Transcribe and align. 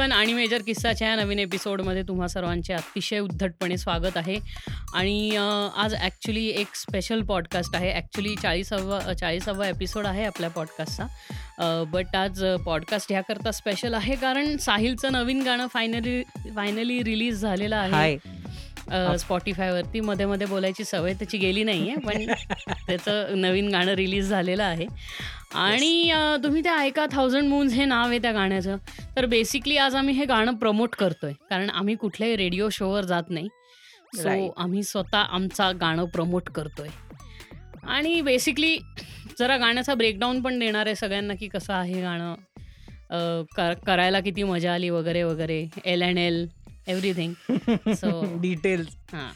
Everyone 0.00 0.12
आणि 0.18 0.32
major 0.32 0.62
किस्साच्या 0.66 1.08
या 1.08 1.16
नवीन 1.16 1.38
एपिसोडमध्ये 1.38 2.02
तुम्हा 2.08 2.26
सर्वांचे 2.28 2.72
अतिशय 2.72 3.18
उद्धटपणे 3.18 3.76
स्वागत 3.78 4.16
आहे. 4.16 4.36
आणि 4.94 5.36
आज 5.76 5.94
ॲक्च्युली 5.94 6.46
एक 6.50 6.74
स्पेशल 6.74 7.22
पॉडकास्ट 7.22 7.76
आहे. 7.76 7.90
ॲक्च्युली 7.92 8.34
चाळीसावा 8.42 9.12
चाळीसावा 9.12 9.68
एपिसोड 9.68 10.06
आहे 10.06 10.24
आपल्या 10.24 10.50
पॉडकास्टचा 10.50 11.82
बट 11.92 12.16
आज 12.16 12.42
पॉडकास्ट 12.66 13.12
ह्याकरता 13.12 13.50
स्पेशल 13.52 13.94
आहे 13.94 14.14
कारण 14.16 14.56
साहिलचं 14.56 15.12
नवीन 15.12 15.42
गाणं 15.42 15.66
फायनली 15.66 16.22
फायनली 16.56 17.02
रिलीज 17.04 17.40
झालेलं 17.40 17.76
आहे. 17.76 18.16
स्पॉटीफायवरती 19.18 20.00
मध्ये 20.00 20.26
मध्ये 20.26 20.46
बोलायची 20.46 20.84
सवय 20.84 21.12
त्याची 21.12 21.38
गेली 21.38 21.64
नाही 21.64 21.88
आहे 21.90 22.00
पण 22.06 22.24
त्याचं 22.86 23.40
नवीन 23.40 23.68
गाणं 23.68 23.92
रिलीज 23.92 24.28
झालेलं 24.28 24.62
आहे. 24.62 24.86
आणि 25.54 26.12
तुम्ही 26.44 26.64
ते 26.64 26.68
ऐका 26.68 27.06
थाउजंड 27.12 27.48
मून्स 27.48 27.72
हे 27.72 27.84
नाव 27.84 28.08
आहे 28.08 28.18
त्या 28.18 28.32
गाण्याचं. 28.32 28.76
तर 29.16 29.26
बेसिकली 29.26 29.76
आज 29.76 29.94
आम्ही 29.94 30.14
हे 30.14 30.24
गाणं 30.24 30.54
प्रमोट 30.54 30.94
करतोय 30.94 31.32
कारण 31.50 31.70
आम्ही 31.70 31.94
कुठल्याही 31.94 32.36
रेडिओ 32.36 32.68
शोवर 32.72 33.04
जात 33.04 33.30
नाही. 33.30 33.48
सो. 34.16 34.54
आम्ही 34.58 34.82
स्वतः 34.82 35.18
आमचा 35.18 35.70
गाणं 35.72 36.04
प्रमोट 36.04 36.48
करतोय. 36.50 36.88
आणि 37.84 38.20
बेसिकली 38.20 38.76
जरा 39.38 39.56
गाण्याचा 39.56 39.94
ब्रेकडाऊन 39.94 40.40
पण 40.42 40.58
देणार 40.58 40.86
आहे 40.86 40.94
सगळ्यांना 40.94 41.34
की 41.34 41.48
कसं 41.48 41.72
आहे 41.72 42.00
गाणं. 42.02 42.34
करायला 43.86 44.20
किती 44.20 44.42
मजा 44.42 44.74
आली 44.74 44.90
वगैरे 44.90 45.22
वगैरे. 45.22 45.66
L 45.84 46.02
and 46.02 46.18
L 46.18 46.46
everything 46.88 47.92
so 47.94 48.10
details 48.40 48.96
हां. 49.12 49.30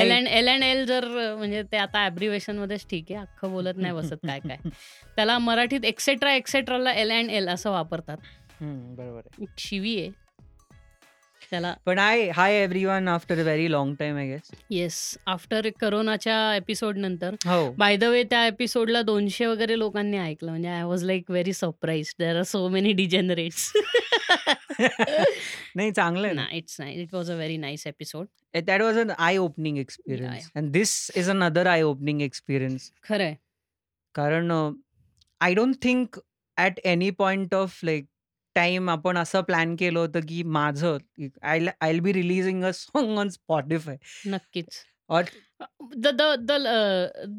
L 0.00 0.10
and 0.12 0.28
L 0.28 0.48
and 0.48 0.62
L 0.62 0.84
जर 0.86 1.06
म्हणजे 1.36 1.62
ते 1.72 1.76
आता 1.76 2.04
ॲब्रिवेशन 2.04 2.58
मध्येच 2.58 2.86
ठीक 2.90 3.12
आहे. 3.12 3.20
अख्खं 3.20 3.52
बोलत 3.52 3.76
नाही 3.76 3.94
बसत 3.94 4.26
काय 4.26 4.40
काय. 4.40 4.56
त्याला 5.16 5.38
मराठीत 5.38 5.84
एक्सेट्रा 5.84 6.32
एक्सेट्राला 6.34 6.92
एल 6.92 7.10
अँड 7.12 7.30
एल 7.30 7.48
असं 7.48 7.70
वापरतात. 7.70 8.16
बरोबर 8.60 9.44
शिवी 9.58 10.00
आहे. 10.00 10.10
त्याला. 11.50 11.74
पण 11.86 11.98
hi 11.98 12.28
hi 12.36 12.54
everyone 12.84 13.08
after 13.08 13.38
a 13.38 13.42
very 13.42 13.70
long 13.70 13.94
time 13.98 14.16
I 14.16 14.26
guess 14.28 14.50
yes 14.70 14.96
after 15.26 15.68
करोनाच्या 15.80 16.54
एपिसोड 16.56 16.98
नंतर. 16.98 17.34
हो. 17.46 17.70
बाय 17.78 17.96
द 17.96 18.04
वे 18.04 18.22
त्या 18.30 18.46
एपिसोडला 18.46 19.02
दोनशे 19.02 19.46
वगैरे 19.46 19.78
लोकांनी 19.78 20.18
ऐकलं. 20.18 20.50
म्हणजे 20.50 20.68
I 20.68 20.82
was 20.82 21.04
like 21.04 21.30
very 21.30 21.52
surprise 21.52 22.14
there 22.18 22.36
are 22.36 22.42
so 22.42 22.68
many 22.68 22.92
degenerates 22.92 23.72
नाही 25.76 25.90
चांगलं 25.90 26.34
ना. 26.36 26.46
It's 26.52 26.80
it 26.80 27.14
was 27.14 27.30
a 27.30 27.34
very 27.34 27.56
nice 27.56 27.86
episode 27.86 28.26
that 28.56 28.80
was 28.82 28.98
an 28.98 29.10
eye 29.18 29.36
opening 29.36 29.78
experience 29.78 30.50
and 30.56 30.70
this 30.72 31.10
is 31.16 31.30
another 31.30 31.66
eye 31.66 31.82
opening 31.82 32.22
experience 32.22 32.90
खरं 33.04 33.24
आहे 33.24 33.36
कारण 34.14 34.50
I 35.40 35.54
don't 35.54 35.76
think 35.82 36.18
at 36.56 36.80
any 36.84 37.10
point 37.10 37.54
of 37.54 37.78
like 37.84 38.06
time 38.54 38.90
आपण 38.90 39.18
असं 39.18 39.40
plan 39.42 39.74
केलं 39.76 39.98
होतं 39.98 40.26
की 40.28 40.42
माझं 40.42 40.96
I 41.42 41.66
I 41.80 41.98
be 42.00 42.12
releasing 42.12 42.64
a 42.64 42.70
song 42.74 43.18
on 43.18 43.28
Spotify 43.28 43.96
नक्कीच. 44.26 44.82
और 45.10 45.22
the 45.96 46.08
the 46.18 46.22
the 46.40 46.52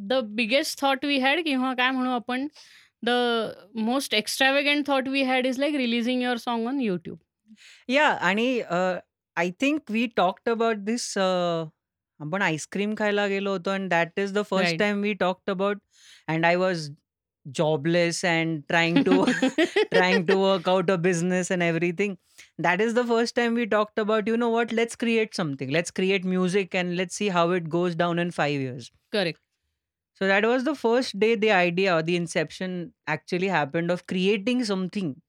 the 0.10 0.20
biggest 0.36 0.82
thought 0.82 1.06
we 1.06 1.18
had 1.20 1.44
किंवा 1.44 1.74
काय 1.74 1.92
म्हणू 1.92 2.12
आपण 2.12 2.48
the 3.04 3.10
most 3.76 4.14
extravagant 4.14 4.88
thought 4.88 5.08
we 5.08 5.22
had 5.24 5.46
is 5.46 5.60
like 5.60 5.76
releasing 5.76 6.22
your 6.22 6.38
song 6.38 6.68
on 6.68 6.80
YouTube 6.82 7.18
या 7.90 8.08
आणि 8.08 8.60
I 8.62 9.50
think 9.62 9.92
we 9.92 10.06
talked 10.18 10.50
about 10.50 10.78
this 10.86 11.18
आपण 11.18 12.42
ice cream 12.42 12.94
खायला 12.98 13.26
गेलो 13.28 13.52
होतो 13.52 13.70
and 13.70 13.90
that 13.90 14.20
is 14.20 14.34
the 14.34 14.42
first. 14.50 14.78
Time 14.80 15.02
we 15.02 15.14
talked 15.14 15.50
about 15.52 15.80
and 16.28 16.46
I 16.46 16.56
was 16.56 16.90
jobless 17.52 18.24
and 18.24 18.64
trying 18.70 19.04
to 19.04 19.26
trying 19.94 20.26
to 20.28 20.38
work 20.38 20.68
out 20.68 20.90
a 20.90 20.98
business 20.98 21.52
and 21.52 21.64
everything. 21.64 22.18
That 22.58 22.82
is 22.82 22.94
the 22.94 23.06
first 23.06 23.36
time 23.36 23.54
we 23.54 23.66
talked 23.66 24.00
about 24.00 24.28
you 24.28 24.38
know 24.38 24.50
what 24.50 24.72
let's 24.72 24.96
create 24.96 25.36
something. 25.36 25.70
Let's 25.70 25.92
create 25.92 26.26
music 26.26 26.74
and 26.76 26.96
let's 26.96 27.16
see 27.16 27.30
how 27.30 27.52
it 27.52 27.70
goes 27.70 27.96
down 27.96 28.20
in 28.20 28.32
5 28.32 28.52
years. 28.52 28.92
Correct. 29.12 29.40
So 30.16 30.28
that 30.28 30.46
was 30.46 30.64
the 30.64 30.76
first 30.76 31.20
day 31.20 31.36
the 31.36 31.52
idea 31.52 31.94
or 31.96 32.02
the 32.02 32.16
inception 32.16 32.94
actually 33.06 33.50
happened 33.50 33.92
of 33.92 34.08
creating 34.08 34.64
something. 34.64 35.22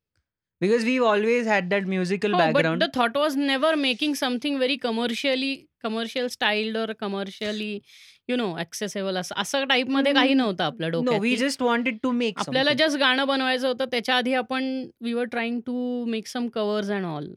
Because 0.60 0.84
we've 0.84 1.02
always 1.02 1.44
had 1.44 1.68
that 1.70 1.86
musical 1.86 2.34
oh, 2.34 2.38
background. 2.38 2.80
but 2.80 2.86
the 2.86 2.92
thought 2.92 3.14
was 3.14 3.36
never 3.36 3.76
making 3.76 4.14
something 4.14 4.58
very 4.58 4.78
commercially 4.78 5.68
commercial 5.82 6.28
styled 6.30 6.76
or 6.76 6.94
commercially 6.94 7.82
you 8.28 8.36
know 8.36 8.54
accessible 8.58 9.16
असं 9.16 9.34
असं 9.38 9.64
टाईपमध्ये 9.64 10.12
काही 10.12 10.34
नव्हतं 10.34 10.64
आपल्या 10.64 10.88
no, 10.88 10.92
डोक्यात 10.92 11.20
we 11.20 11.34
की 11.36 11.44
just 11.44 11.62
wanted 11.62 11.98
to 12.06 12.12
make 12.12 12.38
आपल्याला. 12.38 12.72
Just 12.72 12.98
गाणं 12.98 13.26
बनवायचं 13.26 13.68
होतं 13.68 13.84
त्याच्या 13.84 14.16
आधी 14.16 14.34
आपण 14.34 14.86
we 15.00 15.12
were 15.12 15.24
trying 15.24 15.60
to 15.60 16.04
make 16.04 16.26
some 16.26 16.48
covers 16.48 16.90
and 16.90 17.04
all 17.04 17.28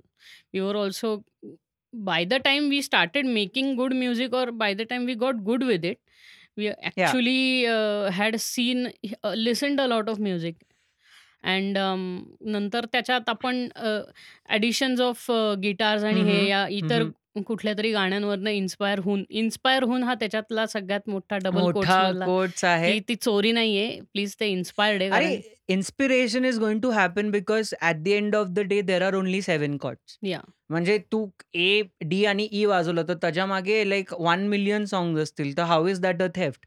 we 0.54 0.60
were 0.60 0.76
also 0.76 1.16
by 1.94 2.26
the 2.26 2.34
time 2.34 2.70
we 2.70 2.82
started 2.82 3.26
making 3.26 3.76
good 3.76 3.94
music 3.94 4.34
और 4.34 4.50
by 4.50 4.74
the 4.74 4.82
time 4.82 5.06
we 5.06 5.14
got 5.14 5.36
good 5.36 5.64
with 5.64 5.86
it 5.86 5.98
we 6.58 6.68
actually 6.68 7.66
had 8.12 8.36
seen 8.36 8.88
listen 9.36 9.80
a 9.80 9.86
lot 9.86 10.10
of 10.10 10.20
music 10.20 10.56
and 11.44 11.78
नंतर 12.42 12.86
त्याच्यात 12.86 13.30
आपण 13.30 13.68
additions 14.50 15.02
of 15.02 15.32
guitars 15.60 16.04
आणि 16.04 16.22
हे 16.22 16.38
Mhm, 16.40 16.50
या 16.50 16.68
इतर 16.68 17.02
mhm. 17.02 17.12
कुठल्या 17.36 17.74
तरी 17.78 17.92
गाण्यांवरनं 17.92 18.50
inspire 18.50 19.00
होऊन 19.00 19.24
इन्स्पायर 19.32 19.84
होऊन 19.84 20.04
हा 20.04 20.14
त्याच्यातला 20.14 20.66
सगळ्यात 20.66 21.10
मोठा 21.10 21.38
डबल 21.38 21.60
मोठा 21.62 21.72
कोट्समधला 21.74 22.26
कोट्स 22.26 22.64
आहे. 22.66 22.92
की 22.94 23.00
ती 23.10 23.16
चोरी 23.16 23.52
नाहीये 23.52 24.00
प्लीज 24.14 24.36
ते 24.40 24.48
इन्स्पायर्ड 24.48 25.02
आहे 25.02 25.10
अरे 25.12 25.36
कारण 25.36 25.74
inspiration 25.74 26.46
is 26.46 26.60
going 26.60 26.80
to 26.82 26.90
happen 26.92 27.30
because 27.32 27.74
at 27.82 28.02
the 28.04 28.08
end 28.08 28.36
of 28.36 28.48
the 28.48 28.60
day 28.70 28.82
there 28.82 29.02
are 29.02 29.16
only 29.16 29.42
seven 29.42 29.78
chords 29.78 30.18
या 30.24 30.40
म्हणजे 30.70 30.98
तू 31.12 31.26
ए 31.56 31.82
डी 32.02 32.24
आणि 32.26 32.48
ई 32.52 32.66
वाजवलं 32.66 33.08
तर 33.08 33.14
त्याच्यामागे 33.14 33.90
लाईक 33.90 34.14
वन 34.20 34.48
मिलियन 34.48 34.86
सॉंग्स 34.86 35.22
असतील 35.22 35.56
तर 35.58 35.64
how 35.64 35.88
is 35.88 36.00
that 36.02 36.22
a 36.22 36.28
theft. 36.36 36.66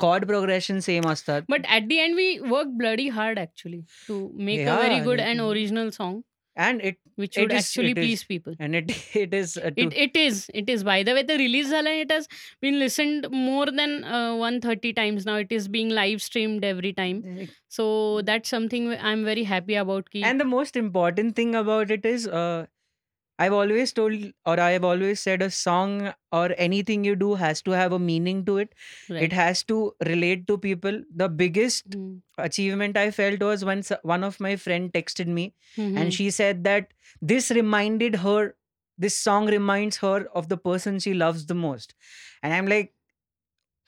Chord 0.00 0.24
progression 0.26 0.78
same 0.80 1.08
असतात. 1.08 1.42
But 1.48 1.66
at 1.66 1.82
the 1.88 1.96
end 1.96 2.14
we 2.14 2.36
work 2.40 2.68
bloody 2.78 3.08
hard 3.08 3.38
actually 3.38 3.80
to 4.08 4.16
make 4.44 4.66
a 4.68 4.74
very 4.76 4.98
good 5.04 5.20
and 5.20 5.40
original 5.40 5.90
song 5.90 6.20
and 6.56 6.80
it 6.80 6.96
which 7.16 7.36
would 7.38 7.52
actually 7.52 7.94
please 7.94 8.20
is. 8.20 8.24
people 8.24 8.54
and 8.58 8.74
it 8.74 8.90
it 9.14 9.34
is 9.34 9.56
uh, 9.56 9.70
it, 9.76 9.92
it 9.92 10.16
is 10.16 10.50
it 10.54 10.68
is 10.68 10.84
by 10.84 11.02
the 11.02 11.14
way 11.14 11.22
the 11.22 11.36
release 11.38 11.68
zala 11.68 11.90
it 11.90 12.10
has 12.10 12.28
been 12.60 12.78
listened 12.78 13.26
more 13.30 13.66
than 13.66 14.04
uh, 14.04 14.34
130 14.34 14.92
times 14.92 15.26
now 15.26 15.36
it 15.36 15.50
is 15.50 15.68
being 15.68 15.90
live 15.90 16.22
streamed 16.22 16.64
every 16.64 16.92
time 16.92 17.22
so 17.68 18.22
that's 18.22 18.48
something 18.48 18.88
i'm 19.10 19.24
very 19.24 19.44
happy 19.44 19.74
about 19.74 20.10
ki. 20.10 20.22
and 20.22 20.40
the 20.40 20.44
most 20.44 20.76
important 20.76 21.36
thing 21.36 21.54
about 21.54 21.90
it 21.90 22.04
is 22.04 22.26
uh, 22.26 22.66
I've 23.39 23.53
always 23.53 23.91
told, 23.91 24.13
or 24.45 24.59
I've 24.59 24.83
always 24.83 25.19
said, 25.19 25.41
a 25.41 25.49
song 25.49 26.13
or 26.31 26.53
anything 26.57 27.03
you 27.03 27.15
do 27.15 27.33
has 27.35 27.61
to 27.63 27.71
have 27.71 27.91
a 27.91 27.97
meaning 27.97 28.45
to 28.45 28.57
it. 28.59 28.75
It 29.09 29.33
has 29.33 29.63
to 29.63 29.95
relate 30.05 30.45
to 30.47 30.57
people. 30.59 30.99
The 31.15 31.27
biggest 31.27 31.95
Hmm. 31.95 32.17
achievement 32.37 32.97
I 32.97 33.09
felt 33.09 33.39
was 33.41 33.65
when 33.65 33.79
s- 33.79 33.91
one 34.03 34.23
of 34.23 34.39
my 34.39 34.55
friend 34.57 34.91
texted 34.93 35.25
me 35.39 35.45
Mm-hmm. 35.77 35.97
and 35.97 36.13
she 36.13 36.29
said 36.29 36.63
that 36.65 36.93
this 37.33 37.49
reminded 37.59 38.15
her 38.27 38.55
this 38.97 39.17
song 39.17 39.47
reminds 39.47 39.97
her 40.05 40.27
of 40.41 40.47
the 40.49 40.57
person 40.57 40.99
she 40.99 41.13
loves 41.19 41.45
the 41.51 41.55
most 41.55 41.93
and 42.43 42.53
i'm 42.57 42.67
like 42.71 42.89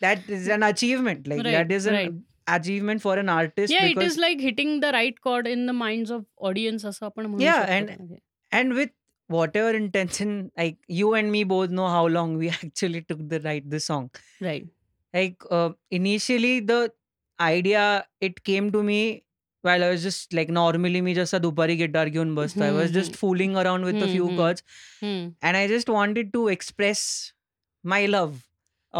that 0.05 0.29
is 0.37 0.47
an 0.47 0.63
achievement 0.63 1.27
like 1.27 1.43
Right, 1.43 1.51
that 1.57 1.71
is 1.71 1.85
an 1.85 1.93
right. 1.93 2.13
achievement 2.47 3.01
for 3.01 3.17
an 3.17 3.29
artist 3.29 3.73
yeah 3.73 3.85
it 3.85 3.95
because 3.95 4.13
is 4.13 4.17
like 4.17 4.39
hitting 4.39 4.79
the 4.85 4.91
right 4.91 5.19
chord 5.27 5.47
in 5.47 5.65
the 5.71 5.73
minds 5.81 6.09
of 6.17 6.25
audience 6.49 6.85
असं 6.91 7.05
आपण 7.05 7.25
म्हणू 7.25 7.43
Yeah, 7.43 7.61
शकतो 7.61 7.73
and- 7.77 7.87
त्यामध्ये. 7.89 8.17
and 8.59 8.73
with 8.79 8.93
whatever 9.27 9.71
intention 9.71 10.51
like 10.57 10.77
you 10.87 11.13
and 11.13 11.31
me 11.31 11.43
both 11.43 11.69
know 11.69 11.87
how 11.87 12.05
long 12.07 12.37
we 12.37 12.49
actually 12.49 13.01
took 13.01 13.27
to 13.29 13.39
write 13.39 13.69
the 13.69 13.79
song 13.79 14.09
right 14.41 14.67
like 15.13 15.37
uh, 15.51 15.69
initially 15.91 16.59
the 16.59 16.91
idea 17.39 18.05
it 18.21 18.43
came 18.43 18.71
to 18.71 18.83
me 18.83 19.23
while 19.61 19.83
I 19.83 19.89
was 19.89 20.03
just 20.03 20.33
like 20.33 20.49
normally 20.49 21.01
me 21.01 21.13
just 21.13 21.33
a 21.33 21.39
dupari 21.39 21.77
guitar 21.81 22.05
घेऊन 22.09 22.33
बसतो 22.35 22.63
I 22.65 22.71
was 22.79 22.91
just 22.91 23.13
Mhm. 23.13 23.19
fooling 23.21 23.55
around 23.61 23.85
with 23.89 23.95
a 23.95 24.07
Hmm, 24.07 24.13
few 24.15 24.27
hmm. 24.29 24.35
chords 24.41 24.63
Hmm. 25.03 25.21
and 25.41 25.57
I 25.57 25.67
just 25.73 25.89
wanted 25.89 26.33
to 26.33 26.47
express 26.55 27.03
my 27.93 28.05
love 28.05 28.41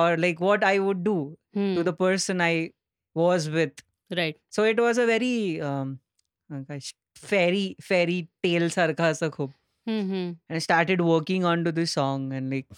or 0.04 0.18
like 0.18 0.40
what 0.40 0.64
I 0.64 0.78
would 0.86 1.04
do 1.10 1.18
to 1.56 1.60
Hmm. 1.62 1.84
the 1.90 1.94
person 2.04 2.42
I 2.42 2.54
was 3.24 3.50
with. 3.58 3.84
right 4.20 4.38
So 4.56 4.64
it 4.72 4.80
was 4.86 4.98
a 5.04 5.06
very 5.06 5.36
um, 5.72 6.00
uh, 6.54 6.62
काय 6.70 6.80
fairy 7.32 7.66
fairy 7.90 8.18
tale 8.46 8.70
सारखं 8.76 9.12
असं 9.12 9.30
खूप 9.32 9.52
-hmm. 9.89 10.33
and 10.49 10.57
I 10.57 10.59
started 10.59 10.99
working 11.01 11.45
on 11.45 11.65
to 11.67 11.73
this 11.73 11.95
song 11.99 12.33
and 12.33 12.53
like 12.53 12.77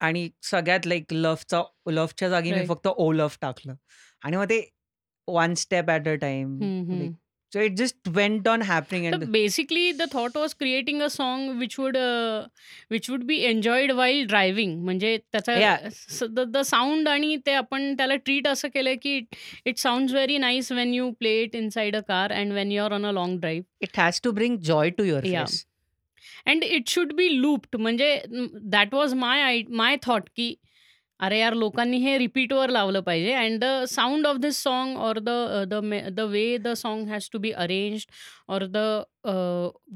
आणि 0.00 0.30
सगळ्यात 0.42 0.86
like 0.86 1.04
लव्हचा 1.12 1.62
लव्हच्या 1.90 2.28
जागी 2.28 2.52
मी 2.52 2.66
फक्त 2.66 2.86
ओ 2.86 3.12
love 3.12 3.38
टाकलं. 3.40 3.74
आणि 4.22 4.36
मग 4.36 4.44
ते 4.44 4.70
one 5.28 5.54
step 5.54 5.90
at 5.90 6.08
a 6.08 6.14
time 6.14 6.60
So 7.53 7.61
it 7.61 7.75
just 7.79 8.07
went 8.15 8.47
on 8.47 8.61
happening 8.61 9.03
So 9.09 9.17
and 9.17 9.31
basically, 9.31 9.93
the 9.93 10.07
thought 10.07 10.33
was 10.35 10.53
creating 10.53 11.01
a 11.01 11.09
song 11.09 11.43
which 11.59 11.77
would 11.77 11.95
uh, 11.95 12.47
which 12.89 13.07
would 13.07 13.25
be 13.27 13.37
enjoyed 13.49 13.93
while 13.99 14.25
driving. 14.31 14.73
म्हणजे 14.85 15.17
त्याचा 15.31 15.53
yeah, 15.59 15.87
the 16.29 16.45
the 16.55 16.61
sound 16.71 17.09
आणि 17.09 17.37
ते 17.45 17.53
आपण 17.53 17.93
त्याला 17.97 18.15
treat 18.15 18.47
असं 18.47 18.67
केलंय 18.73 18.95
की 18.95 19.15
it 19.65 19.77
sounds 19.77 20.13
very 20.13 20.37
nice 20.37 20.71
when 20.71 20.93
you 20.93 21.09
play 21.19 21.33
it 21.43 21.55
inside 21.55 21.95
a 21.95 22.01
car 22.07 22.31
and 22.31 22.53
when 22.53 22.71
you 22.71 22.83
are 22.83 22.93
on 22.93 23.05
a 23.05 23.11
long 23.11 23.39
drive 23.39 23.87
it 23.87 24.01
has 24.01 24.21
to 24.27 24.35
bring 24.41 24.59
joy 24.71 24.85
to 24.99 25.07
your 25.11 25.23
या 25.27 25.45
face. 25.45 25.63
And 26.47 26.63
it 26.63 26.89
should 26.89 27.13
be 27.13 27.29
looped 27.41 27.75
म्हणजे 27.75 28.21
that 28.75 28.93
was 28.93 29.13
my 29.23 29.41
I 29.41 29.61
my 29.69 29.97
thought 30.03 30.29
की 30.35 30.53
अरे 31.20 31.38
यार 31.38 31.54
लोकांनी 31.54 31.96
हे 31.98 32.16
रिपीटवर 32.18 32.70
लावलं 32.70 33.00
पाहिजे 33.00 33.32
and 33.34 33.58
the 33.60 33.84
sound 33.88 34.26
of 34.26 34.36
this 34.36 34.62
song 34.62 34.98
or 34.98 35.18
the 35.18 35.30
the 35.68 35.80
the 36.14 36.20
way 36.30 36.56
the 36.58 36.72
song 36.76 37.08
has 37.08 37.28
to 37.32 37.38
be 37.38 37.50
arranged 37.64 38.10
or 38.48 38.64
the 38.66 39.02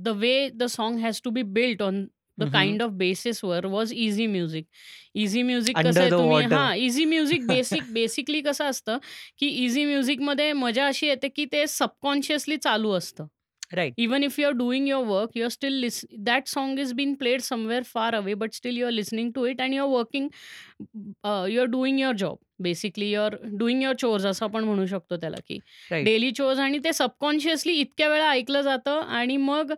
the 0.04 0.16
way 0.16 0.34
the 0.54 0.66
song 0.70 1.00
has 1.00 1.20
to 1.24 1.30
be 1.30 1.42
built 1.42 1.82
on 1.82 2.06
the. 2.38 2.44
Kind 2.52 2.82
of 2.82 2.90
बेसिसवर 2.90 3.66
was 3.66 3.92
easy 3.94 4.26
music 4.26 4.66
easy 5.14 5.42
music 5.42 5.76
कसं 5.78 6.00
आहे 6.00 6.10
तुम्ही. 6.10 6.44
हां 6.52 6.76
easy 6.76 7.04
music 7.04 7.46
basic 7.46 7.92
basically 7.92 8.40
कसं 8.40 8.64
असतं 8.64 8.98
की 9.38 9.48
easy 9.64 9.84
म्युझिकमध्ये 9.84 10.52
मजा 10.52 10.86
अशी 10.86 11.06
येते 11.06 11.28
की 11.28 11.44
ते 11.52 11.66
सबकॉन्शियसली 11.66 12.56
चालू 12.56 12.92
असतं 12.92 13.26
Right. 13.74 13.94
even 13.96 14.22
if 14.22 14.38
you're 14.38 14.54
doing 14.54 14.86
your 14.86 15.02
work 15.04 15.34
you're 15.34 15.50
still 15.50 15.72
lis- 15.84 16.04
that 16.26 16.48
song 16.48 16.78
is 16.78 16.92
being 16.92 17.14
played 17.16 17.42
somewhere 17.42 17.82
far 17.84 18.14
away 18.14 18.34
but 18.34 18.54
still 18.54 18.74
you're 18.74 18.92
listening 18.92 19.32
to 19.32 19.44
it 19.44 19.60
and 19.60 19.74
you're 19.74 19.88
working 19.88 20.28
uh, 21.24 21.46
you're 21.48 21.70
doing 21.78 21.98
your 21.98 22.14
job 22.24 22.36
basically 22.62 23.10
your 23.10 23.34
doing 23.58 23.82
your 23.82 23.94
chores 24.00 24.24
असं 24.26 24.44
आपण 24.44 24.64
म्हणू 24.64 24.84
शकतो 24.86 25.16
त्याला 25.16 25.36
की. 25.48 25.58
Daily 25.90 26.30
chores 26.30 26.58
आणि 26.58 26.78
ते 26.78 26.92
subconsciously 26.92 27.72
इतक्या 27.72 28.08
वेळा 28.08 28.28
ऐकलं 28.30 28.60
जातं 28.60 29.00
आणि 29.00 29.36
मग 29.36 29.72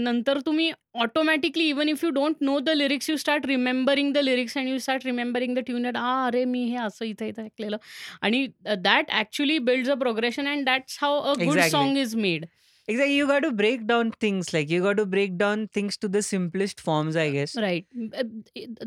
नंतर 0.00 0.38
तुम्ही 0.46 0.70
automatically 0.94 1.68
even 1.68 1.88
if 1.88 2.04
you 2.04 2.10
don't 2.10 2.34
know 2.40 2.58
the 2.58 2.68
lyrics 2.68 3.10
you 3.10 3.16
start 3.16 3.46
remembering 3.46 4.12
the 4.12 4.18
lyrics 4.18 4.58
and 4.58 4.68
you 4.68 4.78
start 4.78 5.06
remembering 5.06 5.54
the 5.54 5.58
tune 5.58 5.86
आ 5.96 6.26
अरे 6.26 6.44
मी 6.44 6.64
हे 6.64 6.76
असं 6.76 7.04
इथं 7.04 7.26
इथं 7.26 7.44
ऐकलेलं 7.44 7.76
आणि 8.20 8.46
that 8.78 9.10
actually 9.10 9.58
builds 9.58 9.90
a 9.90 9.94
progression 9.94 10.48
and 10.48 10.64
that's 10.64 10.98
how 11.02 11.20
a 11.20 11.34
good. 11.44 11.58
Song 11.60 11.98
is 11.98 12.16
made 12.16 12.46
Exactly. 12.88 13.14
You 13.16 13.26
got 13.28 13.40
to 13.40 13.52
break 13.52 13.86
down 13.86 14.10
things. 14.20 14.52
Like 14.52 14.68
you 14.68 14.82
got 14.82 14.96
to 14.96 15.06
break 15.06 15.36
down 15.38 15.68
things 15.68 15.96
to 15.98 16.08
the 16.08 16.20
simplest 16.22 16.80
forms, 16.80 17.14
I 17.16 17.30
guess. 17.30 17.54
Right. 17.56 17.86
Uh, 18.20 18.24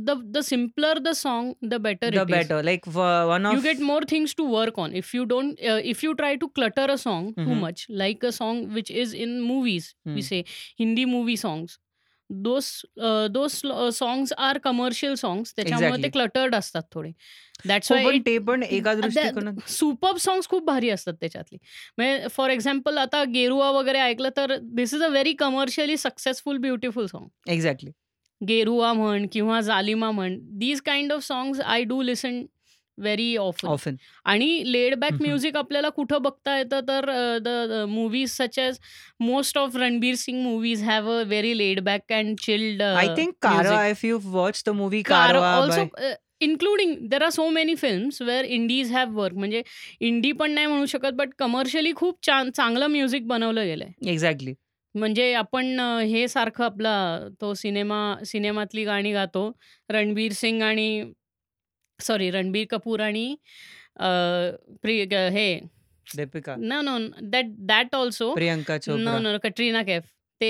The 0.07 0.15
the 0.37 0.43
simpler 0.43 0.95
the 0.99 1.13
song, 1.13 1.55
the 1.61 1.79
better 1.79 2.11
The 2.11 2.21
it 2.23 2.29
is. 2.29 2.35
better. 2.35 2.61
Like 2.61 2.85
for 2.85 3.27
one 3.27 3.43
You 3.51 3.61
get 3.61 3.79
more 3.79 4.01
things 4.01 4.33
to 4.35 4.43
work 4.57 4.77
on. 4.77 4.93
If 4.93 5.13
you 5.13 5.25
don't, 5.25 5.57
uh, 5.73 5.79
if 5.93 6.03
you 6.03 6.13
try 6.15 6.35
to 6.35 6.49
clutter 6.49 6.87
a 6.89 6.97
song 6.97 7.33
too 7.35 7.45
Mhm. 7.55 7.61
much, 7.67 7.85
like 7.89 8.23
a 8.23 8.33
song 8.41 8.61
which 8.73 8.91
is 9.05 9.13
in 9.13 9.41
movies, 9.41 9.89
Hmm. 10.05 10.15
we 10.15 10.21
say 10.33 10.43
Hindi 10.77 11.05
movie 11.05 11.37
songs. 11.37 11.79
Those 12.29 12.85
uh, 13.01 13.91
songs 13.91 14.31
are 14.37 14.59
commercial 14.59 15.15
songs. 15.15 15.53
त्याच्यामुळे 15.55 16.03
ते 16.03 16.09
cluttered 16.19 16.55
असतात 16.55 16.81
थोडे. 16.91 17.11
हो 17.65 17.95
why 17.95 18.05
पण 18.05 18.15
it 18.15 18.25
ते 18.25 18.37
पण 18.37 18.63
एका 18.63 18.93
दृष्टिकोनात 18.93 19.69
सुपर्ब 19.69 20.17
सॉंग्स 20.17 20.47
खूप 20.47 20.63
भारी 20.63 20.89
असतात 20.89 21.13
त्याच्यातली 21.13 21.57
म्हणजे 21.97 22.27
फॉर 22.27 22.49
एक्झाम्पल 22.49 22.97
आता 22.97 23.23
गेरुआ 23.23 23.69
वगैरे 23.69 23.99
ऐकलं 23.99 24.29
तर 24.37 24.55
this 24.61 24.93
is 24.93 25.03
a 25.03 25.07
very 25.07 25.33
commercially 25.33 25.97
successful 25.97 26.57
beautiful 26.57 27.05
song 27.05 27.51
exactly 27.51 27.91
Gerua 28.47 28.93
म्हण 28.93 29.27
किंवा 29.31 29.61
जालिमा 29.61 30.11
म्हण 30.11 30.37
these 30.41 30.81
kind 30.81 31.13
of 31.13 31.23
songs 31.23 31.59
I 31.59 31.83
do 31.83 32.01
listen 32.01 32.45
very 32.97 33.35
often 33.37 33.67
often 33.67 33.95
आणि 34.25 34.61
लेड 34.65 34.95
बॅक. 34.95 35.13
म्युझिक 35.21 35.57
आपल्याला 35.57 35.89
कुठं 35.89 36.21
बघता 36.21 36.57
येतं 36.57 36.79
तर 36.87 37.09
the 37.43 37.83
movies 37.89 38.31
such 38.31 38.59
as 38.59 38.77
most 39.21 39.57
of 39.57 39.75
Ranbir 39.77 40.15
Singh 40.15 40.41
movies 40.43 40.83
have 40.83 41.09
a 41.11 41.21
very 41.23 41.57
laid 41.57 41.79
back 41.83 42.13
and 42.13 42.35
chilled 42.41 42.81
I 42.83 43.07
think 43.17 43.33
Karwaan 43.41 43.85
if 43.87 44.05
you 44.05 44.19
watch 44.25 44.63
the 44.67 44.69
movie 44.75 45.01
Karwaan 45.03 45.53
also 45.55 46.13
including 46.41 46.95
there 47.09 47.23
are 47.23 47.29
so 47.29 47.47
many 47.49 47.75
films 47.75 48.21
where 48.21 48.45
indies 48.45 48.91
have 48.91 49.11
work 49.17 49.35
म्हणजे 49.35 49.61
indie 50.01 50.31
पण 50.39 50.51
नाही 50.51 50.67
म्हणू 50.67 50.85
शकत 50.85 51.13
but 51.15 51.29
commercially 51.39 51.91
खूप 51.95 52.25
छान 52.27 52.49
चांगलं 52.51 52.87
music 52.87 53.27
बनवलं 53.27 53.65
गेलंय. 53.65 53.89
एक्झॅक्टली 54.11 54.53
म्हणजे 54.95 55.31
आपण 55.33 55.79
हे 56.01 56.27
सारखं 56.27 56.63
आपला 56.63 56.95
तो 57.41 57.53
सिनेमा 57.53 57.99
सिनेमातली 58.25 58.83
गाणी 58.85 59.11
गातो 59.13 59.49
रणबीर 59.89 60.31
सिंग 60.33 60.61
आणि 60.61 61.03
सॉरी 61.99 62.29
रणबीर 62.31 62.65
कपूर 62.69 62.99
आणि 63.01 63.35
अ, 63.97 64.07
प्रि 64.81 65.03
ग- 65.05 65.29
हे 65.31 65.59
Deepika. 66.07 66.55
No 66.59 66.81
no 66.81 66.97
that 67.23 67.45
that 67.67 67.95
also 67.95 68.33
Priyanka 68.33 68.73
no 68.73 68.79
Chopra 68.79 69.17
no 69.19 69.37
Katrina 69.43 69.83
Kaif. 69.83 70.03
ते 70.41 70.49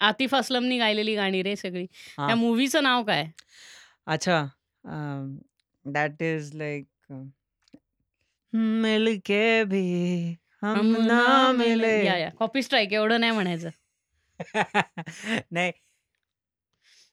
आतिफ 0.00 0.34
असलमनी 0.34 0.78
गायलेली 0.78 1.14
गाणी 1.14 1.42
रे 1.42 1.54
सगळी. 1.56 1.86
हा. 2.18 2.26
त्या 2.26 2.36
मूवीचं 2.36 2.82
नाव 2.82 3.02
काय? 3.04 3.24
अच्छा 4.06 4.44
दॅट 5.86 6.22
इज 6.22 6.54
लाईक 6.56 7.12
मिल 8.52 9.18
के 9.24 9.64
भी 9.64 9.84
हम 10.62 10.74
हम 10.76 10.90
ना 10.96 11.22
ना 11.26 11.52
मिले. 11.52 11.96
या 12.06 12.16
या. 12.16 12.28
कॉपी 12.38 12.62
स्ट्राईक 12.62 12.92
एवढं 12.92 13.20
नाही 13.20 13.32
म्हणायचं. 13.32 13.68
नाही 15.52 15.72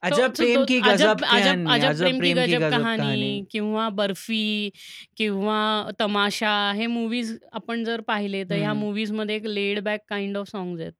So- 0.02 0.12
अजब 0.12 0.30
so 0.30 0.36
प्रेम 0.36 0.54
तो 0.56 0.64
की 0.66 0.80
गजब 0.80 1.08
अजब 1.08 1.20
कहानी 1.20 1.70
अजब 1.74 1.98
प्रेम 1.98 2.20
की 2.20 2.32
गजब 2.32 2.58
गजब 2.58 2.70
कहाणी 2.70 3.46
किंवा 3.50 3.88
बर्फ़ी 3.90 4.72
किंवा 5.16 5.58
तमाशा 5.98 6.54
हे 6.72 6.86
मूवीज़ 6.86 7.32
आपण 7.52 7.84
जर 7.84 8.00
पाहिले 8.00 8.44
तर 8.44 8.56
ह्या 8.56 8.70
हम्म. 8.70 8.80
मूवीज़ 8.80 9.12
मध्ये 9.12 9.36
एक 9.36 9.46
laid 9.48 9.80
back 9.80 10.00
kind 10.08 10.36
of 10.36 10.48
songs 10.50 10.80
आहेत 10.80 10.92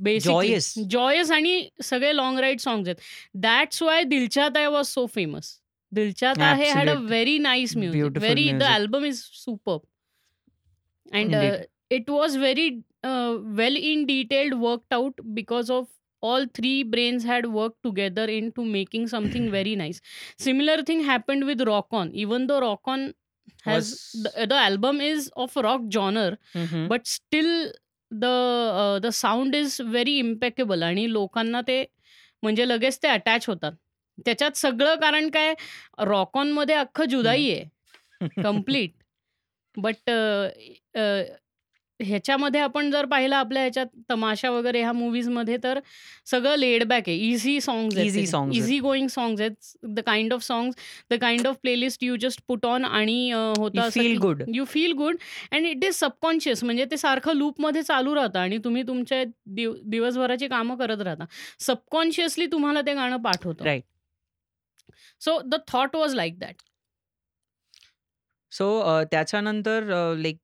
बेसिकली 0.00 0.48
Joyous. 0.48 0.72
जॉयस 0.88 1.30
आणि 1.30 1.68
सगळे 1.82 2.14
लॉंग 2.16 2.38
राईड 2.38 2.60
सॉंग्स 2.60 2.88
आहेत 2.88 3.00
that's 3.40 3.82
why 3.82 4.04
Dil Chahta 4.04 4.56
was 4.68 4.86
so 4.86 5.06
famous 5.06 5.58
Dil Chahta 5.92 6.38
आहे 6.40 6.70
had 6.70 6.88
a. 6.88 6.94
Very 6.94 7.38
nice 7.38 7.76
music 7.76 8.18
very 8.18 8.50
the. 8.52 8.62
Album 8.62 9.04
is 9.04 9.22
super 9.34 9.78
and 11.12 11.34
it 11.90 12.10
was 12.10 12.38
was 12.38 12.70
well 13.56 13.76
in 13.76 14.04
detailed 14.04 14.54
in 14.54 14.78
out 14.92 15.20
because 15.34 15.72
of 15.72 15.84
all 16.22 16.46
three 16.58 16.82
brains 16.82 17.24
had 17.24 17.46
worked 17.46 17.82
together 17.82 18.24
into 18.36 18.64
making 18.64 19.06
something 19.06 19.50
very 19.50 19.74
nice 19.76 20.00
similar 20.38 20.76
thing 20.82 21.02
happened 21.04 21.44
with 21.44 21.60
rock 21.68 21.86
on 21.92 22.10
even 22.24 22.46
though 22.48 22.60
rock 22.60 22.88
on 22.94 23.04
has 23.64 23.90
Was- 23.90 24.22
the, 24.24 24.46
the 24.46 24.54
album 24.54 25.00
is 25.00 25.30
of 25.36 25.56
rock 25.56 25.82
genre 25.92 26.36
Mhm. 26.54 26.88
but 26.88 27.06
still 27.06 27.52
the 28.10 28.34
uh, 28.82 28.98
the 29.06 29.12
sound 29.12 29.54
is 29.54 29.78
very 29.98 30.18
impeccable 30.24 30.82
आणि 30.82 31.10
लोकांना 31.12 31.60
ते 31.68 31.84
म्हणजे 32.42 32.68
लगेच 32.68 32.98
ते 33.02 33.08
attach 33.08 33.46
होतात 33.48 33.72
त्याच्यात 34.26 34.56
सगळं 34.56 34.94
कारण 35.00 35.28
काय 35.30 35.54
रॉक 36.08 36.36
ऑनमध्ये 36.38 36.74
अख्खं 36.74 37.04
जुदाई 37.10 37.50
आहे 37.50 38.28
कंप्लीट 38.42 38.92
बट 39.76 40.10
ह्याच्यामध्ये 42.02 42.60
आपण 42.60 42.90
जर 42.90 43.06
पाहिलं 43.06 43.36
आपल्या 43.36 43.62
ह्याच्यात 43.62 43.86
तमाशा 44.10 44.50
वगैरे 44.50 44.80
ह्या 44.80 44.92
मूवीजमध्ये 44.92 45.56
तर 45.62 45.80
सगळं 46.26 46.56
लेड 46.56 46.84
बॅक 46.84 47.02
आहे. 47.06 47.16
इझी 47.16 47.60
सॉंग्स 47.60 47.96
songs 47.96 48.48
आहेत. 48.48 48.52
इझी 48.54 48.78
गोईंग 48.78 49.08
सॉंग्स 49.08 49.40
आहेत. 49.40 49.50
The 49.82 50.00
kind 50.00 50.32
of 50.32 50.42
songs 50.42 50.76
the 51.10 51.14
kind 51.14 51.46
of 51.46 51.56
playlist 51.62 52.04
you 52.04 52.16
just 52.16 52.40
put 52.48 52.66
on 52.66 52.84
आणि 52.84 53.32
होतं 53.32 53.88
की- 54.16 54.20
good. 54.20 54.44
You 54.54 54.64
feel 54.64 54.92
good 54.92 55.16
and 55.52 55.66
it 55.66 55.84
is 55.84 55.94
subconscious 55.94 56.64
म्हणजे 56.64 56.84
ते 56.84 56.96
सारखं 56.96 57.32
लूपमध्ये 57.32 57.82
चालू 57.82 58.14
राहतं 58.14 58.38
आणि 58.38 58.58
तुम्ही 58.58 58.82
तुमच्या 58.82 59.24
दिव 59.46 59.74
दिवसभराची 59.84 60.48
कामं 60.48 60.76
करत 60.76 61.00
राहता. 61.00 61.24
सबकॉन्शियसली 61.60 62.46
तुम्हाला 62.46 62.80
ते 62.80 62.94
गाणं 62.94 63.16
पाठवतं. 63.16 63.64
Right. 63.64 63.80
So 65.20 65.40
the 65.40 65.54
thought 65.68 65.96
was 65.96 66.14
like 66.14 66.38
that 66.38 66.54
so 68.52 68.84
त्याच्यानंतर 69.04 70.14
like 70.18 70.36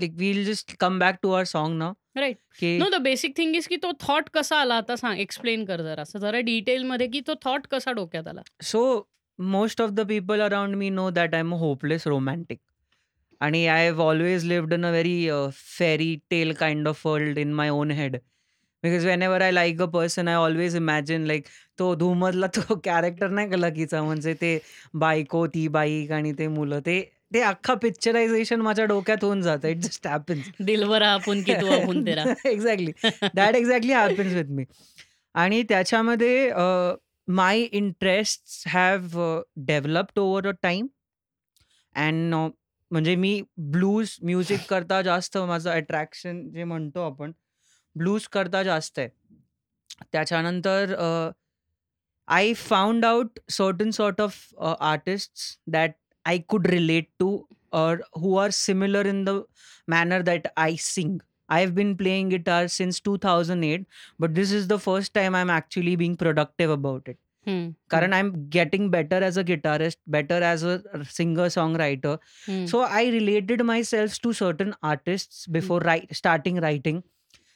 like 0.00 0.12
will 0.16 0.44
just 0.44 0.76
come 0.76 0.98
back 0.98 1.18
to 1.22 1.30
our 1.30 1.44
song 1.44 1.78
ना 1.78 1.92
राईट 2.16 2.36
की 2.60 2.78
no 2.78 2.88
the 2.88 2.94
basic 2.94 3.36
thing 3.36 3.56
is 3.56 3.66
की 3.66 3.76
तो 3.76 3.92
थॉट 3.92 4.28
कसा 4.34 4.56
आला 4.56 4.74
आता 4.74 4.96
सांग 4.96 5.18
एक्सप्लेन 5.18 5.64
कर 5.64 5.80
जरा. 5.80 6.02
असं 6.02 6.18
जरा 6.18 6.40
डिटेलमध्ये 6.40 7.06
की 7.06 7.20
तो 7.20 7.34
थॉट 7.44 7.66
कसा 7.66 7.92
डोक्यात 7.92 8.28
आला? 8.28 8.42
So 8.62 9.08
most 9.38 9.80
of 9.80 9.90
the 9.90 10.00
people 10.00 10.40
around 10.40 10.76
me 10.76 10.90
know 10.90 11.10
that 11.10 11.34
I 11.34 11.40
am 11.40 11.54
a 11.54 11.56
hopeless 11.56 12.06
romantic 12.06 12.58
आणि 13.40 13.66
I 13.66 13.86
have 13.86 14.00
always 14.02 14.44
lived 14.44 14.72
in 14.72 14.86
a 14.86 14.90
very 14.90 15.28
fairy 15.52 16.18
tale 16.30 16.52
kind 16.52 16.88
of 16.88 17.06
world 17.06 17.38
in 17.38 17.52
my 17.52 17.68
own 17.68 17.90
head 17.90 18.16
because 18.82 19.06
whenever 19.22 19.42
I 19.42 19.50
like 19.50 19.82
a 19.82 19.84
person 19.84 20.28
I 20.28 20.34
always 20.34 20.76
imagine 20.76 21.24
like 21.24 21.44
तो 21.78 21.94
धूमधला 21.94 22.46
तो 22.46 22.76
character 22.84 23.28
नाही 23.28 23.86
का 23.86 24.02
म्हणजे 24.02 24.34
ते 24.34 24.58
बायको 24.94 25.46
ती 25.46 25.68
बाईक 25.68 26.12
आणि 26.12 26.32
ते 26.32 26.48
मुलं. 26.48 26.80
ते 26.80 27.12
ते 27.32 27.40
अख्खा 27.42 27.74
पिक्चरायझेशन 27.74 28.60
माझ्या 28.60 28.84
डोक्यात 28.84 29.24
होऊन 29.24 29.42
जातं. 29.42 29.68
इट 29.68 29.78
जस्ट 29.78 30.06
हॅपन्स 30.06 30.50
दिलवर 30.60 31.02
आपण 31.02 31.42
की 31.42 31.54
तू 31.54 31.66
आपण 31.72 32.02
तेरा. 32.06 32.24
Exactly 32.44 32.92
that 33.34 33.54
exactly 33.56 33.92
happens 33.92 34.32
with 34.34 34.50
me 34.50 34.64
आणि 35.34 35.62
त्याच्यामध्ये 35.62 36.50
my 37.28 37.60
interest 37.62 38.68
have 38.68 39.18
developed 39.66 40.18
over 40.18 40.48
a 40.48 40.52
time 40.62 40.86
and 41.94 42.34
म्हणजे 42.90 43.14
मी 43.16 43.40
ब्लूज 43.72 44.16
म्युझिक 44.22 44.60
करता 44.68 45.00
जास्त 45.02 45.36
माझं 45.38 45.70
अट्रॅक्शन 45.70 46.48
जे 46.50 46.64
म्हणतो 46.64 47.02
आपण, 47.02 47.32
ब्लूज 47.96 48.26
करता 48.28 48.62
जास्त 48.62 48.98
आहे. 48.98 49.08
त्याच्यानंतर 50.12 50.94
I 52.28 52.52
found 52.54 53.04
out 53.04 53.38
certain 53.50 53.90
sort 53.90 54.20
of 54.20 54.54
artists 54.80 55.56
that 55.66 55.92
I 56.25 56.39
could 56.39 56.67
relate 56.67 57.07
to 57.19 57.47
or 57.71 57.99
who 58.13 58.37
are 58.37 58.51
similar 58.51 59.01
in 59.01 59.25
the 59.25 59.43
manner 59.87 60.23
that 60.23 60.45
I 60.55 60.75
sing. 60.75 61.21
I've 61.49 61.75
been 61.75 61.97
playing 61.97 62.29
guitar 62.29 62.67
since 62.67 62.99
2008, 63.01 63.85
but 64.19 64.33
this 64.33 64.51
is 64.51 64.67
the 64.67 64.79
first 64.79 65.13
time 65.13 65.35
I'm 65.35 65.49
actually 65.49 65.95
being 65.95 66.15
productive 66.15 66.69
about 66.69 67.01
it. 67.07 67.17
Hmm, 67.47 67.73
Karan, 67.89 68.13
I'm 68.13 68.49
getting 68.49 68.89
better 68.89 69.15
as 69.15 69.37
a 69.37 69.43
guitarist, 69.43 69.97
better 70.07 70.41
as 70.43 70.63
a 70.63 70.81
singer 71.03 71.45
songwriter. 71.45 72.17
Hmm, 72.47 72.65
So 72.67 72.79
I 72.79 73.03
related 73.05 73.63
myself 73.63 74.17
to 74.19 74.33
certain 74.33 74.73
artists 74.81 75.45
before 75.47 75.79
write, 75.79 76.15
starting 76.15 76.55
writing. 76.55 77.03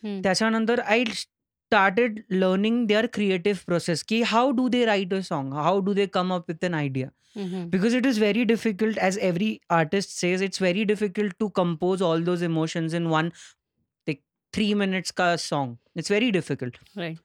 हं. 0.04 0.22
त्याच्यानंतर 0.22 0.80
I 0.88 1.04
started 1.75 2.23
learning 2.45 2.81
their 2.93 3.09
creative 3.19 3.67
process 3.73 4.07
ki 4.13 4.23
how 4.33 4.47
do 4.63 4.71
they 4.77 4.87
write 4.93 5.13
a 5.19 5.23
song 5.29 5.53
how 5.67 5.75
do 5.91 5.99
they 6.01 6.09
come 6.19 6.33
up 6.39 6.55
with 6.55 6.67
an 6.71 6.79
idea 6.81 7.11
mm-hmm. 7.37 7.67
because 7.77 7.99
it 8.01 8.07
is 8.13 8.23
very 8.27 8.47
difficult 8.55 9.03
as 9.11 9.21
every 9.33 9.51
artist 9.81 10.17
says 10.25 10.49
it's 10.49 10.65
very 10.69 10.89
difficult 10.95 11.39
to 11.45 11.51
compose 11.61 12.09
all 12.09 12.27
those 12.31 12.49
emotions 12.51 12.99
in 13.03 13.11
one 13.19 13.31
like 14.13 14.23
3 14.53 14.73
minutes 14.87 15.17
ka 15.23 15.31
song 15.51 15.79
it's 16.03 16.17
very 16.17 16.33
difficult 16.41 16.83
right 17.05 17.23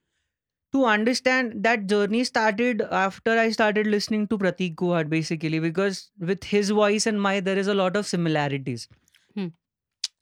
to 0.71 0.85
understand 0.85 1.53
that 1.63 1.87
journey 1.87 2.23
started 2.23 2.81
after 2.91 3.31
I 3.31 3.49
started 3.51 3.87
listening 3.87 4.27
to 4.27 4.37
Pratik 4.37 4.75
Kuhad 4.75 5.09
basically 5.09 5.59
because 5.59 6.11
with 6.19 6.43
his 6.43 6.69
voice 6.69 7.07
and 7.07 7.21
my 7.21 7.39
there 7.39 7.57
is 7.57 7.67
a 7.67 7.73
lot 7.73 7.95
of 7.95 8.05
similarities. 8.05 8.87
Hmm. 9.35 9.47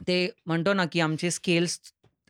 ते 0.05 0.31
na 0.48 0.86
ki 0.86 0.89
की 0.91 1.00
आमचे 1.00 1.29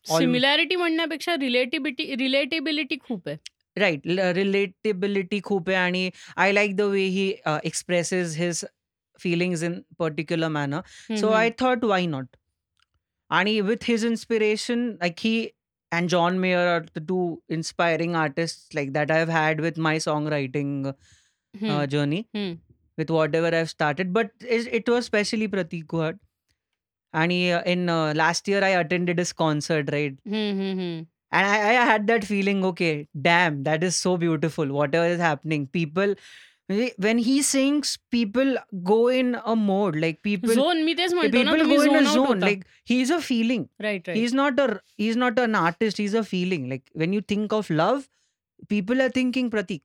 similarity 0.07 0.77
म्हणण्यापेक्षा 0.77 1.37
relatability 1.41 2.17
relatability 2.17 2.97
खूप 3.09 3.29
आहे. 3.29 3.37
Right 3.81 4.07
relatability 4.35 5.41
खूप 5.45 5.69
आहे 5.69 5.77
आणि 5.79 6.11
I 6.37 6.53
like 6.53 6.77
the 6.77 6.81
way 6.81 7.05
he 7.05 7.35
expresses 7.65 8.37
his 8.37 8.65
feelings 9.23 9.63
in 9.63 9.81
particular 9.99 10.49
manner 10.49 10.81
hmm, 11.11 11.17
So 11.17 11.29
hmm. 11.29 11.37
I 11.37 11.51
thought, 11.63 11.85
why 11.91 12.07
not? 12.15 12.27
And 13.31 13.49
with 13.69 13.83
his 13.83 14.05
inspiration, 14.05 14.99
like 15.03 15.19
he 15.21 15.53
and 15.93 16.09
John 16.09 16.39
Mayer 16.41 16.67
are 16.69 16.85
the 16.95 17.01
two 17.01 17.43
inspiring 17.49 18.15
artists 18.15 18.75
like 18.75 18.93
that 18.93 19.11
I've 19.11 19.29
had 19.29 19.61
with 19.61 19.79
my 19.79 19.97
songwriting 19.99 20.87
uh, 20.87 20.93
hmm, 21.55 21.87
journey, 21.87 22.27
hmm. 22.37 22.59
with 22.99 23.11
whatever 23.11 23.55
I've 23.55 23.71
started. 23.71 24.13
But 24.13 24.31
it, 24.41 24.69
it 24.81 24.89
was 24.89 25.09
especially 27.07 27.19
Pratik 27.19 27.19
Kuhad. 27.19 27.21
And 27.21 27.33
he, 27.33 27.53
uh, 27.53 27.63
in 27.65 27.89
uh, 27.89 28.13
last 28.17 28.49
year, 28.49 28.63
I 28.63 28.69
attended 28.69 29.19
his 29.19 29.33
concert, 29.33 29.89
right? 29.93 30.17
Hmm, 30.29 30.57
hmm, 30.57 30.79
hmm. 30.79 31.07
And 31.31 31.47
I, 31.47 31.69
I 31.69 31.85
had 31.85 32.07
that 32.07 32.25
feeling, 32.25 32.65
okay, 32.65 33.09
damn, 33.21 33.63
that 33.65 33.83
is 33.83 33.97
so 33.97 34.17
beautiful. 34.17 34.67
Whatever 34.69 35.07
is 35.07 35.21
happening, 35.21 35.67
people, 35.69 36.15
when 36.97 37.19
he 37.19 37.43
sings, 37.43 37.99
people 38.11 38.57
go 38.83 39.09
in 39.09 39.37
a 39.45 39.57
mode. 39.57 39.97
Like 39.97 40.23
people, 40.23 40.55
zone 40.55 40.85
मी 40.85 40.95
तेच 40.95 41.15
म्हणतो 41.15 41.43
ना 41.43 41.53
people 41.53 41.65
तुम्ही 41.65 41.77
go 41.77 41.83
in 41.83 41.89
a 41.89 41.93
zone 41.93 42.07
out 42.07 42.15
zone 42.15 42.27
होता. 42.27 42.47
like 42.47 42.65
he's 42.85 43.11
a 43.11 43.21
feeling 43.21 43.67
right 43.81 44.09
right. 44.09 44.17
he's 44.17 44.33
not 44.35 44.59
a 44.59 44.81
he's 44.97 45.17
not 45.17 45.39
an 45.39 45.55
artist 45.55 45.97
he's 45.97 46.15
a 46.15 46.25
feeling 46.25 46.69
like 46.69 46.83
when 46.95 47.13
you 47.13 47.21
think 47.21 47.53
of 47.53 47.71
love 47.71 48.09
people 48.69 49.01
are 49.03 49.09
thinking 49.09 49.51
pratik 49.51 49.81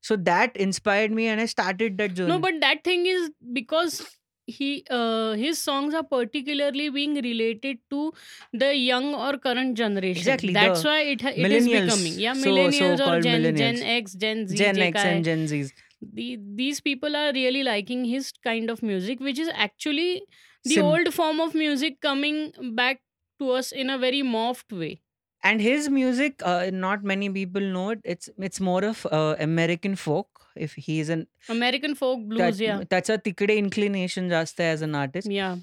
so 0.00 0.16
that 0.16 0.56
inspired 0.56 1.10
me 1.10 1.26
and 1.26 1.40
i 1.40 1.46
started 1.46 1.98
that 1.98 2.14
journey 2.14 2.28
No, 2.28 2.38
but 2.38 2.60
that 2.60 2.84
thing 2.84 3.06
is 3.06 3.30
because 3.52 4.18
he 4.47 4.85
uh, 4.89 5.33
his 5.33 5.57
songs 5.59 5.93
are 5.93 6.03
particularly 6.03 6.89
being 6.89 7.15
related 7.15 7.79
to 7.89 8.13
the 8.53 8.75
young 8.75 9.13
or 9.15 9.37
current 9.37 9.75
generation. 9.77 10.19
Exactly 10.19 10.53
that's 10.53 10.83
why 10.83 10.99
it, 11.01 11.21
ha- 11.21 11.33
it 11.35 11.51
is 11.51 11.67
becoming 11.67 12.19
yeah 12.19 12.33
millennials 12.33 12.93
or 12.93 12.97
so-called 12.97 13.23
gen, 13.23 13.55
gen 13.55 13.81
x 13.83 14.13
gen 14.13 14.47
z 14.47 14.55
Gen 14.57 14.77
X 14.77 15.05
and 15.05 15.23
Gen 15.25 15.47
Z. 15.47 15.71
the, 16.01 16.37
these 16.55 16.79
people 16.81 17.15
are 17.15 17.31
really 17.33 17.63
liking 17.63 18.05
his 18.05 18.31
kind 18.43 18.69
of 18.69 18.81
music 18.83 19.19
which 19.19 19.39
is 19.39 19.49
actually 19.53 20.23
the 20.63 20.75
Sim- 20.75 20.85
old 20.85 21.13
form 21.13 21.39
of 21.39 21.55
music 21.55 21.99
coming 22.01 22.51
back 22.75 23.01
to 23.39 23.51
us 23.51 23.71
in 23.71 23.89
a 23.89 23.97
very 23.97 24.21
morphed 24.21 24.77
way. 24.77 25.01
And 25.43 25.61
his 25.61 25.89
music 25.89 26.41
uh, 26.43 26.69
not 26.73 27.03
many 27.03 27.29
people 27.29 27.61
know 27.61 27.89
it. 27.91 28.01
It's 28.03 28.29
it's 28.37 28.59
more 28.59 28.83
of 28.83 29.05
uh, 29.11 29.35
american 29.39 29.95
folk. 29.95 30.34
If 30.57 30.73
he 30.77 30.99
is 30.99 31.11
an 31.11 31.23
American 31.49 31.93
folk 31.93 32.19
blues 32.27 32.61
त्याचं 32.89 33.15
तिकडे 33.25 33.55
inclination 33.55 34.29
जास्त 34.29 34.61
आहे 34.61 34.71
as 34.71 34.83
an 34.83 34.95
artist 34.95 35.31
या 35.31 35.53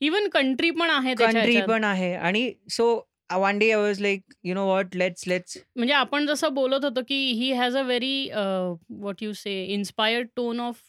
even 0.00 0.28
country 0.28 0.70
पण 0.70 0.90
आहे 0.90 1.14
country 1.14 1.60
पण 1.60 1.84
आहे. 1.84 2.12
आणि 2.14 2.52
so 2.70 2.94
one 3.30 3.58
day 3.58 3.70
I 3.70 3.76
was 3.76 4.00
like 4.00 4.22
you 4.44 4.54
know 4.54 4.66
what 4.66 4.96
let's 4.96 5.26
let's 5.28 5.56
म्हणजे 5.76 5.94
आपण 5.94 6.26
जसं 6.26 6.54
बोलत 6.54 6.84
होतो 6.84 7.00
की 7.08 7.16
he 7.32 7.52
has 7.52 7.76
a 7.76 7.82
very 7.82 8.28
what 8.90 9.22
you 9.22 9.32
say 9.32 9.62
inspired 9.64 10.28
tone 10.36 10.60
of 10.60 10.80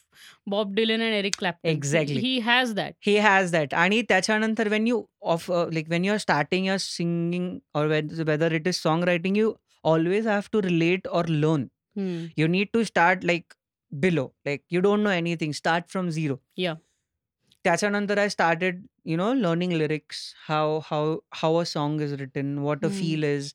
Bob 0.46 0.74
Dylan 0.74 1.02
and 1.02 1.14
Eric 1.14 1.36
Clap 1.38 1.66
exactly 1.66 2.20
he 2.20 2.38
has 2.38 2.74
that 2.74 2.92
he 3.06 3.16
has 3.18 3.52
that 3.52 3.74
आणि 3.74 4.02
त्याच्यानंतर 4.02 4.68
when 4.68 4.86
you 4.86 5.02
of 5.22 5.50
like 5.50 5.88
when 5.88 6.04
you 6.04 6.12
are 6.12 6.18
starting 6.18 6.66
your 6.66 6.78
singing 6.80 7.56
or 7.74 7.86
whether 8.26 8.52
it 8.52 8.68
is 8.68 8.74
song 8.74 9.04
writing 9.04 9.36
you 9.36 9.52
always 9.84 10.26
have 10.28 10.40
to 10.52 10.62
relate 10.62 11.08
or 11.08 11.28
learn 11.28 11.64
learn 11.95 12.31
you 12.35 12.47
need 12.47 12.71
to 12.73 12.83
start 12.85 13.23
like 13.23 13.55
below 14.05 14.33
like 14.45 14.63
you 14.69 14.81
don't 14.81 15.03
know 15.03 15.15
anything 15.23 15.53
start 15.53 15.89
from 15.89 16.11
zero 16.11 16.39
Yeah. 16.55 16.77
त्याच्यानंतर 17.63 18.17
i 18.23 18.27
started 18.33 18.75
you 19.11 19.17
know 19.21 19.31
learning 19.45 19.71
lyrics 19.81 20.19
how 20.47 20.81
how 20.89 21.01
how 21.41 21.49
a 21.59 21.65
song 21.71 21.99
is 22.05 22.13
written 22.21 22.51
what 22.67 22.83
a 22.83 22.89
Hmm. 22.89 22.97
feel 22.99 23.23
is 23.29 23.53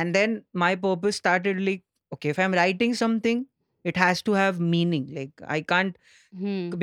and 0.00 0.14
then 0.18 0.34
my 0.64 0.74
purpose 0.86 1.16
started 1.22 1.60
like 1.68 1.84
okay 2.16 2.30
if 2.34 2.38
i'm 2.38 2.54
writing 2.60 2.94
something 3.02 3.44
it 3.85 3.97
has 3.97 4.21
to 4.21 4.33
have 4.33 4.59
meaning 4.73 5.05
like 5.15 5.41
i 5.47 5.61
can't 5.61 5.95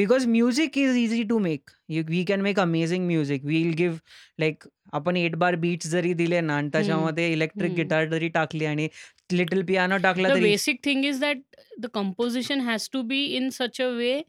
because 0.01 0.27
music 0.27 0.77
is 0.77 0.97
easy 0.97 1.25
to 1.25 1.39
make 1.39 1.71
you, 1.89 2.05
we 2.09 2.25
can 2.25 2.43
make 2.43 2.59
amazing 2.59 3.07
music 3.07 3.43
we'll 3.45 3.77
give 3.85 4.03
like 4.39 4.67
आपण 4.93 5.17
eight 5.17 5.35
bar 5.37 5.55
beats 5.55 5.89
जरी 5.89 6.13
दिले 6.15 6.41
ना 6.41 6.57
आणि 6.57 6.69
त्याच्यामध्ये 6.73 7.33
electric. 7.33 7.73
Guitar 7.73 8.09
जरी 8.09 8.29
टाकली 8.29 8.65
आणि 8.65 8.89
little 9.33 9.63
piano 9.63 9.97
टाकला 9.97 10.29
तरी 10.29 10.41
basic 10.41 10.77
thing 10.85 11.05
is 11.05 11.21
that 11.21 11.39
the 11.79 11.87
composition 11.95 12.61
has 12.61 12.89
to 12.93 13.03
be 13.03 13.25
in 13.25 13.49
such 13.51 13.81
a 13.81 13.89
way 13.89 14.21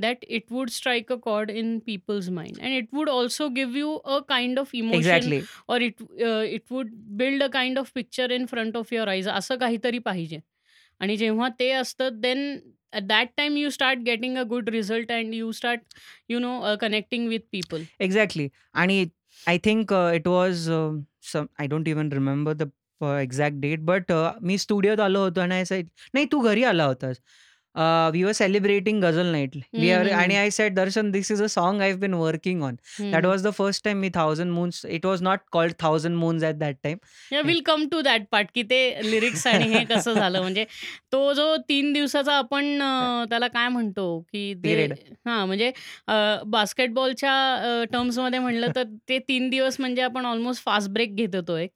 that 0.00 0.22
it 0.36 0.44
would 0.50 0.70
strike 0.70 1.10
a 1.10 1.16
chord 1.24 1.50
in 1.60 1.80
people's 1.88 2.28
mind 2.36 2.58
and 2.60 2.74
it 2.76 2.86
would 2.92 3.08
also 3.08 3.48
give 3.48 3.74
you 3.80 3.90
a 4.04 4.20
kind 4.30 4.60
of 4.62 4.70
emotion 4.74 4.94
exactly 4.94 5.40
or 5.68 5.76
it 5.76 6.02
uh, 6.02 6.54
it 6.56 6.74
would 6.74 6.94
build 7.20 7.42
a 7.42 7.50
kind 7.52 7.80
of 7.82 7.92
picture 7.98 8.28
in 8.38 8.46
front 8.54 8.80
of 8.80 8.94
your 8.96 9.06
eyes 9.14 9.28
असं 9.28 9.56
काहीतरी 9.56 9.98
पाहिजे 9.98 10.38
आणि 11.02 11.16
जेव्हा 11.16 11.48
ते 11.60 11.70
असतं 11.70 12.08
then 12.14 12.58
at 12.98 13.04
that 13.08 13.30
time 13.40 13.54
you 13.56 13.68
start 13.70 14.00
getting 14.04 14.34
a 14.36 14.44
good 14.50 14.66
result 14.74 15.10
and 15.10 15.34
you 15.34 15.52
start 15.52 15.78
you 16.32 16.40
know 16.40 16.56
uh, 16.62 16.76
connecting 16.84 17.28
with 17.28 17.80
exactly 18.00 18.48
आणि 18.72 19.06
I 19.46 19.58
think 19.58 19.92
it 19.92 20.28
was 20.28 20.70
some 21.32 21.46
I 21.58 21.66
don't 21.66 21.88
even 21.88 22.12
remember 22.12 22.52
the 22.52 22.62
exact 23.22 23.56
date 23.60 23.80
but 23.80 24.12
मी 24.42 24.58
स्टुडिओत 24.58 25.00
आलो 25.00 25.20
होतो 25.20 25.40
आणि 25.40 25.82
नाही 26.14 26.26
तू 26.32 26.40
घरी 26.40 26.64
आला 26.64 26.84
होतास. 26.84 27.16
We 28.12 28.22
are 28.24 28.32
celebrating 28.32 29.02
ghazal 29.02 29.26
night 29.26 29.56
we 29.72 29.90
are 29.90 30.10
आणि 30.10 30.36
I 30.36 30.50
said 30.50 30.74
Darshan 30.74 31.10
this 31.10 31.30
is 31.32 31.42
a 31.42 31.46
song 31.46 31.80
I 31.80 31.92
been 31.92 32.14
working 32.14 32.62
on 32.62 32.76
that 33.00 33.26
was 33.26 33.46
the 33.46 33.50
first 33.50 33.84
time 33.84 33.98
me 33.98 34.10
thousand 34.14 34.52
moons 34.52 34.86
it 34.86 35.06
was 35.06 35.22
not 35.22 35.38
called 35.52 35.72
thousand 35.78 36.16
moons 36.16 36.44
at 36.44 36.54
that 36.54 36.76
time 36.82 36.98
will 37.46 37.60
come 37.60 37.86
to 37.88 38.00
that 38.00 38.22
part 38.30 38.48
की 38.54 38.62
ते 38.62 39.10
lyrics 39.10 39.46
आणि 39.46 39.64
हे 39.64 39.84
कसं 39.90 40.12
झालं 40.12 40.40
म्हणजे 40.40 40.64
तो 41.12 41.32
जो 41.32 41.56
तीन 41.56 41.92
दिवसाचा 41.92 42.32
आपण 42.32 42.78
त्याला 43.28 43.48
काय 43.48 43.68
म्हणतो 43.68 44.20
की 44.20 44.54
हा 45.26 45.44
म्हणजे 45.44 45.72
बास्केटबॉलच्या 46.46 47.84
टर्म्समध्ये 47.92 48.38
म्हणलं 48.38 48.66
तर 48.76 48.82
ते 49.08 49.18
तीन 49.18 49.50
दिवस 49.50 49.76
म्हणजे 49.80 50.02
आपण 50.02 50.26
ऑलमोस्ट 50.26 50.64
फास्ट 50.64 50.90
ब्रेक 50.90 51.14
घेत 51.16 51.34
होतो 51.34 51.56
एक. 51.56 51.70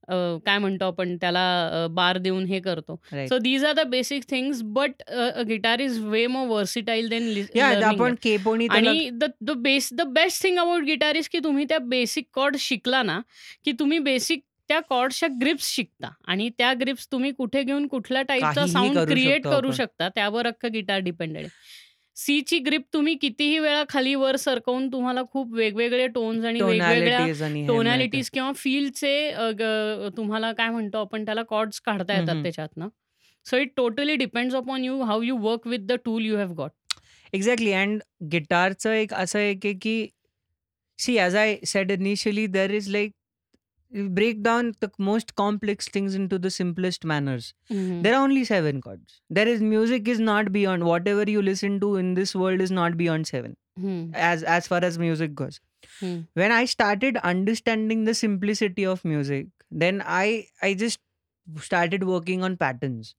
अ, 0.09 0.15
काय 0.47 0.59
म्हणतो 0.59 0.85
आपण 0.85 1.17
त्याला 1.17 1.87
बार 1.91 2.19
देऊन 2.19 2.45
हे 2.45 2.61
करतो. 2.61 2.97
So 3.29 3.39
these 3.39 3.65
are 3.65 3.73
the 3.73 3.87
basic 3.87 4.23
things 4.31 4.61
but 4.75 5.03
guitar 5.49 5.81
is 5.81 5.99
way 6.05 6.27
more 6.27 6.47
versatile 6.49 7.09
than 7.09 7.29
या 7.57 7.69
आपण 7.89 8.15
केपोनी 8.23 8.69
त्याला 8.69 8.91
आणि 8.91 9.09
the 9.13 9.25
the 9.41 9.51
base 9.59 9.89
the 9.93 10.03
best 10.15 10.43
thing 10.43 10.59
about 10.59 10.83
guitar 10.83 11.17
is 11.17 11.29
की 11.29 11.39
तुम्ही 11.39 11.65
त्या 11.65 11.79
बेसिक 11.89 12.27
कॉर्ड 12.35 12.57
शिकला 12.61 13.03
ना 13.03 13.21
की 13.65 13.73
तुम्ही 13.73 13.99
बेसिक 14.01 14.41
त्या 14.69 14.79
कॉर्डच्या 14.81 15.29
ग्रिप्स 15.41 15.67
शिकता. 15.69 16.09
आणि 16.27 16.49
त्या 16.59 16.73
ग्रिप्स 16.81 17.07
तुम्ही 17.13 17.31
कुठे 17.33 17.63
घेऊन 17.63 17.87
कुठल्या 17.87 18.23
टाईपचा 18.23 18.51
काहीही 18.51 18.73
साऊंड 18.73 18.95
करू 18.95 19.07
क्रिएट 19.07 19.39
शकतो 19.39 19.51
करू 19.51 19.67
आपण. 19.69 19.77
शकता 19.77 20.09
त्यावर 20.09 20.47
अख्खं 20.47 20.73
गिटार 20.73 20.99
डिपेंडेड 21.01 21.43
आहे. 21.43 21.51
सी 22.17 22.41
ची 22.41 22.59
ग्रिप 22.59 22.83
तुम्ही 22.93 23.15
कितीही 23.15 23.59
वेळा 23.59 23.83
खाली 23.89 24.15
वर 24.15 24.37
सरकवून 24.37 24.89
तुम्हाला 24.93 25.23
खूप 25.33 25.53
वेगवेगळे 25.55 26.07
टोन्स 26.07 26.45
आणि 26.45 26.61
वेगवेगळ्या 26.61 27.19
टोनॅलिटीज 27.19 27.43
आणि 27.43 27.61
हे 27.61 27.67
टोनॅलिटीज 27.67 28.31
किंवा 28.31 28.53
फीलचे 28.57 29.31
तुम्हाला 30.17 30.53
काय 30.53 30.69
म्हणतो 30.71 30.99
आपण 30.99 31.25
त्याला 31.25 31.43
कॉर्ड्स 31.43 31.81
काढता 31.81 32.13
येतात 32.13 32.29
हम्म. 32.29 32.43
त्याच्यातनं. 32.43 32.89
So 33.47 33.57
it 33.57 33.73
totally 33.77 34.17
depends 34.17 34.55
upon 34.55 34.85
you 34.85 35.01
how 35.03 35.23
you 35.23 35.37
work 35.39 35.67
with 35.67 35.87
the 35.87 35.93
tool 36.05 36.25
you 36.25 36.37
have 36.37 36.53
got 36.53 36.71
exactly 37.33 37.73
and 37.73 38.03
गिटारचं 38.33 38.93
एक 38.93 39.15
असं 39.15 39.39
आहे 39.39 39.55
की 39.55 39.73
की 39.75 40.07
see 40.99 41.17
as 41.19 41.37
I 41.37 41.57
said 41.67 41.91
initially 41.91 42.47
there 42.47 42.71
is 42.71 42.89
like 42.89 43.13
break 43.92 44.42
down 44.44 44.72
the 44.84 44.90
most 45.00 45.32
complex 45.32 45.90
things 45.96 46.16
in 46.16 46.28
to 46.28 46.38
the 46.38 46.48
simplest 46.56 47.06
manners 47.06 47.54
There 48.06 48.16
are 48.16 48.24
only 48.24 48.44
seven 48.50 48.82
chords. 48.88 49.22
There 49.38 49.52
is 49.54 49.62
music 49.70 50.10
is 50.14 50.20
not 50.20 50.52
beyond 50.56 50.88
whatever 50.90 51.26
you 51.36 51.44
listen 51.48 51.80
to 51.84 51.92
in 52.02 52.14
this 52.20 52.36
world 52.42 52.66
is 52.66 52.74
not 52.80 52.98
beyond 53.04 53.30
seven 53.32 53.56
as 54.26 54.44
as 54.56 54.68
far 54.74 54.82
as 54.90 55.00
music 55.04 55.38
goes. 55.44 55.60
Hmm. 56.02 56.18
When 56.42 56.56
I 56.58 56.64
started 56.74 57.22
understanding 57.32 58.04
the 58.10 58.18
simplicity 58.24 58.88
of 58.96 59.06
music, 59.14 59.48
then 59.84 60.04
I 60.18 60.26
I 60.70 60.74
just 60.84 61.04
started 61.70 62.06
working 62.12 62.46
on 62.50 62.60
patterns. 62.66 63.16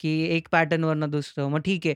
की 0.00 0.12
एक 0.36 0.48
pattern 0.52 0.84
वरनं 0.84 1.10
दुसरं 1.10 1.50
मग 1.50 1.60
ठीक 1.64 1.86
आहे 1.86 1.94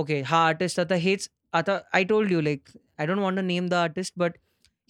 okay 0.00 0.20
हा 0.30 0.38
artist 0.46 0.80
आता 0.80 0.94
हेच 1.02 1.28
आता 1.52 1.78
आय 1.94 2.04
told 2.04 2.32
you 2.32 2.40
like 2.40 2.68
I 3.00 3.06
don't 3.06 3.18
want 3.18 3.40
name 3.40 3.68
the 3.68 3.74
artist 3.74 4.14
but 4.18 4.36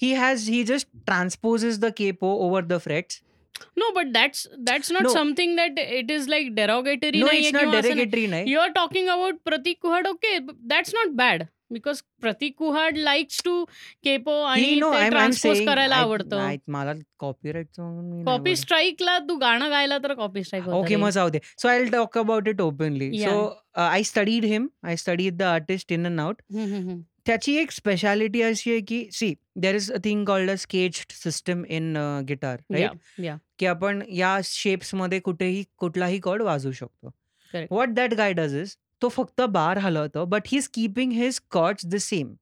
he 0.02 0.12
has 0.14 0.48
he 0.50 0.62
just 0.64 0.88
ट्रान्सपोजेस 1.06 1.78
the 1.80 1.90
capo 1.96 2.34
over 2.46 2.64
the 2.64 2.78
frets 2.84 3.22
No, 3.80 3.86
but 3.96 4.08
that's 4.14 4.40
that's 4.66 4.90
not 4.94 5.04
No. 5.04 5.10
something 5.12 5.52
that 5.58 5.78
it 5.98 6.10
is 6.14 6.26
like 6.32 6.48
derogatory. 6.56 7.20
No 7.20 7.26
नाहीये 7.26 7.48
it's 7.48 7.54
not 7.54 7.62
किंवा 7.62 7.78
असं 7.78 7.88
नाही. 7.88 8.04
डेरिगेटरी 8.04 8.26
नाही 8.32 8.52
You 8.54 8.58
are 8.62 8.72
talking 8.78 9.06
about 9.12 9.38
Pratik 9.48 9.78
Kuhad. 9.84 10.08
Okay, 10.10 10.32
b- 10.48 10.56
that's 10.72 10.92
not 10.96 11.14
bad 11.20 11.44
because 11.76 12.02
Pratik 12.24 12.56
Kuhad 12.62 12.98
likes 13.06 13.38
to 13.46 13.54
capo 14.04 14.34
आणि 14.42 14.62
ही 14.64 14.74
no 14.80 14.90
ते 14.92 14.96
I 14.98 15.04
am 15.06 15.10
transpose 15.12 15.56
saying 15.56 15.68
करायला 15.70 15.96
आवडतं 16.04 16.36
नाही 16.36 16.58
मला 16.76 16.92
कॉपीराईटचं 17.18 18.22
कॉपी 18.26 18.56
स्ट्राईकला 18.56 19.18
तू 19.28 19.36
गाणं 19.46 19.70
गायला 19.70 19.98
तर 20.04 20.14
कॉपी 20.14 20.44
स्ट्राईक 20.44 20.68
ओके 20.82 20.96
मग 20.96 21.10
जाऊ 21.18 21.28
दे 21.28 21.38
सो 21.62 21.68
I 21.68 21.84
talk 21.92 22.18
about 22.18 22.48
it 22.48 22.60
openly 22.60 23.10
Yeah. 23.18 23.30
So 23.30 23.80
I 23.88 24.02
studied 24.12 24.44
him 24.52 24.68
I 24.86 24.96
studied 25.06 25.36
the 25.36 25.42
artist 25.56 25.92
in 25.92 26.06
and 26.06 26.20
out 26.20 26.42
त्याची 27.25 27.55
एक 27.57 27.71
स्पेशालिटी 27.71 28.41
अशी 28.41 28.71
आहे 28.71 28.79
की 28.87 29.05
see 29.13 29.33
there 29.55 29.75
is 29.75 29.91
a 29.91 29.97
thing 30.03 30.25
called 30.25 30.51
a 30.51 30.55
sketch 30.55 31.05
system 31.13 31.63
in 31.65 31.97
guitar 32.27 32.59
right 32.71 33.21
या 33.23 33.35
की 33.59 33.65
आपण 33.65 34.01
या 34.09 34.39
शेप्समध्ये 34.43 35.19
कुठेही 35.19 35.63
कुठलाही 35.77 36.19
कॉर्ड 36.19 36.41
वाजवू 36.41 36.71
शकतो. 36.71 37.07
Correct. 37.07 37.67
What 37.71 37.89
that 37.89 38.13
guy 38.13 38.33
does 38.33 38.55
is 38.55 38.75
तो 39.01 39.09
फक्त 39.09 39.41
bar 39.41 39.77
हलवतो 39.77 40.25
but 40.25 40.47
he 40.47 40.57
is 40.57 40.67
keeping 40.73 41.11
his 41.11 41.39
chords 41.51 41.85
the 41.85 41.95
same 41.95 42.33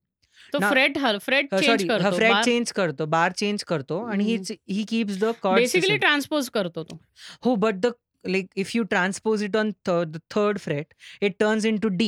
तो 0.53 0.59
फ्रेट 0.59 0.97
फ्रेट 1.21 1.55
चेंज 1.55 1.65
सॉरी 1.65 1.87
करतो 1.87 2.15
फ्रेट 2.15 2.43
चेंज 2.45 2.71
करतो 2.71 3.05
बार 3.05 3.31
चेंज 3.31 3.63
करतो 3.63 4.03
आणि 4.05 4.37
he 4.71 4.83
keeps 4.89 5.19
the 5.19 5.31
chord 5.41 5.59
basically 5.59 5.97
transpose 5.97 6.49
करतो 6.49 6.83
तो. 6.83 6.99
हो 7.45 7.55
but 7.55 7.75
the 7.75 7.93
like 8.25 8.47
if 8.61 8.71
you 8.75 8.83
transpose 8.91 9.43
it 9.45 9.53
on 9.55 9.69
third 9.87 10.09
the 10.13 10.19
third 10.33 10.57
fret 10.61 10.89
it 11.27 11.35
turns 11.39 11.67
into 11.67 11.89
d. 11.99 12.07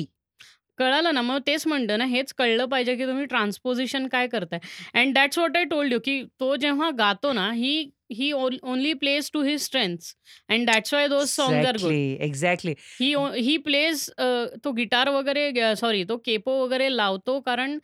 कळालं 0.82 1.14
ना 1.14 1.22
मग 1.22 1.40
तेच 1.48 1.68
म्हणतं 1.68 1.98
ना 1.98 2.06
हेच 2.08 2.34
कळलं 2.34 2.66
पाहिजे 2.66 2.96
की 2.96 3.06
तुम्ही 3.06 3.26
ट्रान्सपोजिशन 3.28 4.08
काय 4.08 4.28
करताय. 4.28 4.60
And 4.94 5.14
that's 5.16 5.38
what 5.40 5.58
I 5.58 5.64
told 5.72 5.94
you 5.94 6.00
की 6.06 6.22
तो 6.40 6.56
जेव्हा 6.56 6.90
गातो 6.98 7.34
ना 7.34 7.52
he 7.54 7.90
he 8.12 8.32
only 8.32 8.94
plays 9.02 9.30
to 9.34 9.42
his 9.42 9.62
strengths 9.62 10.16
and 10.50 10.66
that's 10.68 10.94
why 10.94 11.08
those 11.08 11.28
songs 11.30 11.68
are 11.68 11.78
good 11.82 11.94
exactly 12.26 12.74
he 13.00 13.14
he 13.36 13.56
plays 13.66 14.10
तो 14.64 14.72
गिटार 14.78 15.10
वगैरे 15.10 15.76
सॉरी 15.76 16.04
तो 16.06 16.18
केपो 16.26 16.58
वगैरे 16.64 16.90
लावतो 16.90 17.40
कारण 17.42 17.78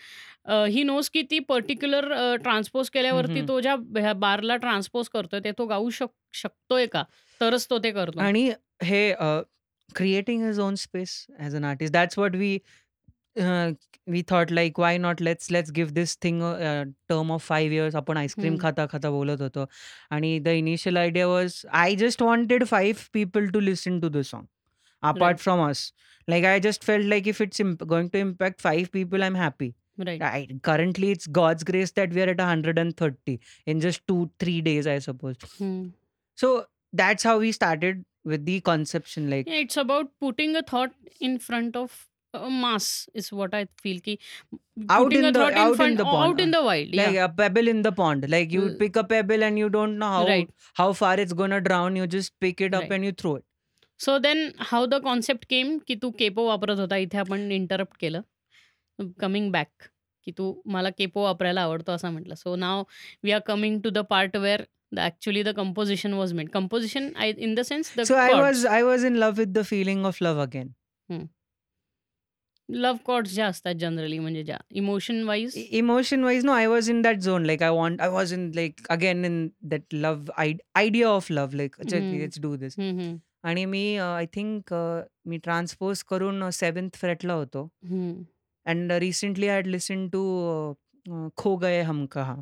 ही 0.72 0.84
नोस 0.84 1.10
की 1.10 1.22
ती 1.32 1.40
पर्टिक्युलर 1.48 2.36
ट्रान्सपोज 2.44 2.90
केल्यावरती. 2.90 3.42
तो 3.48 3.60
ज्या 3.62 3.76
ह्या 3.98 4.14
बारला 4.16 4.56
ट्रान्सपोज 4.58 5.10
करतोय 5.10 5.40
ते 5.40 5.52
तो 5.58 5.66
गाऊ 5.66 5.90
शक 5.90 6.12
शकतोय 6.34 6.86
का? 6.88 7.04
तरच 7.42 7.68
तो 7.70 7.78
ते 7.80 7.92
करतो. 7.92 8.20
आणि 8.20 8.50
हे 8.84 9.12
creating 9.90 10.46
his 10.46 10.60
own 10.60 10.76
space 10.76 11.26
as 11.40 11.56
an 11.56 11.64
artist 11.66 11.94
that's 11.94 12.18
what 12.20 12.36
we 12.36 12.58
we 13.37 14.23
thought 14.31 14.51
like 14.53 14.79
why 14.81 14.99
not 14.99 15.21
let's 15.23 15.51
let's 15.51 15.71
give 15.73 15.93
this 15.93 16.17
thing 16.25 16.41
term 17.09 17.31
of 17.33 17.47
five 17.47 17.75
years 17.75 17.95
आपण 17.97 18.17
आईस्क्रीम 18.17 18.53
हम्म. 18.53 18.63
खाता 18.63 18.87
खाता 18.87 19.11
बोलत 19.11 19.41
होतो 19.43 19.67
आणि 20.11 20.39
the 20.39 20.49
initial 20.49 20.97
idea 20.97 21.27
was 21.27 21.61
I 21.73 21.95
just 21.97 22.23
wanted 22.23 22.65
five 22.65 23.09
people 23.13 23.47
to 23.51 23.61
listen 23.61 24.01
to 24.01 24.09
the 24.09 24.23
song 24.23 24.47
apart 25.03 25.23
Right. 25.23 25.43
From 25.43 25.69
us 25.69 25.93
like 26.29 26.45
I 26.45 26.61
just 26.61 26.85
felt 26.85 27.07
like 27.07 27.29
if 27.29 27.41
it's 27.43 27.63
going 27.63 28.09
to 28.09 28.19
impact 28.19 28.61
five 28.61 28.89
people 28.93 29.23
I 29.23 29.29
am 29.29 29.37
happy 29.37 29.71
right 29.99 30.23
I, 30.23 30.59
currently 30.67 31.09
it's 31.15 31.29
god's 31.39 31.65
grace 31.71 31.91
that 31.97 32.15
we 32.17 32.23
are 32.25 32.29
at 32.33 32.39
130 32.45 33.35
in 33.73 33.83
just 33.85 34.01
two 34.11 34.21
three 34.45 34.61
days 34.69 34.87
i 34.93 34.95
suppose 35.07 35.43
so 36.39 36.51
that's 37.01 37.27
how 37.29 37.35
we 37.43 37.51
started 37.57 38.01
with 38.33 38.47
the 38.47 38.55
conception 38.69 39.29
like 39.33 39.51
Yeah, 39.53 39.61
it's 39.67 39.81
about 39.83 40.11
putting 40.25 40.57
a 40.57 40.63
thought 40.63 40.97
in 41.29 41.37
front 41.49 41.77
of 41.77 41.99
a 42.37 42.51
mass 42.51 42.85
is 43.21 43.27
what 43.39 43.55
I 43.57 43.67
feel 43.83 43.99
ki 44.05 44.13
Out 44.89 45.03
putting 45.03 45.19
in 45.19 45.25
a 45.27 45.33
the- 45.33 45.39
thought 45.41 45.57
out 45.63 45.67
in 45.67 45.73
in 45.73 45.77
front 45.81 45.99
the 45.99 46.05
pond, 46.11 46.29
out 46.29 46.41
in 46.45 46.51
the 46.57 46.63
wild 46.67 46.95
like 47.01 47.13
yeah 47.17 47.25
a 47.25 47.29
pebble 47.41 47.69
in 47.73 47.83
the 47.87 47.93
pond 47.99 48.29
like 48.35 48.55
you 48.59 48.63
Uh, 48.69 48.75
pick 48.79 48.97
a 48.97 49.05
pebble 49.11 49.45
and 49.49 49.59
you 49.63 49.69
don't 49.75 49.99
know 50.03 50.11
how 50.15 50.23
right 50.31 50.49
how 50.81 50.87
far 51.01 51.11
it's 51.25 51.35
gonna 51.41 51.61
drown 51.67 51.99
you 52.01 52.07
just 52.15 52.33
pick 52.47 52.63
it 52.69 52.77
up 52.79 52.85
Right. 52.87 52.95
and 52.99 53.11
you 53.11 53.17
throw 53.23 53.35
it 53.41 53.45
so 54.05 54.17
then 54.19 54.39
how 54.71 54.87
the 54.93 54.95
concept 55.03 55.45
came 55.51 55.79
की 55.89 55.95
तू 56.05 56.11
capo 56.21 56.47
वापरत 56.47 56.79
होता 56.79 56.97
इथे 57.03 57.19
आपण 57.19 57.51
interrupt 57.53 57.97
केलं 58.01 58.23
coming 59.21 59.51
back 59.53 59.83
की 60.25 60.33
तू 60.39 60.47
मला 60.77 60.91
केपो 60.99 61.23
वापरायला 61.25 61.63
आवडतो 61.63 61.93
असं 61.93 62.11
म्हटलं 62.13 62.35
so 62.35 62.55
now 62.65 62.83
we 63.25 63.33
are 63.33 63.41
coming 63.47 63.81
to 63.85 63.91
the 63.91 64.07
part 64.15 64.37
where 64.47 64.65
The 64.97 65.01
actually 65.09 65.43
the 65.45 65.53
composition 65.59 66.15
was 66.21 66.33
meant. 66.39 66.51
Composition, 66.55 67.05
I 67.27 67.29
in 67.45 67.53
the 67.59 67.63
sense 67.69 67.91
the 67.99 68.05
So 68.09 68.17
I 68.23 68.25
chords. 68.33 68.43
was 68.47 68.65
I 68.79 68.81
was 68.89 69.07
in 69.11 69.15
love 69.23 69.39
with 69.43 69.55
the 69.59 69.63
feeling 69.69 70.03
of 70.09 70.19
love 70.27 70.41
again. 70.43 70.67
Love 72.70 72.98
chords 73.06 73.34
ज्या 73.34 73.46
असतात 73.48 73.76
generally 73.80 74.18
म्हणजे 74.20 74.44
ज्या 74.44 74.58
emotion 74.82 75.24
wise 75.24 75.54
Emotion 75.80 76.24
wise, 76.28 76.44
no, 76.50 76.56
I 76.56 76.66
was 76.74 76.90
in 76.94 77.02
that 77.06 77.22
zone. 77.28 77.46
Like 77.50 77.62
I 77.68 77.70
want, 77.78 78.02
I 78.08 78.10
was 78.16 78.34
in 78.38 78.44
like 78.58 78.82
again 78.96 79.24
in 79.30 79.38
that 79.74 79.96
love 80.06 80.32
I- 80.46 80.82
idea 80.82 81.12
of 81.12 81.30
love. 81.38 81.56
Like 81.62 81.80
"अच्छा, 81.80 81.98
हम्म. 81.98 82.20
let's 82.24 82.42
do 82.48 82.52
this. 82.64 82.78
आणि 83.44 83.66
मी 83.66 83.84
I 84.04 84.26
think 84.34 84.74
me 85.28 85.38
transpose 85.44 86.02
करून 86.10 86.50
seventh 86.54 86.96
फ्रेटला 87.00 87.34
होतो 87.34 87.64
and 88.66 88.92
recently 89.02 89.48
I 89.48 89.56
had 89.56 89.68
listen 89.68 90.08
to 90.14 90.24
Kho 91.38 91.56
Gaye 91.58 91.82
Hum 91.90 92.06
Kahan 92.16 92.36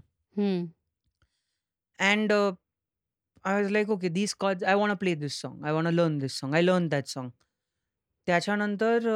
and 1.99 2.31
I 2.31 3.61
was 3.61 3.71
like 3.71 3.89
okay 3.89 4.09
this 4.09 4.33
cause 4.43 4.63
I 4.63 4.73
want 4.75 4.97
play 4.99 5.15
this 5.15 5.39
song 5.41 5.65
I 5.65 5.71
want 5.71 5.89
learn 5.93 6.17
this 6.19 6.39
song 6.39 6.55
I 6.55 6.61
learn 6.61 6.87
that 6.89 7.07
song 7.07 7.31
त्याच्यानंतर 8.27 9.07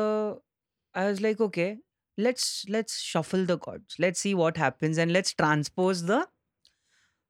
I 0.93 1.05
was 1.07 1.21
like, 1.21 1.39
okay, 1.39 1.79
let's 2.17 2.65
let's 2.69 2.99
shuffle 2.99 3.45
the 3.45 3.57
chords. 3.57 3.95
Let's 3.99 4.19
see 4.19 4.33
what 4.35 4.57
happens 4.57 4.97
and 4.97 5.11
let's 5.13 5.33
transpose 5.33 6.03
the 6.03 6.27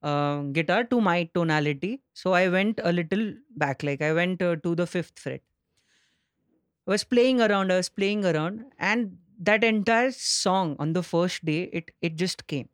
uh, 0.01 0.41
guitar 0.57 0.83
to 0.85 1.01
my 1.01 1.29
tonality. 1.33 2.01
So 2.13 2.33
I 2.33 2.49
went 2.49 2.79
a 2.83 2.91
little 2.91 3.33
back, 3.55 3.83
like 3.83 4.01
I 4.01 4.13
went 4.13 4.41
uh, 4.41 4.55
to 4.57 4.75
the 4.75 4.87
fifth 4.87 5.19
fret. 5.19 5.41
I 6.87 6.91
was 6.91 7.03
playing 7.03 7.39
around, 7.41 7.71
I 7.71 7.77
was 7.77 7.89
playing 7.89 8.25
around, 8.25 8.65
and 8.77 9.17
that 9.39 9.63
entire 9.63 10.11
song 10.11 10.75
on 10.79 10.93
the 10.93 11.03
first 11.03 11.45
day, 11.45 11.63
it 11.71 11.91
it 12.01 12.15
just 12.15 12.47
came. 12.47 12.69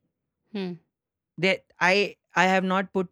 Hmm. 0.52 0.74
That 1.38 1.66
I 1.80 2.16
I 2.36 2.46
have 2.46 2.64
not 2.64 2.92
put 2.94 3.10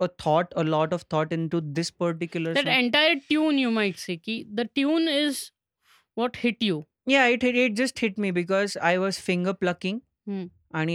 a 0.00 0.08
thought, 0.08 0.52
a 0.56 0.64
lot 0.64 0.92
of 0.92 1.02
thought 1.02 1.32
into 1.32 1.60
this 1.60 1.90
particular. 1.90 2.54
That 2.54 2.64
song. 2.64 2.72
entire 2.72 3.16
tune, 3.20 3.58
you 3.58 3.70
might 3.70 3.98
say, 3.98 4.16
ki 4.16 4.46
the 4.52 4.64
tune 4.64 5.08
is 5.08 5.52
what 6.16 6.36
hit 6.44 6.62
you 6.62 6.82
Yeah, 7.12 7.24
it 7.32 7.44
hit, 7.46 7.56
it 7.62 7.74
just 7.78 8.00
hit 8.02 8.16
me 8.22 8.28
because 8.36 8.72
I 8.86 8.90
was 9.00 9.18
finger 9.24 9.52
plucking, 9.58 9.98
Hmm. 10.30 10.38
and 10.78 10.92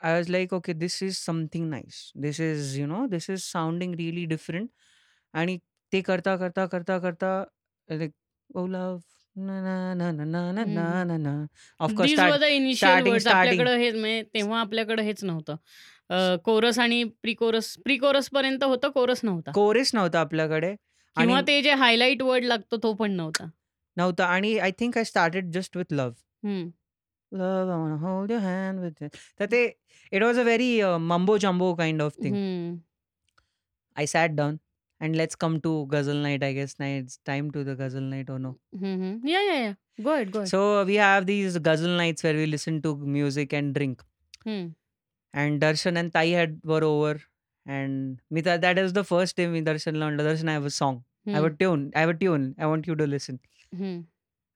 I 0.00 0.10
was 0.16 0.28
like, 0.34 0.52
okay, 0.58 0.74
this 0.82 0.98
is 1.06 1.16
something 1.20 1.64
nice. 1.70 1.96
This 2.26 2.38
is 2.44 2.68
you 2.80 2.84
know, 2.90 3.00
this 3.14 3.26
is 3.28 3.46
sounding 3.46 3.96
really 4.00 4.26
different. 4.32 4.68
आणि 5.34 5.56
ते 5.92 6.00
करता 6.08 6.34
करता 6.36 6.66
करता 6.74 6.98
करता 6.98 7.30
like 7.88 8.12
ओ 8.50 8.66
love 8.66 8.98
ना 9.36 9.60
ना 9.62 9.74
ना 9.94 10.10
ना 10.10 10.24
ना 10.24 10.24
ना 10.24 10.52
ना 10.52 10.62
हम्म. 10.62 11.08
ना 11.08 11.16
ना 11.16 11.32
of course 11.80 12.10
these 12.10 12.20
were 12.20 12.36
the 12.38 12.50
initial 12.58 12.90
starting- 12.90 13.10
words 13.12 13.26
starting. 13.26 13.60
आपल्याकडे 13.60 13.84
हे 13.84 13.90
म्हणजे 13.98 14.22
तेव्हा 14.34 14.60
आपल्याकडे 14.60 15.02
हेच 15.02 15.24
नव्हतं 15.24 16.36
कोरस 16.44 16.78
आणि 16.78 17.02
प्री 17.22 17.34
कोरस 17.34 17.72
प्री 17.84 17.96
कोरस 17.98 18.28
पर्यंत 18.34 18.64
होतं 18.64 18.90
कोरस 18.98 19.24
नव्हता 19.24 19.52
कोरेस 19.54 19.94
नव्हता 19.94 20.20
आपल्याकडे 20.20 20.74
किंवा 20.74 21.36
आणि 21.36 21.46
ते 21.46 21.60
जे 21.62 21.74
हायलाइट 21.84 22.22
वर्ड 22.22 22.44
लागतो 22.44 22.76
तो 22.82 22.92
पण 22.94 23.10
नव्हता 23.16 23.48
Now, 23.96 24.12
Ani, 24.18 24.60
I 24.60 24.70
think 24.70 24.96
I 24.96 25.02
started 25.02 25.52
just 25.52 25.76
with 25.76 25.92
love. 25.92 26.16
Hmm. 26.42 26.68
Love, 27.30 27.68
I 27.68 27.76
wanna 27.76 27.98
hold 27.98 28.30
your 28.30 28.40
hand 28.40 28.80
with 28.80 29.00
it. 29.00 29.16
That 29.38 29.50
hmm. 29.50 29.54
it, 29.54 29.78
it 30.10 30.22
was 30.22 30.36
a 30.36 30.44
very 30.44 30.82
uh, 30.82 30.98
mumbo 30.98 31.38
jumbo 31.38 31.74
kind 31.74 32.02
of 32.02 32.14
thing. 32.14 32.34
Hmm. 32.34 32.74
I 33.96 34.04
sat 34.06 34.36
down 34.36 34.60
and 35.00 35.16
let's 35.16 35.34
come 35.34 35.60
to 35.60 35.86
Ghazal 35.90 36.14
night. 36.14 36.42
I 36.44 36.52
guess 36.52 36.76
now 36.78 36.86
it's 36.86 37.18
time 37.26 37.50
to 37.50 37.64
the 37.64 37.74
Ghazal 37.74 38.02
night 38.02 38.30
or 38.30 38.38
no? 38.38 38.56
Mm-hmm. 38.74 39.26
Yeah, 39.26 39.42
yeah, 39.42 39.60
yeah. 39.60 39.74
Go 40.02 40.12
ahead, 40.12 40.30
go 40.32 40.38
ahead. 40.40 40.48
So 40.48 40.84
we 40.84 40.94
have 40.94 41.26
these 41.26 41.58
Ghazal 41.58 41.96
nights 41.96 42.22
where 42.22 42.34
we 42.34 42.46
listen 42.46 42.80
to 42.82 42.96
music 42.96 43.52
and 43.52 43.74
drink. 43.74 44.02
Hmm. 44.44 44.66
And 45.34 45.60
Darshan 45.60 45.98
and 45.98 46.12
Thai 46.12 46.26
had 46.26 46.60
were 46.62 46.84
over, 46.84 47.20
and 47.66 48.20
Mita, 48.30 48.58
that 48.60 48.78
is 48.78 48.92
the 48.92 49.04
first 49.04 49.36
time 49.36 49.54
Darshan 49.64 49.98
learned. 49.98 50.20
Darshan, 50.20 50.48
I 50.48 50.52
have 50.52 50.66
a 50.66 50.70
song. 50.70 51.04
Hmm. 51.24 51.30
I 51.30 51.34
have 51.34 51.44
a 51.44 51.48
hmm. 51.48 51.56
tune. 51.56 51.92
I 51.96 52.00
have 52.00 52.10
a 52.10 52.14
tune. 52.14 52.54
I 52.58 52.66
want 52.66 52.86
you 52.86 52.94
to 52.94 53.06
listen. 53.06 53.40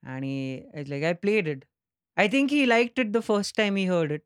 And 0.04 0.26
he 0.26 0.66
it's 0.74 0.90
like 0.90 1.04
I 1.04 1.14
played 1.14 1.48
it. 1.48 1.66
I 2.18 2.28
think 2.28 2.50
he 2.50 2.66
liked 2.66 3.00
it 3.00 3.14
the 3.14 3.22
first 3.22 3.56
time 3.56 3.76
he 3.76 3.86
heard 3.86 4.12
it. 4.12 4.24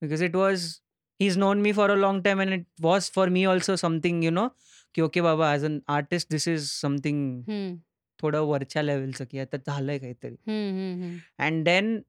Because 0.00 0.20
it 0.20 0.34
was 0.34 0.80
he's 1.18 1.36
known 1.36 1.62
me 1.62 1.72
for 1.72 1.90
a 1.90 1.96
long 1.96 2.22
time 2.22 2.40
and 2.40 2.52
it 2.58 2.66
was 2.80 3.08
for 3.08 3.26
me 3.28 3.44
also 3.44 3.76
something, 3.76 4.22
you 4.22 4.30
know, 4.30 4.50
की 4.94 5.02
okay 5.02 5.20
Baba 5.22 5.52
as 5.54 5.64
an 5.64 5.80
artist 5.96 6.30
this 6.30 6.46
is 6.48 6.70
something 6.70 7.42
थोडं 8.22 8.46
वरच्या 8.46 8.82
लेवलचं 8.82 9.24
की 9.30 9.38
आता 9.38 9.56
झालंय 9.66 9.98
काहीतरी 9.98 10.36
and 11.46 11.64
then 11.64 12.00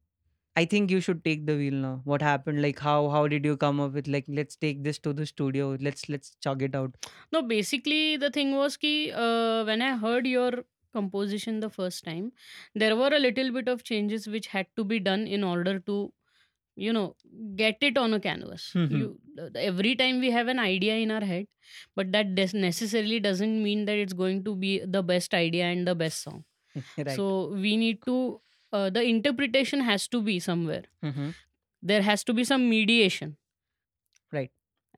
I 0.60 0.64
think 0.72 0.92
you 0.92 0.98
should 1.04 1.20
take 1.26 1.44
the 1.48 1.54
wheel 1.60 1.76
now. 1.82 2.02
What 2.12 2.24
happened? 2.28 2.62
Like 2.64 2.80
how 2.86 2.96
how 3.12 3.20
did 3.34 3.46
you 3.50 3.54
come 3.60 3.78
up 3.84 3.94
with 4.00 4.08
like 4.16 4.26
let's 4.40 4.58
take 4.66 4.82
this 4.88 4.98
to 5.06 5.14
the 5.20 5.28
studio. 5.30 5.68
Let's 5.88 6.10
let's 6.14 6.34
chug 6.46 6.66
it 6.68 6.76
out. 6.80 7.08
No, 7.36 7.42
basically 7.52 8.18
the 8.24 8.30
thing 8.38 8.52
was 8.58 8.76
ki 8.82 8.92
uh, 9.26 9.64
when 9.70 9.86
I 9.90 9.92
heard 10.02 10.28
your 10.32 10.50
composition 10.97 11.61
the 11.65 11.71
first 11.79 12.05
time, 12.11 12.33
there 12.85 12.97
were 13.03 13.13
a 13.21 13.23
little 13.27 13.53
bit 13.59 13.69
of 13.75 13.85
changes 13.93 14.27
which 14.37 14.49
had 14.59 14.69
to 14.81 14.85
be 14.95 15.01
done 15.09 15.27
in 15.39 15.45
order 15.53 15.75
to, 15.91 15.99
you 16.87 16.93
know, 16.99 17.05
get 17.63 17.79
it 17.91 17.99
on 18.05 18.15
a 18.19 18.21
canvas. 18.29 18.67
Mhm. 18.81 18.99
You 19.03 19.07
every 19.69 19.95
time 20.03 20.21
we 20.27 20.31
have 20.39 20.49
an 20.57 20.61
idea 20.67 20.97
in 21.07 21.11
our 21.19 21.25
head, 21.33 21.47
but 22.01 22.13
that 22.17 22.35
des- 22.41 22.59
necessarily 22.67 23.21
doesn't 23.29 23.63
mean 23.69 23.85
that 23.91 23.99
it's 24.07 24.19
going 24.25 24.43
to 24.51 24.55
be 24.67 24.73
the 24.99 25.03
best 25.15 25.35
idea 25.41 25.67
and 25.77 25.87
the 25.93 25.95
best 26.05 26.23
song. 26.29 26.45
right. 26.99 27.17
So 27.23 27.29
we 27.67 27.77
need 27.87 28.03
to. 28.11 28.19
Uh, 28.77 28.91
the 28.95 29.03
interpretation 29.15 29.81
has 29.89 30.07
to 30.15 30.23
be 30.31 30.39
somewhere. 30.53 30.85
Mhm. 31.11 31.35
there 31.91 32.03
has 32.07 32.23
to 32.29 32.35
be 32.37 32.45
some 32.49 32.63
mediation 32.71 33.33
Right. 34.33 34.51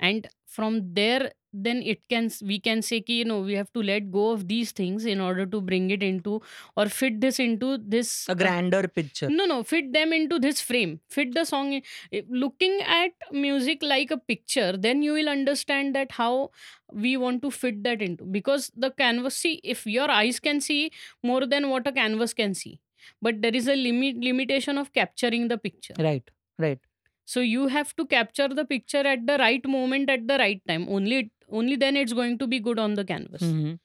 and 0.08 0.26
from 0.46 0.76
there 0.94 1.32
then 1.52 1.82
it 1.82 2.00
can 2.08 2.30
we 2.42 2.58
can 2.61 2.82
say 2.82 3.00
ki, 3.00 3.18
you 3.20 3.24
know 3.24 3.40
we 3.40 3.54
have 3.54 3.72
to 3.72 3.82
let 3.82 4.11
go 4.11 4.30
of 4.32 4.46
these 4.48 4.72
things 4.72 5.04
in 5.04 5.20
order 5.20 5.46
to 5.46 5.61
bring 5.61 5.90
it 5.90 6.02
into 6.02 6.40
or 6.76 6.87
fit 6.87 7.20
this 7.20 7.38
into 7.38 7.78
this 7.78 8.28
A 8.28 8.32
uh, 8.32 8.34
grander 8.34 8.87
picture. 8.88 9.28
no 9.30 9.46
no 9.46 9.62
fit 9.62 9.92
them 9.92 10.12
into 10.12 10.38
this 10.38 10.61
frame 10.61 11.00
fit 11.08 11.34
the 11.34 11.44
song 11.44 11.72
in- 11.72 12.26
looking 12.28 12.80
at 12.82 13.12
music 13.32 13.82
like 13.82 14.11
a 14.11 14.18
picture 14.18 14.76
then 14.76 15.02
you 15.02 15.12
will 15.12 15.28
understand 15.28 15.94
that 15.94 16.12
how 16.12 16.50
we 16.92 17.16
want 17.16 17.42
to 17.42 17.50
fit 17.50 17.82
that 17.84 18.02
into 18.02 18.24
because 18.24 18.70
the 18.76 18.90
canvas 18.90 19.37
see 19.37 19.61
if 19.64 19.87
your 19.87 20.11
eyes 20.11 20.38
can 20.40 20.61
see 20.61 20.90
more 21.22 21.46
than 21.46 21.68
what 21.70 21.87
a 21.87 21.92
canvas 21.92 22.34
can 22.34 22.54
see 22.54 22.78
but 23.22 23.40
there 23.42 23.54
is 23.54 23.68
a 23.68 23.76
limit 23.76 24.16
limitation 24.16 24.78
of 24.78 24.92
capturing 24.92 25.48
the 25.48 25.58
picture 25.58 25.94
Right. 25.98 26.30
Right. 26.58 26.78
so 27.24 27.40
you 27.40 27.66
have 27.68 27.94
to 27.96 28.04
capture 28.06 28.48
the 28.48 28.64
picture 28.64 29.04
at 29.14 29.26
the 29.26 29.37
right 29.38 29.66
moment 29.66 30.11
at 30.11 30.26
the 30.28 30.38
right 30.38 30.61
time 30.68 30.87
only 30.88 31.30
only 31.50 31.76
then 31.76 31.96
it's 31.96 32.12
going 32.12 32.38
to 32.38 32.46
be 32.46 32.58
good 32.61 32.78
on 32.78 32.94
the 32.94 33.04
canvas. 33.12 33.42
Mhm. 33.42 33.76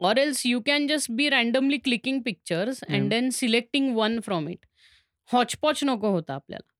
or 0.00 0.12
else 0.20 0.40
you 0.44 0.60
can 0.66 0.86
just 0.90 1.10
be 1.18 1.26
randomly 1.32 1.76
clicking 1.82 2.16
pictures 2.22 2.78
Hmm. 2.84 2.94
and 2.96 3.12
then 3.14 3.28
selecting 3.34 3.84
one 3.98 4.16
from 4.28 4.48
it. 4.52 4.64
Hodgepodge 5.30 5.82
नको 5.84 6.10
होता 6.10 6.34
आपल्याला. 6.34 6.70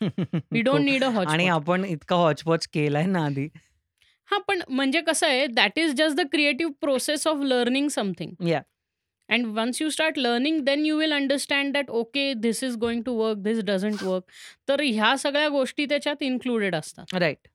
We 0.00 0.10
खूप. 0.40 0.64
don't 0.68 0.84
need 0.88 1.04
a 1.08 1.26
आणि 1.26 1.46
आपण 1.48 1.84
इतका 1.84 2.16
hotchpotch 2.16 2.66
केलाय 2.72 3.06
ना 3.06 3.24
आधी. 3.26 3.48
हा 4.30 4.38
पण 4.48 4.60
म्हणजे 4.68 5.00
कसं 5.06 5.26
आहे 5.26 5.46
that 5.46 5.78
is 5.78 5.92
just 5.98 6.16
the 6.16 6.26
creative 6.32 6.72
process 6.80 7.26
of 7.26 7.42
learning 7.44 7.88
something 7.90 8.34
Yeah. 8.48 8.62
And 9.28 9.46
once 9.58 9.80
you 9.82 9.88
start 9.90 10.18
learning 10.18 10.60
then 10.64 10.84
you 10.86 10.96
will 10.98 11.12
understand 11.12 11.72
that 11.72 11.90
okay 12.00 12.32
this 12.34 12.62
is 12.64 12.76
going 12.76 13.02
to 13.04 13.12
work 13.14 13.38
this 13.42 13.62
doesn't 13.64 14.02
work 14.02 14.24
तर 14.68 14.80
ह्या 14.82 15.16
सगळ्या 15.16 15.48
गोष्टी 15.48 15.86
त्याच्यात 15.86 16.22
इन्क्लुडेड 16.22 16.74
असतात. 16.74 17.14
राईट 17.14 17.48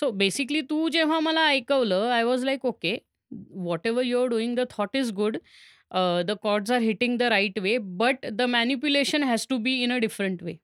सो 0.00 0.10
बेसिकली 0.20 0.60
तू 0.70 0.88
जेव्हा 0.88 1.20
मला 1.20 1.46
ऐकवलं 1.48 2.10
I 2.12 2.22
was 2.24 2.44
like 2.44 2.64
okay 2.64 2.96
what 3.50 3.86
ever 3.86 4.04
you 4.04 4.20
are 4.22 4.28
doing 4.28 4.56
the 4.56 4.66
thought 4.70 4.96
is 4.96 5.12
good 5.12 5.36
the 6.26 6.36
chords 6.42 6.70
are 6.70 6.80
hitting 6.80 7.18
the 7.18 7.22
right 7.22 7.58
way 7.58 7.76
but 8.02 8.26
the 8.26 8.42
manipulation 8.56 9.22
has 9.22 9.46
to 9.48 9.58
be 9.58 9.82
in 9.82 9.92
a 9.92 9.98
different 10.06 10.42
way 10.42 10.56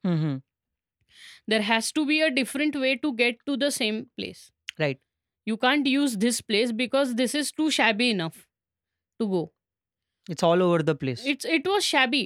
there 1.51 1.61
has 1.61 1.93
to 1.95 2.05
be 2.05 2.21
a 2.21 2.27
different 2.41 2.77
way 2.77 2.97
to 2.97 3.13
get 3.21 3.45
to 3.47 3.57
the 3.57 3.71
same 3.71 4.01
place. 4.17 4.51
Right. 4.81 5.01
You 5.47 5.57
can't 5.57 5.87
use 5.87 6.17
this 6.25 6.41
place 6.41 6.73
because 6.73 7.15
this 7.21 7.35
is 7.35 7.53
too 7.53 7.71
shabby 7.71 8.11
enough 8.11 8.43
to 9.21 9.29
go. 9.37 9.47
It's 10.31 10.45
all 10.45 10.63
over 10.63 10.83
the 10.83 10.91
place 11.01 11.25
It's 11.27 11.49
it 11.57 11.69
was 11.71 11.85
shabby. 11.85 12.23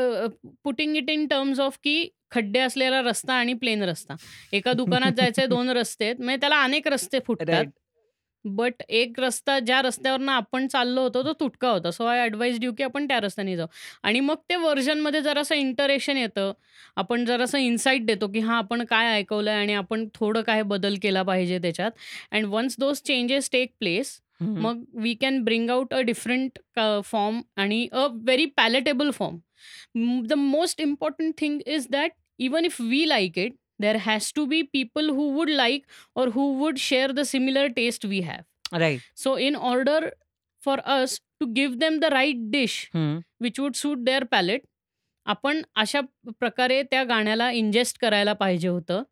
Uh, 0.00 0.28
putting 0.68 0.96
it 1.00 1.10
in 1.12 1.22
terms 1.28 1.62
of 1.66 1.78
की 1.86 1.96
खड्डे 2.31 2.59
असलेला 2.59 3.01
रस्ता 3.01 3.33
आणि 3.33 3.53
plane 3.53 3.83
रस्ता. 3.83 4.15
एका 4.53 4.73
दुकानात 4.73 5.11
जायचे 5.17 5.45
दोन 5.47 5.69
रस्ते 5.77 6.05
आहेत. 6.05 6.15
म्हणजे 6.19 6.39
त्याला 6.39 6.61
अनेक 6.63 6.87
रस्ते 6.87 7.19
फुटतात. 7.27 7.65
बट 8.45 8.81
एक 8.89 9.19
रस्ता 9.19 9.57
ज्या 9.59 9.81
रस्त्यावरनं 9.81 10.31
आपण 10.31 10.67
चाललो 10.67 11.01
होतो 11.01 11.23
तो 11.23 11.33
तुटका 11.39 11.69
होता. 11.69 11.91
सो 11.91 12.05
आय 12.05 12.19
ॲडवाइज 12.19 12.57
यू 12.63 12.71
की 12.73 12.83
आपण 12.83 13.07
त्या 13.07 13.19
रस्त्याने 13.19 13.55
जाऊ. 13.57 13.67
आणि 14.03 14.19
मग 14.19 14.35
ते 14.49 14.55
व्हर्जनमध्ये 14.55 15.21
जरासं 15.21 15.55
इंटरेक्शन 15.55 16.17
येतं. 16.17 16.51
आपण 16.95 17.25
जरासं 17.25 17.57
इन्साईट 17.57 18.05
देतो 18.05 18.27
की 18.27 18.39
हां, 18.39 18.57
आपण 18.57 18.83
काय 18.83 19.11
ऐकवलंय 19.13 19.55
आणि 19.55 19.73
आपण 19.73 20.07
थोडं 20.15 20.41
काय 20.41 20.63
बदल 20.63 20.95
केला 21.01 21.23
पाहिजे 21.23 21.59
त्याच्यात. 21.59 21.91
And 22.31 22.45
once 22.45 22.75
those 22.79 23.01
changes 23.01 23.49
take 23.51 23.71
place 23.79 24.19
mug 24.41 24.83
we 24.93 25.13
can 25.13 25.43
bring 25.43 25.69
out 25.69 25.93
a 25.93 25.99
different 26.01 26.59
form 27.05 27.41
आणि 27.55 27.87
a 27.91 28.05
very 28.13 28.45
palatable 28.57 29.11
form 29.11 29.37
the 30.27 30.33
most 30.33 30.81
important 30.81 31.33
thing 31.37 31.59
is 31.67 31.87
that 31.91 32.11
even 32.41 32.65
if 32.65 32.79
we 32.81 33.07
like 33.09 33.37
it 33.39 33.55
there 33.81 33.95
has 34.01 34.31
to 34.35 34.45
be 34.45 34.61
people 34.73 35.09
who 35.09 35.29
would 35.33 35.49
like 35.49 35.85
or 36.15 36.27
who 36.27 36.47
would 36.55 36.77
share 36.79 37.11
the 37.11 37.23
similar 37.25 37.67
taste 37.75 38.05
we 38.05 38.19
have 38.21 38.77
right 38.77 38.99
so 39.17 39.37
in 39.39 39.55
order 39.55 40.09
for 40.63 40.79
us 40.95 41.19
to 41.39 41.45
give 41.53 41.75
them 41.75 41.99
the 41.99 42.05
right 42.13 42.49
dish 42.51 42.75
which 42.95 43.59
would 43.59 43.75
suit 43.75 43.97
their 43.99 44.23
palate 44.23 44.61
आपण 45.25 45.61
अशा 45.75 46.01
प्रकारे 46.39 46.81
त्या 46.83 47.03
गाण्याला 47.03 47.49
ingest 47.51 47.97
करायला 48.01 48.33
पाहिजे 48.33 48.67
होतं 48.67 49.03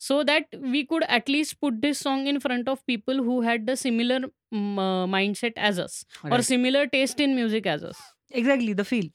so 0.00 0.22
that 0.22 0.54
we 0.60 0.82
could 0.82 1.04
at least 1.04 1.56
put 1.60 1.72
this 1.82 2.02
song 2.02 2.28
in 2.28 2.38
front 2.38 2.68
of 2.68 2.78
people 2.86 3.18
who 3.18 3.40
had 3.40 3.64
the 3.64 3.74
similar 3.76 4.26
mindset 4.52 5.58
as 5.58 5.80
us 5.80 6.04
or 6.24 6.40
similar 6.40 6.84
taste 6.92 7.20
in 7.20 7.34
music 7.34 7.68
as 7.68 7.84
us 7.84 8.00
exactly 8.40 8.72
the 8.80 8.84
feel 8.90 9.08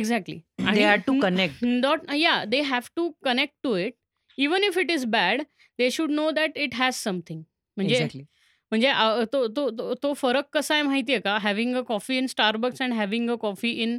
exactly 0.00 0.36
they 0.76 0.86
had 0.88 1.04
to 1.06 1.14
connect 1.20 1.62
not 1.84 2.08
yeah 2.22 2.44
they 2.54 2.62
have 2.72 2.88
to 3.00 3.04
connect 3.28 3.54
to 3.66 3.74
it 3.84 3.96
even 4.38 4.66
if 4.70 4.76
it 4.82 4.90
is 4.96 5.06
bad 5.14 5.46
they 5.78 5.90
should 5.90 6.10
know 6.18 6.26
that 6.40 6.60
it 6.66 6.76
has 6.82 7.00
something 7.08 7.44
म्हणजे 7.76 7.94
exactly 7.96 8.24
म्हणजे 8.72 8.90
तो 9.32 9.46
तो 9.56 9.94
तो- 10.02 10.14
फरक 10.16 10.48
कसा 10.52 10.74
आहे 10.74 10.82
माहिती 10.82 11.12
आहे 11.12 11.20
का 11.24 11.36
having 11.42 11.74
a 11.76 11.80
coffee 11.88 12.16
in 12.18 12.26
Starbucks 12.26 12.82
and 12.82 12.92
having 12.94 13.30
a 13.30 13.34
coffee 13.42 13.70
in 13.82 13.96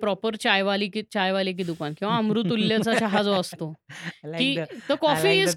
proper 0.00 0.36
chaiwali 0.40 0.88
की 0.96 1.02
चायवाले 1.12 1.52
की 1.52 1.64
दुकान 1.64 1.94
किंवा 1.98 2.16
अमृतुल्यचा 2.16 2.94
चहा 2.98 3.22
जो 3.22 3.32
असतो 3.40 3.72
की 4.24 4.54
the 4.88 4.92
coffee 5.00 5.32
is 5.40 5.56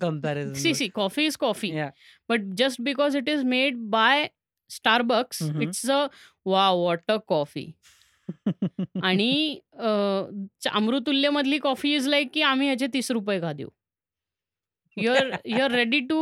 see. 0.62 0.74
See 0.74 0.88
coffee 0.96 1.26
is 1.26 1.36
coffee 1.38 1.72
but 2.30 2.42
just 2.62 2.82
because 2.82 3.16
it 3.18 3.30
is 3.30 3.44
made 3.56 3.78
by 3.98 4.28
Starbucks 4.70 5.42
Mhm. 5.44 5.62
It's 5.62 5.90
a 5.92 6.06
वा 6.46 6.70
वॉट 6.72 7.12
अ 7.12 7.18
कॉफी 7.28 7.66
आणि 9.04 9.60
अमृतुल्यमधली 10.72 11.58
कॉफ़ी 11.60 11.96
इज़ 11.96 12.10
लाइक 12.10 12.32
की 12.34 12.42
आम्ही 12.42 12.68
ह्याचे 12.68 12.88
तीस 12.94 13.12
रुपये 13.12 13.40
घा 13.40 13.54
देऊ? 13.54 13.70
Your 14.98 15.72
ready 15.72 16.00
to 16.08 16.20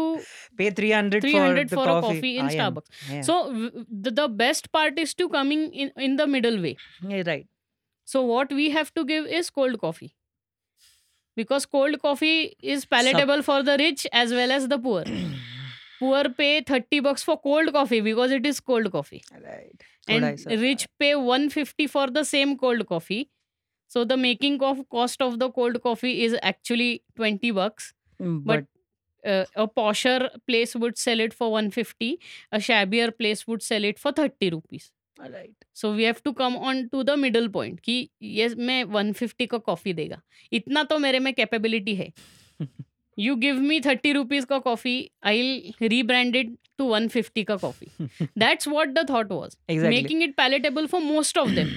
pay 0.58 0.70
three 0.72 0.92
hundred 0.92 1.22
three 1.22 1.34
hundred 1.34 1.70
for 1.70 1.88
coffee 2.02 2.36
in 2.36 2.50
star 2.50 3.22
so 3.24 3.44
the 4.12 4.26
best 4.38 4.68
part 4.68 5.00
is 5.00 5.16
to 5.18 5.28
coming 5.28 5.74
in 5.76 6.16
the 6.16 6.28
middle 6.30 6.60
way 6.60 6.76
right 7.04 7.46
so 8.08 8.22
what 8.24 8.54
we 8.54 8.70
have 8.70 8.92
to 8.96 9.04
give 9.04 9.38
is 9.38 9.52
cold 9.52 9.78
coffee 9.78 10.12
because 11.38 11.68
cold 11.72 11.98
coffee 11.98 12.42
is 12.66 12.86
palatable 12.92 13.42
for 13.42 13.62
the 13.62 13.70
rich 13.80 14.08
as 14.14 14.34
well 14.34 14.52
as 14.52 14.68
the 14.68 14.82
poor 14.84 15.10
poor 16.00 16.24
pay 16.40 16.62
30 16.62 17.00
bucks 17.08 17.24
for 17.24 17.38
cold 17.48 17.72
coffee 17.74 18.02
because 18.02 18.32
it 18.32 18.46
is 18.46 18.60
cold 18.72 18.92
coffee. 18.92 19.22
right 19.46 19.86
And 20.08 20.24
rich 20.66 20.88
pay 21.04 21.12
150 21.16 21.88
for 21.88 22.08
the 22.18 22.24
same 22.32 22.56
cold 22.58 22.86
coffee. 22.88 23.22
So 23.92 24.04
the 24.06 24.18
making 24.18 24.62
of 24.70 24.82
cost 24.90 25.22
of 25.22 25.38
the 25.40 25.50
cold 25.52 25.82
coffee 25.82 26.14
is 26.24 26.36
actually 26.54 26.90
20 27.16 27.52
bucks. 27.62 27.94
Mm, 28.20 28.42
but- 28.52 28.68
Uh, 29.24 29.46
a 29.62 29.64
posher 29.78 30.30
place 30.50 30.74
would 30.82 30.98
sell 31.04 31.20
it 31.24 31.34
for 31.38 31.48
150. 31.54 32.08
A 32.58 32.60
shabbier 32.68 33.08
place 33.22 33.42
would 33.48 33.64
sell 33.66 33.88
it 33.90 33.98
for 34.04 34.12
30 34.20 34.50
rupees. 34.54 34.86
but 35.20 35.32
right 35.36 35.66
so 35.82 35.92
we 35.94 36.04
have 36.04 36.16
to 36.26 36.32
come 36.40 36.56
on 36.70 36.86
to 36.88 37.02
the 37.04 37.18
middle 37.20 37.48
point 37.56 37.80
कि 37.86 37.94
ये 38.38 38.48
मैं 38.70 38.84
150 38.96 39.48
का 39.52 39.58
coffee 39.70 39.94
देगा 40.00 40.22
इतना 40.60 40.84
तो 40.92 40.98
मेरे 41.06 41.20
में 41.28 41.34
capability 41.34 41.96
है 41.96 42.12
you 43.19 43.35
give 43.37 43.61
me 43.61 43.81
thirty 43.87 44.13
rupees 44.13 44.47
का 44.53 44.59
कॉफ़ी 44.67 44.95
आई 45.31 45.73
रीब्रांडेड 45.83 46.55
टू 46.79 46.89
150 46.99 47.45
का 47.49 47.57
coffee 47.65 48.07
that's 48.39 48.69
what 48.69 48.89
the 48.99 49.09
thought 49.11 49.33
was 49.33 49.57
exactly 49.73 49.91
making 49.97 50.23
it 50.29 50.37
palatable 50.43 50.89
for 50.95 51.01
most 51.09 51.41
of 51.45 51.53
them 51.59 51.73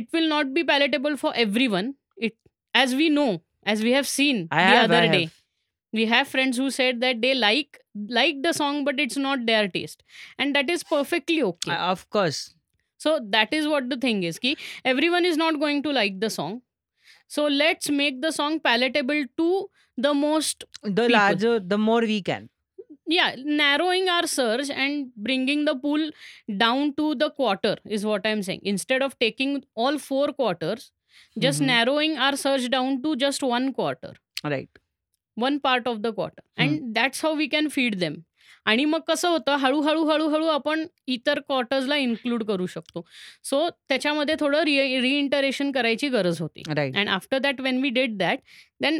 it 0.00 0.06
will 0.16 0.28
not 0.34 0.52
be 0.58 0.64
palatable 0.72 1.16
for 1.22 1.32
everyone 1.44 1.90
it 2.28 2.34
as 2.82 2.94
we 3.02 3.08
know 3.18 3.28
as 3.72 3.82
we 3.86 3.90
have 3.98 4.06
seen 4.10 4.38
I 4.60 4.62
the 4.64 4.76
have, 4.76 4.84
other 4.90 5.00
I 5.00 5.08
day 5.14 5.22
have. 5.24 5.34
we 5.98 6.06
have 6.12 6.28
friends 6.34 6.60
who 6.62 6.70
said 6.76 7.00
that 7.04 7.20
they 7.24 7.32
like 7.40 7.78
like 8.18 8.38
the 8.46 8.52
song 8.58 8.78
but 8.88 9.02
it's 9.06 9.20
not 9.26 9.44
their 9.50 9.68
taste 9.76 10.02
and 10.38 10.58
that 10.58 10.70
is 10.76 10.84
perfectly 10.94 11.38
okay 11.50 11.74
Uh, 11.76 11.80
of 11.96 12.04
course 12.16 12.40
so 13.00 13.12
that 13.36 13.52
is 13.60 13.68
what 13.74 13.90
the 13.94 13.98
thing 14.06 14.22
is 14.30 14.38
ki 14.46 14.54
everyone 14.94 15.28
is 15.32 15.40
not 15.44 15.60
going 15.64 15.82
to 15.88 15.94
like 16.00 16.18
the 16.26 16.30
song 16.38 16.56
So 17.27 17.47
let's 17.47 17.89
make 17.89 18.21
the 18.21 18.31
song 18.31 18.59
palatable 18.59 19.25
to 19.37 19.69
the 19.97 20.13
most 20.13 20.63
the 20.83 20.89
people. 20.89 21.09
larger 21.09 21.59
the 21.59 21.77
more 21.77 22.01
we 22.01 22.21
can. 22.21 22.49
Yeah, 23.09 23.35
narrowing 23.37 24.09
our 24.09 24.27
search 24.27 24.69
and 24.69 25.11
bringing 25.15 25.63
the 25.65 25.75
pool 25.75 26.09
down 26.57 26.93
to 26.95 27.15
the 27.15 27.29
quarter 27.29 27.77
is 27.85 28.05
what 28.05 28.27
I'm 28.27 28.43
saying. 28.43 28.61
Instead 28.63 29.01
of 29.01 29.17
taking 29.17 29.63
all 29.75 29.97
four 29.97 30.27
quarters, 30.33 30.91
just 31.39 31.59
mm-hmm. 31.59 31.67
narrowing 31.67 32.17
our 32.17 32.35
search 32.35 32.69
down 32.69 33.01
to 33.03 33.15
just 33.15 33.41
one 33.41 33.73
quarter. 33.73 34.13
Right. 34.43 34.69
One 35.35 35.59
part 35.59 35.87
of 35.87 36.01
the 36.03 36.11
quarter. 36.11 36.43
mm. 36.59 36.63
And 36.63 36.79
hmm. 36.79 36.93
that's 36.93 37.21
how 37.21 37.35
we 37.35 37.47
can 37.47 37.69
feed 37.69 37.99
them 37.99 38.25
आणि 38.67 38.85
मग 38.85 38.99
कसं 39.07 39.29
होतं 39.29 39.55
हळूहळू 39.55 40.03
हळूहळू 40.05 40.45
आपण 40.47 40.85
इतर 41.07 41.39
क्वार्टर्सला 41.39 41.95
include 41.95 42.43
करू 42.43 42.65
शकतो. 42.65 43.05
सो 43.43 43.67
त्याच्यामध्ये 43.89 44.35
थोडं 44.39 44.63
रि 44.63 44.99
रिइंटरेशन 45.01 45.71
करायची 45.71 46.09
गरज 46.09 46.41
होती. 46.41 46.63
And 46.67 47.09
after 47.09 47.37
that 47.37 47.61
when 47.61 47.81
we 47.81 47.89
did 47.89 48.17
that 48.17 48.39
then 48.81 48.99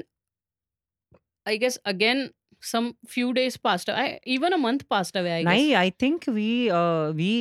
I 1.45 1.57
guess 1.57 1.77
again 1.85 2.25
some 2.71 2.89
few 3.09 3.31
days 3.31 3.57
passed 3.63 3.89
I 3.89 4.17
even 4.25 4.53
a 4.53 4.57
month 4.57 4.85
passed 4.89 5.17
away 5.17 5.31
I 5.31 5.73
I 5.83 5.89
think 6.03 6.27
we 6.37 6.49
uh 6.79 7.11
we 7.21 7.31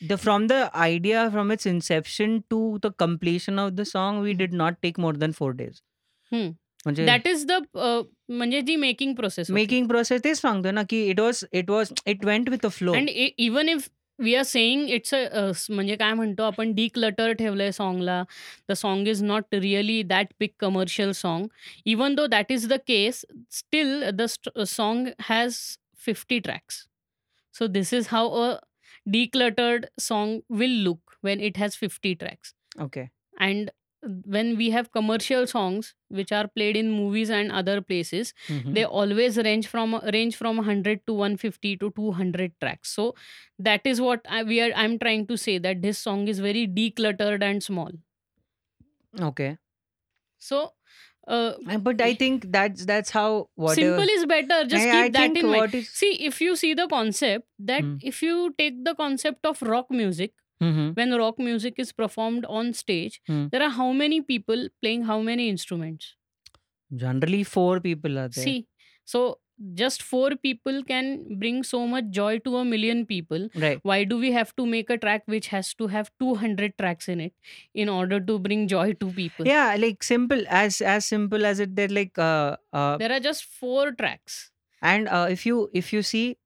the 0.00 0.16
from 0.24 0.46
the 0.50 0.60
idea 0.84 1.30
from 1.34 1.52
its 1.54 1.66
inception 1.70 2.42
to 2.52 2.60
the 2.84 2.90
completion 3.02 3.58
of 3.64 3.76
the 3.76 3.84
song 3.90 4.20
we 4.26 4.34
did 4.42 4.56
not 4.62 4.80
take 4.86 5.00
more 5.04 5.12
than 5.24 5.34
four 5.40 5.52
days. 5.60 5.82
Hmm. 6.32 6.48
म्हणजे 6.85 7.05
that 7.05 7.27
is 7.27 7.45
the 7.45 7.53
म्हणजे 8.29 8.61
जी 8.61 8.75
making 8.75 9.13
process 9.15 9.51
making 9.51 9.87
process 9.87 10.23
तेच 10.23 10.39
सांगतो 10.41 10.71
ना 10.71 10.83
की 10.89 11.05
it 11.05 11.19
was 11.19 11.45
it 11.53 11.69
was 11.69 11.93
it 12.05 12.25
went 12.25 12.49
with 12.49 12.65
a 12.65 12.69
flow 12.69 12.93
and 12.93 13.09
even 13.09 13.69
if 13.69 13.87
we 14.19 14.33
are 14.35 14.43
saying 14.43 14.89
it's 14.89 15.13
a 15.13 15.51
म्हणजे 15.69 15.95
काय 15.95 16.13
म्हणतो 16.13 16.43
आपण 16.43 16.73
डी 16.75 16.87
क्लटर 16.87 17.31
ठेवलंय 17.33 17.71
सॉन्गला 17.71 18.23
the 18.69 18.73
song 18.73 19.07
is 19.07 19.23
not 19.23 19.55
really 19.55 20.01
that 20.03 20.33
big 20.39 20.49
commercial 20.59 21.11
song 21.11 21.47
even 21.85 22.15
though 22.15 22.25
that 22.27 22.51
is 22.51 22.67
the 22.67 22.79
case 22.87 23.25
still 23.51 24.09
the 24.13 24.25
song 24.67 25.07
has 25.19 25.59
fifty 26.05 26.39
tracks 26.39 26.85
so 27.55 27.67
this 27.67 27.93
is 27.93 28.07
how 28.11 28.41
a 28.41 28.51
D 29.05 29.25
cluttered 29.25 29.85
song 29.99 30.39
will 30.57 30.81
look 30.83 31.15
when 31.23 31.39
it 31.39 31.57
has 31.57 31.77
fifty 31.77 32.13
tracks 32.13 32.53
okay 32.81 33.05
and 33.39 33.69
when 34.24 34.56
we 34.56 34.70
have 34.70 34.90
commercial 34.92 35.46
songs 35.46 35.94
which 36.08 36.32
are 36.32 36.46
played 36.48 36.76
in 36.76 36.90
movies 36.90 37.30
and 37.30 37.52
other 37.52 37.80
places 37.80 38.32
Mm-hmm. 38.48 38.72
they 38.74 38.84
always 38.84 39.36
range 39.38 39.66
from 39.66 39.94
range 40.12 40.36
from 40.36 40.56
100 40.58 41.06
to 41.06 41.14
150 41.14 41.76
to 41.78 41.90
200 41.96 42.52
tracks. 42.60 42.90
So 42.90 43.14
that 43.58 43.82
is 43.84 44.00
what 44.00 44.20
I, 44.28 44.42
we 44.42 44.60
are 44.60 44.72
i'm 44.76 44.98
trying 44.98 45.26
to 45.28 45.36
say 45.36 45.58
that 45.58 45.82
this 45.82 45.98
song 45.98 46.28
is 46.28 46.40
very 46.40 46.66
decluttered 46.66 47.42
and 47.42 47.62
small. 47.62 47.90
Okay. 49.20 49.58
So 50.38 50.72
uh, 51.28 51.54
Uh, 51.68 51.78
but 51.78 52.00
I 52.00 52.14
think 52.14 52.52
that's 52.52 52.84
that's 52.86 53.10
how 53.10 53.48
whatever 53.54 53.74
simple 53.98 54.14
is 54.16 54.26
better. 54.26 54.64
Just 54.66 54.86
I, 54.86 54.90
keep 54.90 55.16
I 55.16 55.28
that 55.28 55.36
in 55.36 55.46
mind. 55.50 55.74
is 55.74 55.90
see 55.90 56.12
if 56.30 56.40
you 56.40 56.56
see 56.56 56.74
the 56.74 56.86
concept 56.88 57.46
that 57.60 57.82
Hmm. 57.82 57.96
if 58.02 58.22
you 58.22 58.54
take 58.58 58.84
the 58.84 58.94
concept 58.94 59.46
of 59.46 59.62
rock 59.62 59.90
music 59.90 60.34
Mhm. 60.62 60.94
when 60.96 61.12
rock 61.22 61.38
music 61.38 61.74
is 61.78 61.92
performed 61.92 62.44
on 62.58 62.72
stage 62.72 63.20
Hmm. 63.26 63.46
there 63.52 63.62
are 63.62 63.74
how 63.78 63.92
many 63.92 64.20
people 64.32 64.68
playing 64.82 65.02
how 65.12 65.20
many 65.30 65.48
instruments 65.54 66.14
generally 67.04 67.42
four 67.44 67.80
people 67.80 68.18
are 68.18 68.28
there 68.28 68.44
See, 68.44 68.66
so 69.04 69.38
just 69.74 70.02
four 70.02 70.30
people 70.36 70.82
can 70.82 71.38
bring 71.38 71.62
so 71.62 71.86
much 71.86 72.06
joy 72.10 72.38
to 72.40 72.56
a 72.56 72.64
million 72.64 73.06
people. 73.06 73.48
right 73.54 73.78
Why 73.82 74.02
do 74.04 74.18
we 74.18 74.32
have 74.32 74.54
to 74.56 74.66
make 74.66 74.90
a 74.90 74.98
track 74.98 75.22
which 75.26 75.48
has 75.48 75.72
to 75.74 75.86
have 75.88 76.10
200 76.18 76.76
tracks 76.78 77.08
in 77.08 77.20
it 77.20 77.32
in 77.72 77.88
order 77.88 78.18
to 78.20 78.38
bring 78.38 78.66
joy 78.68 78.92
to 78.94 79.12
people? 79.12 79.46
yeah 79.46 79.76
like 79.78 80.02
simple 80.02 80.42
as 80.48 80.80
as 80.80 81.04
simple 81.04 81.46
as 81.46 81.60
it 81.60 81.76
they're 81.76 81.88
like 82.00 82.18
uh 82.18 82.56
uh 82.72 82.98
There 82.98 83.12
are 83.12 83.20
just 83.20 83.44
four 83.44 83.92
tracks. 83.92 84.50
and 84.82 85.08
uh, 85.08 85.26
if 85.30 85.46
you 85.46 85.70
if 85.72 85.92
you 85.92 86.02
see 86.02 86.36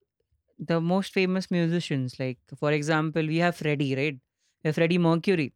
the 0.71 0.79
most 0.79 1.13
famous 1.13 1.49
musicians 1.51 2.19
like 2.19 2.38
for 2.63 2.71
example 2.71 3.25
we 3.34 3.38
have 3.45 3.56
freddie 3.62 3.93
right 4.01 4.17
we 4.63 4.67
have 4.69 4.75
freddie 4.75 4.97
mercury 4.97 5.47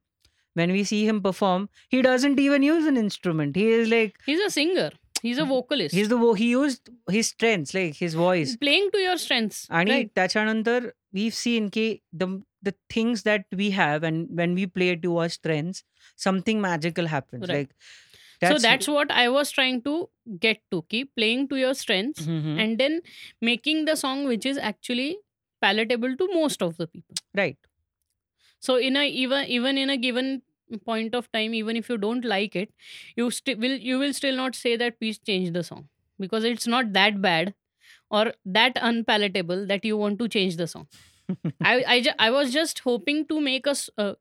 when 0.54 0.72
we 0.72 0.84
see 0.84 1.02
him 1.10 1.22
perform 1.22 1.68
he 1.90 2.02
doesn't 2.02 2.40
even 2.40 2.64
use 2.64 2.86
an 2.94 2.98
instrument 2.98 3.56
he 3.56 3.68
is 3.80 3.88
like 3.90 4.16
He's 4.26 4.40
a 4.40 4.50
singer, 4.50 4.90
he's 5.22 5.38
a 5.38 5.46
vocalist. 5.46 5.94
he's 5.96 6.10
the 6.10 6.18
vo- 6.18 6.34
he 6.34 6.50
used 6.50 6.90
his 7.18 7.28
strengths 7.36 7.74
like 7.74 7.96
his 7.96 8.16
voice 8.16 8.56
playing 8.58 8.90
to 8.92 9.00
your 9.08 9.18
strengths. 9.18 9.68
आणि 9.70 9.92
right? 9.92 10.10
त्याच्यानंतर 10.16 10.90
we've 11.16 11.38
seen 11.44 11.70
की 11.78 11.88
the 12.24 12.28
the 12.68 12.74
things 12.96 13.24
that 13.30 13.46
we 13.62 13.70
have 13.80 14.04
and 14.12 14.28
when 14.42 14.54
we 14.60 14.66
play 14.80 14.92
to 15.06 15.16
our 15.24 15.30
strengths 15.30 15.84
something 16.28 16.60
magical 16.62 17.06
happens 17.16 17.44
Right. 17.48 17.56
like 17.58 17.72
so 18.49 18.59
that's 18.59 18.89
what 18.89 19.11
I 19.11 19.29
was 19.29 19.51
trying 19.51 19.83
to 19.83 20.09
get 20.41 20.61
to. 20.71 20.83
Keep 20.89 21.15
playing 21.17 21.49
to 21.49 21.57
your 21.57 21.75
strengths 21.75 22.27
Mhm. 22.27 22.59
and 22.65 22.79
then 22.79 23.01
making 23.41 23.85
the 23.87 23.97
song 23.97 24.25
which 24.33 24.47
is 24.47 24.59
actually 24.59 25.11
palatable 25.61 26.17
to 26.17 26.29
most 26.35 26.63
of 26.63 26.77
the 26.77 26.87
people. 26.87 27.15
right 27.35 27.57
so 28.61 28.77
in 28.77 28.97
a 28.97 29.05
even 29.09 29.45
even 29.47 29.79
in 29.79 29.91
a 29.91 29.97
given 29.97 30.43
point 30.87 31.15
of 31.15 31.31
time 31.33 31.55
even 31.55 31.77
if 31.77 31.89
you 31.89 31.97
don't 31.99 32.25
like 32.25 32.55
it 32.57 32.71
you 33.17 33.31
still 33.31 33.57
will 33.59 33.77
you 33.89 33.99
will 33.99 34.13
still 34.13 34.37
not 34.37 34.55
say 34.55 34.77
that 34.77 34.99
please 34.99 35.19
change 35.19 35.53
the 35.53 35.63
song 35.63 35.89
because 36.19 36.45
it's 36.45 36.67
not 36.67 36.93
that 36.93 37.21
bad 37.21 37.55
or 38.11 38.33
that 38.45 38.79
unpalatable 38.81 39.67
that 39.67 39.85
you 39.85 39.97
want 39.97 40.19
to 40.19 40.29
change 40.29 40.57
the 40.57 40.67
song. 40.67 40.87
I 41.63 41.85
I, 41.95 42.01
ju- 42.03 42.17
I 42.19 42.31
was 42.31 42.53
just 42.53 42.81
hoping 42.81 43.27
to 43.29 43.41
make 43.41 43.67
us 43.67 43.91
uh, 43.99 44.15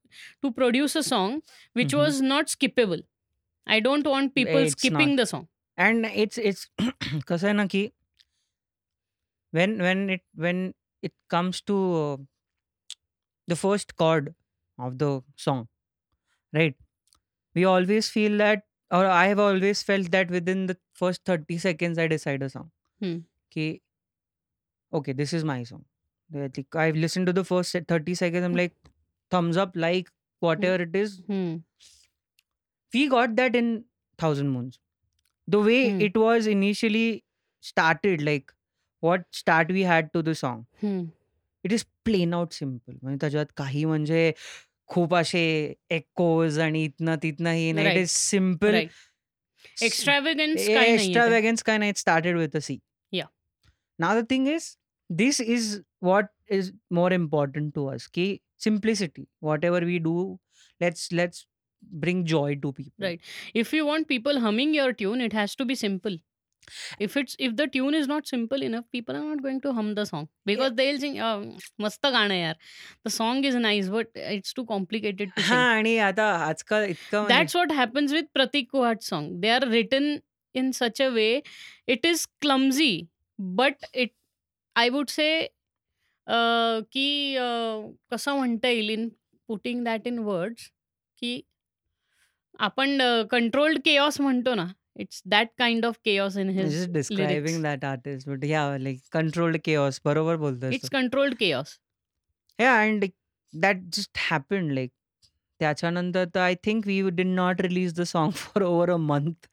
to 0.44 0.52
produce 0.52 0.96
a 0.96 1.04
song 1.04 1.42
which 1.74 1.94
Mhm. 1.94 2.00
was 2.04 2.22
not 2.22 2.48
skippable. 2.48 3.04
I 3.67 3.81
don't 3.81 4.07
want 4.07 4.35
people 4.35 4.59
It's 4.59 4.73
skipping 4.73 5.11
not. 5.17 5.23
the 5.23 5.27
song. 5.27 5.49
and 5.85 6.07
it's 6.25 6.39
it's 6.51 6.61
कसं 7.31 7.47
आहे 7.47 7.53
ना 7.55 7.65
की 7.73 7.81
when 9.53 9.79
when 9.79 10.09
it 10.11 10.23
when 10.35 10.75
it 11.03 11.13
comes 11.29 11.61
to 11.63 11.77
uh, 11.95 12.17
the 13.47 13.57
first 13.57 13.97
chord 13.97 14.35
of 14.79 14.99
the 14.99 15.23
song 15.37 15.69
right 16.53 16.77
we 17.55 17.65
always 17.65 18.09
feel 18.11 18.37
that 18.39 18.65
or 18.91 19.07
i 19.07 19.27
have 19.27 19.39
always 19.39 19.83
felt 19.83 20.11
that 20.13 20.31
within 20.31 20.67
the 20.67 20.77
first 20.95 21.25
30 21.25 21.59
seconds 21.59 21.99
i 21.99 22.07
decide 22.07 22.43
a 22.43 22.51
song 22.51 22.71
Hmm. 23.01 23.19
okay 23.51 23.81
okay 24.93 25.13
this 25.13 25.33
is 25.33 25.45
my 25.45 25.63
song 25.65 25.85
I 26.35 26.49
think 26.49 26.75
i've 26.85 26.97
listened 26.97 27.27
to 27.27 27.33
the 27.33 27.45
first 27.45 27.71
se- 27.71 27.85
30 27.93 28.15
seconds 28.21 28.45
i'm 28.45 28.57
like 28.61 28.75
thumbs 29.31 29.57
up 29.57 29.77
like 29.77 30.11
whatever 30.41 30.83
it 30.87 30.97
is 31.03 31.21
Hmm. 31.27 31.57
we 32.93 33.07
got 33.13 33.33
that 33.39 33.57
in 33.61 33.71
thousand 34.19 34.49
moons 34.57 34.77
the 35.49 35.59
way 35.69 35.79
Hmm. 35.81 36.01
it 36.07 36.15
was 36.23 36.47
initially 36.53 37.07
started 37.65 38.23
like 38.29 38.53
what 39.03 39.27
start 39.41 39.73
we 39.77 39.83
had 39.91 40.09
to 40.17 40.23
the 40.31 40.35
song 40.43 40.63
Hmm. 40.85 41.03
It 41.65 41.73
is 41.73 41.85
plain 42.05 42.35
out 42.35 42.53
simple 42.53 42.93
म्हणजे 43.03 43.19
त्याच्यात 43.21 43.47
काही 43.57 43.85
म्हणजे 43.85 44.33
खूप 44.91 45.15
असे 45.15 45.41
echoes 45.91 46.59
आणि 46.61 46.85
इथनं 46.85 47.17
तिथनं 47.23 47.51
हे 47.51 47.71
नाही 47.73 47.87
it 47.87 47.93
Right. 47.93 48.03
Is 48.03 48.11
simple 48.11 48.75
Right. 48.75 48.93
Extravagance 49.85 50.67
काय 50.67 50.75
नाहीये 50.75 50.93
एक्स्ट्रा 50.95 51.23
त्यात. 51.23 51.31
वेगन्स 51.33 51.63
काय 51.63 51.79
नाही 51.79 51.93
started 51.97 52.37
with 52.37 52.57
a 52.57 52.61
C 52.63 52.79
Yeah. 53.13 53.29
Now 53.99 54.21
the 54.21 54.25
thing 54.31 54.49
is 54.49 54.75
this 55.11 55.41
is 55.41 55.81
what 56.03 56.27
is 56.59 56.71
more 56.95 57.13
important 57.13 57.73
to 57.75 57.87
us 57.95 58.07
की 58.15 58.37
simplicity 58.65 59.25
what 59.43 59.65
ever 59.65 59.85
we 59.85 59.99
do 59.99 60.15
let's 60.81 61.09
let's 61.13 61.47
bring 61.82 62.26
joy 62.26 62.56
to 62.56 62.72
people. 62.72 62.94
Right. 63.00 63.20
If 63.54 63.74
you 63.74 63.86
want 63.86 64.08
people 64.08 64.40
humming 64.40 64.74
your 64.74 64.94
tune 64.94 65.22
it 65.22 65.34
has 65.34 65.56
to 65.56 65.66
be 65.66 65.76
simple. 65.76 66.18
If 67.00 67.18
it's 67.18 67.36
if 67.40 67.56
the 67.56 67.68
tune 67.68 67.96
is 67.96 68.08
not 68.08 68.28
simple 68.28 68.62
enough 68.62 68.86
people 68.92 69.16
are 69.16 69.24
not 69.24 69.42
going 69.42 69.62
to 69.62 69.74
hum 69.74 69.96
the 69.96 70.06
song 70.06 70.28
because 70.46 70.72
yeah. 70.72 70.76
they'll 70.76 71.00
sing 71.00 71.20
Uh, 71.20 71.40
मस्त 71.80 72.06
गाणं 72.06 72.36
यार 72.36 72.56
the 73.04 73.10
song 73.10 73.44
is 73.44 73.56
nice 73.56 73.90
but 73.90 74.08
it's 74.16 74.54
too 74.54 74.66
complicated 74.66 75.32
to 75.36 75.42
sing. 75.42 75.58
आणि 75.58 75.98
आता 76.10 76.28
आजकाल 76.50 76.86
इतकं 76.90 77.28
that's 77.28 77.56
what 77.56 77.72
happens 77.72 78.14
with 78.14 78.26
Pratik 78.38 78.70
Kuhad 78.74 79.02
song. 79.02 79.42
They 79.42 79.50
are 79.50 79.70
written 79.70 80.22
in 80.54 80.72
such 80.74 81.00
a 81.00 81.10
way 81.10 81.42
it 81.88 82.06
is 82.06 82.28
clumsy 82.42 83.10
but 83.38 83.90
it 83.94 84.14
I 84.76 84.90
would 84.90 85.10
say 85.10 85.50
uh, 86.28 86.82
ki 86.92 87.38
uh, 87.38 87.92
कसं 88.12 88.38
म्हणता 88.38 88.68
येईल 88.68 88.90
in 88.90 89.10
putting 89.48 89.84
that 89.86 90.08
in 90.08 90.20
words 90.20 90.70
आपण 92.62 93.02
controlled 93.32 93.80
chaos 93.86 94.20
म्हणतो 94.22 94.54
ना 94.56 94.68
it's 95.00 95.22
that 95.26 95.48
kind 95.58 95.86
of 95.86 95.96
chaos 96.06 96.38
in 96.38 96.50
his 96.50 96.86
describing 96.94 97.62
that 97.64 97.86
artist 97.86 98.30
but 98.30 98.44
yeah 98.44 98.66
like 98.78 99.00
controlled 99.12 99.58
chaos 99.66 100.00
बरोबर 100.06 100.36
बोलतो 100.36 100.70
it's 100.70 100.90
controlled 100.90 101.36
chaos 101.40 101.78
yeah 102.60 102.76
and 102.82 103.06
that 103.54 103.82
just 103.94 104.18
happen 104.30 104.72
like 104.72 104.92
त्याच्यानंतर 105.60 106.26
तर 106.36 106.40
I 106.40 106.56
think 106.64 106.88
we 106.88 107.02
did 107.10 107.28
not 107.28 107.62
release 107.62 107.94
the 107.94 108.04
song 108.04 108.34
for 108.34 108.64
over 108.64 108.90
a 108.90 108.98
month 108.98 109.48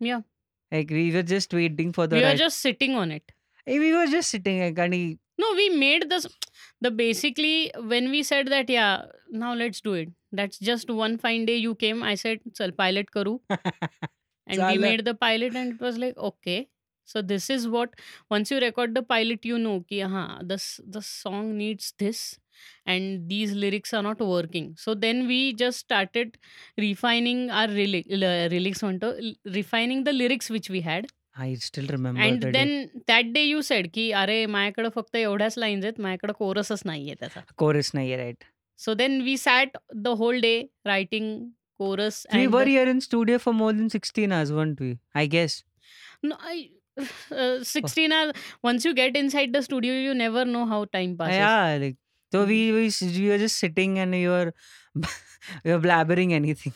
yeah 0.00 0.16
like 0.16 0.92
we 0.92 1.10
were 1.10 1.20
just 1.26 1.54
waiting 1.54 1.92
for 1.92 2.06
the 2.06 2.22
just 2.36 2.62
sitting 2.62 2.96
on 2.96 3.12
it 3.12 3.32
we 3.66 3.92
were 3.92 4.06
just 4.06 4.30
sitting 4.30 4.78
आणि 4.78 5.04
no 5.38 5.52
we 5.54 5.68
made 5.68 6.04
the 6.04 6.26
the 6.82 6.92
basically 6.92 7.68
when 7.84 8.06
we 8.06 8.22
said 8.24 8.48
that 8.48 8.70
yeah 8.70 8.96
now 9.32 9.54
let's 9.54 9.82
do 9.84 9.94
it 9.94 10.08
That's 10.31 10.59
just 10.69 10.89
one 11.01 11.17
fine 11.25 11.45
day 11.45 11.57
you 11.57 11.75
came. 11.83 12.03
I 12.03 12.15
said, 12.23 12.45
"Chal 12.59 12.71
pilot 12.83 13.11
karu," 13.17 13.35
and 13.49 14.55
we 14.55 14.57
झालं. 14.57 14.81
made 14.81 15.05
the 15.09 15.13
pilot, 15.25 15.55
and 15.55 15.75
it 15.75 15.85
was 15.89 15.99
like, 16.05 16.17
okay. 16.31 16.57
So 17.07 17.21
this 17.21 17.47
is 17.49 17.65
what 17.73 17.91
once 18.33 18.51
you 18.51 18.59
record 18.61 18.95
the 18.95 19.03
pilot, 19.03 19.43
you 19.45 19.57
know 19.65 19.75
ki 19.89 19.99
हाँ 20.13 20.27
this 20.51 20.63
the 20.95 21.01
song 21.09 21.51
needs 21.57 21.89
this, 22.03 22.21
and 22.93 23.27
these 23.33 23.53
lyrics 23.65 23.93
are 23.93 24.01
not 24.07 24.23
working. 24.29 24.71
So 24.85 24.95
then 25.03 25.27
we 25.27 25.53
just 25.53 25.79
started 25.79 26.37
refining 26.77 27.43
our 27.51 27.67
lyric, 27.67 28.07
lyrics, 28.09 28.83
म्हणतो, 28.83 29.11
refining 29.59 30.03
the 30.09 30.13
lyrics 30.13 30.49
which 30.57 30.69
we 30.77 30.81
had. 30.89 31.07
I 31.37 31.53
still 31.67 31.87
remember 31.93 32.21
and 32.23 32.41
the 32.41 32.51
day. 32.51 32.51
Then 32.51 33.01
that 33.07 33.31
day 33.33 33.41
you 33.43 33.61
said 33.69 33.87
की 33.93 34.09
अरे 34.23 34.45
माझ्याकडे 34.57 34.89
फक्त 34.95 35.15
एवढ्याच 35.15 35.57
lines 35.57 35.85
आहेत 35.85 35.99
माझ्याकडे 36.01 36.33
कोरसच 36.37 36.81
नाहीये 36.85 37.15
त्याचा 37.19 37.41
chorus 37.61 37.89
नाहीये 37.93 38.17
right 38.17 38.45
so 38.79 38.93
then 39.01 39.21
we 39.23 39.37
sat 39.37 39.77
the 39.95 40.07
whole 40.21 40.39
day 40.41 40.57
writing 40.87 41.29
coarse 41.79 42.25
we 42.33 42.47
were 42.55 42.65
here 42.71 42.87
in 42.91 42.99
studio 43.05 43.39
for 43.45 43.53
more 43.61 43.71
than 43.79 43.89
16 43.99 44.31
hours 44.35 44.51
weren't 44.57 44.83
we 44.85 44.91
I 45.23 45.25
guess 45.35 45.61
sixteen 47.73 48.13
are 48.13 48.33
ones 48.65 48.85
you 48.85 48.93
get 48.93 49.17
in 49.17 49.29
side 49.29 49.55
the 49.57 49.61
studio 49.61 49.93
you 49.93 50.13
never 50.23 50.45
know 50.47 50.63
how 50.65 50.85
time 50.93 51.15
pass 51.17 51.31
yeah 51.33 51.77
like 51.83 51.97
so 52.31 52.39
we, 52.47 52.59
we 52.75 52.85
s- 52.91 53.01
we 53.17 53.25
were 53.31 53.39
just 53.41 53.63
sitting 53.63 53.97
and 54.03 54.15
you 54.19 54.29
were 54.29 54.53
you 55.65 55.71
were 55.73 55.81
blabbering 55.87 56.31
anything 56.37 56.73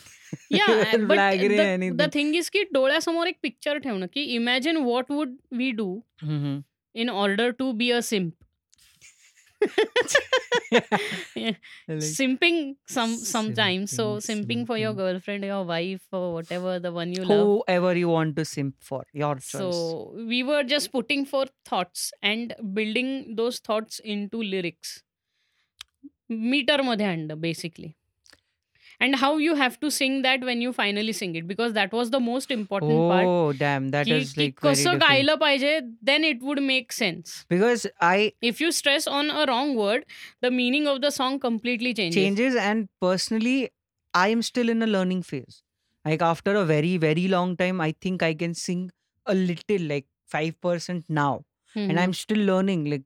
या 0.52 0.66
you 0.66 0.76
were 0.76 0.98
but 1.06 1.16
blabbering 1.16 1.56
the 1.58 1.66
anything 1.78 2.14
thing 2.14 2.36
is 2.36 2.48
की 2.56 2.62
डोळ्यासमोर 2.72 3.26
एक 3.28 3.38
picture 3.42 3.78
ठेवणं 3.86 4.06
की 4.14 4.22
imagine 4.34 4.76
what 4.76 5.10
would 5.10 5.36
we 5.62 5.70
do 5.80 5.88
Mhm. 6.24 6.60
In 6.94 7.10
order 7.24 7.50
to 7.58 7.72
be 7.82 7.90
a 7.90 8.00
simp 8.12 8.32
Like, 8.34 8.43
simping 11.90 12.76
some 12.86 13.14
sometimes 13.16 13.90
so 13.90 14.16
Simping, 14.16 14.44
simping 14.46 14.66
for 14.66 14.78
your 14.78 14.92
simping. 14.92 14.96
girlfriend 14.96 15.44
your 15.44 15.64
wife 15.64 16.02
or 16.12 16.32
whatever 16.34 16.78
the 16.78 16.92
one 16.92 17.12
you 17.12 17.24
love 17.24 17.46
whoever 17.46 17.96
you 17.96 18.08
want 18.08 18.36
to 18.36 18.44
simp 18.44 18.74
for 18.80 19.04
your 19.12 19.34
choice 19.36 19.52
so 19.52 20.14
we 20.32 20.42
were 20.42 20.62
just 20.62 20.92
putting 20.92 21.24
forth 21.24 21.50
thoughts 21.64 22.12
and 22.22 22.54
building 22.72 23.34
those 23.36 23.58
thoughts 23.58 24.00
into 24.04 24.42
lyrics 24.42 25.02
meter 26.28 26.82
मध्ये 26.82 27.06
आणलं 27.06 27.40
basically 27.40 27.90
and 29.00 29.16
how 29.16 29.36
you 29.38 29.54
have 29.54 29.78
to 29.80 29.90
sing 29.90 30.22
that 30.22 30.40
when 30.42 30.60
you 30.60 30.72
finally 30.72 31.12
sing 31.12 31.34
it 31.36 31.46
because 31.46 31.72
that 31.74 31.92
was 31.92 32.10
the 32.10 32.20
most 32.20 32.50
important 32.50 33.06
part 33.06 33.30
oh 33.30 33.52
damn 33.52 33.88
that 33.90 34.06
की, 34.08 34.12
is 34.12 34.36
की 34.36 34.46
like 34.46 34.60
very 34.62 34.88
कसं 34.88 34.88
different. 34.88 35.00
गायलं 35.00 35.36
पाहिजे 35.44 35.72
then 36.10 36.24
it 36.24 36.42
would 36.42 36.62
make 36.62 36.92
sense 36.92 37.44
because 37.48 37.86
I 38.00 38.32
if 38.42 38.60
you 38.60 38.72
stress 38.72 39.06
on 39.06 39.30
a 39.30 39.46
wrong 39.52 39.74
word 39.76 40.06
the 40.40 40.50
meaning 40.50 40.86
of 40.86 41.00
the 41.02 41.10
song 41.10 41.38
completely 41.40 41.94
changes 41.94 42.14
changes 42.14 42.56
and 42.56 42.88
personally 43.00 43.70
I 44.14 44.28
am 44.28 44.42
still 44.42 44.68
in 44.68 44.82
a 44.82 44.86
learning 44.86 45.22
phase. 45.22 45.62
Like 46.04 46.22
after 46.22 46.54
a 46.56 46.64
very 46.64 46.96
very 46.96 47.28
long 47.28 47.56
time, 47.56 47.80
I 47.80 47.92
think 48.00 48.22
I 48.22 48.34
can 48.34 48.54
sing 48.54 48.90
a 49.26 49.34
little 49.34 49.82
like 49.82 50.06
five 50.26 50.60
percent 50.60 51.04
now, 51.08 51.44
and 51.88 51.98
Mhm. 51.98 52.00
I'm 52.00 52.12
still 52.14 52.38
learning 52.38 52.86
like 52.90 53.04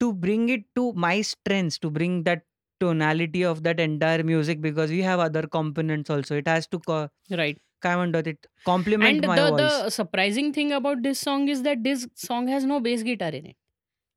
to 0.00 0.12
bring 0.12 0.48
it 0.48 0.64
to 0.76 0.92
my 0.94 1.20
strengths 1.22 1.78
to 1.80 1.90
bring 1.90 2.24
that 2.24 2.44
tonality 2.80 3.44
of 3.44 3.62
that 3.64 3.80
entire 3.80 4.22
music 4.24 4.60
because 4.60 4.90
we 4.90 5.02
have 5.02 5.20
other 5.20 5.46
components 5.46 6.10
also. 6.10 6.36
It 6.36 6.48
has 6.48 6.66
to 6.68 6.80
co- 6.80 7.08
right 7.30 7.58
काय 7.82 7.96
म्हणतात 7.96 8.28
it 8.32 8.46
complement 8.64 9.22
and 9.22 9.26
my 9.32 9.38
the, 9.38 9.50
voice. 9.52 9.84
the 9.84 9.90
surprising 9.90 10.52
thing 10.52 10.72
about 10.72 11.02
this 11.02 11.18
song 11.18 11.48
is 11.48 11.62
that 11.62 11.82
this 11.84 12.06
song 12.14 12.48
has 12.48 12.64
no 12.64 12.80
bass 12.80 13.02
guitar 13.02 13.30
in 13.30 13.46
it 13.46 13.56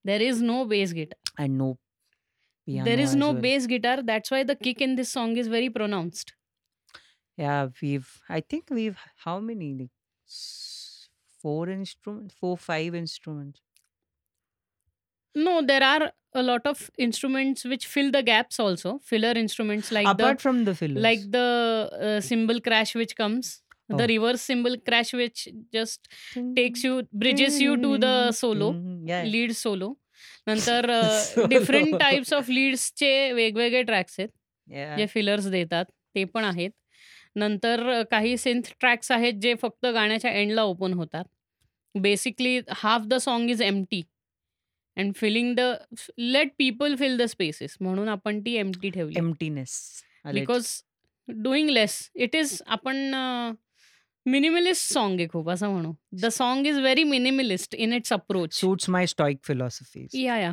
there 0.05 0.21
is 0.21 0.41
no 0.41 0.65
bass 0.65 0.93
guitar 0.93 1.19
and 1.37 1.57
no 1.57 1.79
piano 2.65 2.85
there 2.85 2.99
is 2.99 3.13
as 3.15 3.23
no 3.23 3.29
well. 3.29 3.45
bass 3.45 3.65
guitar 3.67 4.01
that's 4.01 4.31
why 4.31 4.41
the 4.43 4.55
kick 4.55 4.79
in 4.81 4.95
this 4.95 5.09
song 5.11 5.35
is 5.37 5.47
very 5.47 5.69
pronounced 5.69 6.33
Yeah, 7.35 7.69
we've. 7.81 8.21
I 8.29 8.41
think 8.41 8.69
we've. 8.69 8.97
How 9.17 9.39
many? 9.39 9.73
Like 9.73 9.91
s- 10.27 11.09
four 11.39 11.69
instruments, 11.69 12.33
four, 12.35 12.57
five 12.57 12.95
instruments. 12.95 13.61
No 15.34 15.60
there 15.62 15.82
are 15.82 16.12
a 16.34 16.42
lot 16.42 16.66
of 16.66 16.90
instruments 16.98 17.64
which 17.64 17.86
fill 17.86 18.10
the 18.10 18.22
gaps 18.22 18.58
also 18.60 18.98
filler 19.04 19.32
instruments 19.36 19.90
like 19.92 20.06
Apart 20.06 20.38
the 20.38 20.42
from 20.42 20.64
the 20.64 20.74
fillers, 20.74 21.02
like 21.02 21.20
the 21.30 21.46
uh, 22.08 22.20
cymbal 22.20 22.60
crash 22.60 22.94
which 22.94 23.14
comes 23.16 23.60
the 23.88 24.04
Oh. 24.04 24.06
reverse 24.06 24.40
cymbal 24.50 24.76
crash 24.88 25.12
which 25.12 25.48
just 25.72 26.08
takes 26.56 26.84
you 26.84 27.02
bridges 27.12 27.60
you 27.60 27.76
to 27.82 27.90
the 27.98 28.14
solo 28.32 28.68
Yeah. 29.10 29.24
Lead 29.24 29.52
solo 29.52 29.88
नंतर 30.48 30.86
Solo. 31.24 31.48
Different 31.48 31.94
types 32.00 32.32
of 32.32 32.48
लीड्सचे 32.50 33.10
वेगवेगळे 33.32 33.82
tracks 33.82 34.18
आहेत. 34.20 34.28
जे 34.98 35.06
fillers 35.06 35.46
देतात 35.50 35.84
ते 36.14 36.24
पण 36.34 36.44
आहेत 36.44 36.70
नंतर 37.36 38.02
काही 38.10 38.36
सिंथ 38.36 38.62
ट्रॅक्स 38.80 39.10
आहेत 39.12 39.34
जे 39.42 39.54
फक्त 39.62 39.86
गाण्याच्या 39.94 40.30
एंडला 40.30 40.62
ओपन 40.62 40.92
होतात 40.92 41.24
basically 41.94 42.58
half 42.82 43.02
the 43.06 43.14
song 43.20 43.50
is 43.50 43.62
empty 43.62 44.02
and 44.97 45.13
filling 45.15 45.55
the 45.55 45.59
let 46.17 46.51
people 46.57 46.95
fill 46.95 47.17
the 47.17 47.25
spaces 47.29 47.77
म्हणून 47.81 48.07
आपण 48.09 48.39
ती 48.45 48.55
एम्प्टी 48.57 48.89
ठेवली 48.89 49.19
Emptiness. 49.19 49.73
a 49.73 50.29
little. 50.29 50.39
Because 50.39 50.71
doing 51.27 51.69
less 51.69 51.99
it 52.15 52.35
is 52.35 52.61
आपण 52.67 52.95
मिनिमलिस्ट 54.25 54.93
सॉन्ग 54.93 55.19
आहे 55.19 55.27
खूप 55.31 55.49
असं 55.49 55.69
म्हणू. 55.71 55.93
The 56.21 56.29
song 56.33 56.67
is 56.67 56.77
very 56.79 57.03
minimalist 57.03 57.75
in 57.75 57.93
its 57.93 58.13
approach. 58.13 58.59
Suits 58.63 58.89
my 58.95 59.03
stoic 59.13 59.43
philosophies. 59.49 60.15
या, 60.19 60.37
या. 60.37 60.51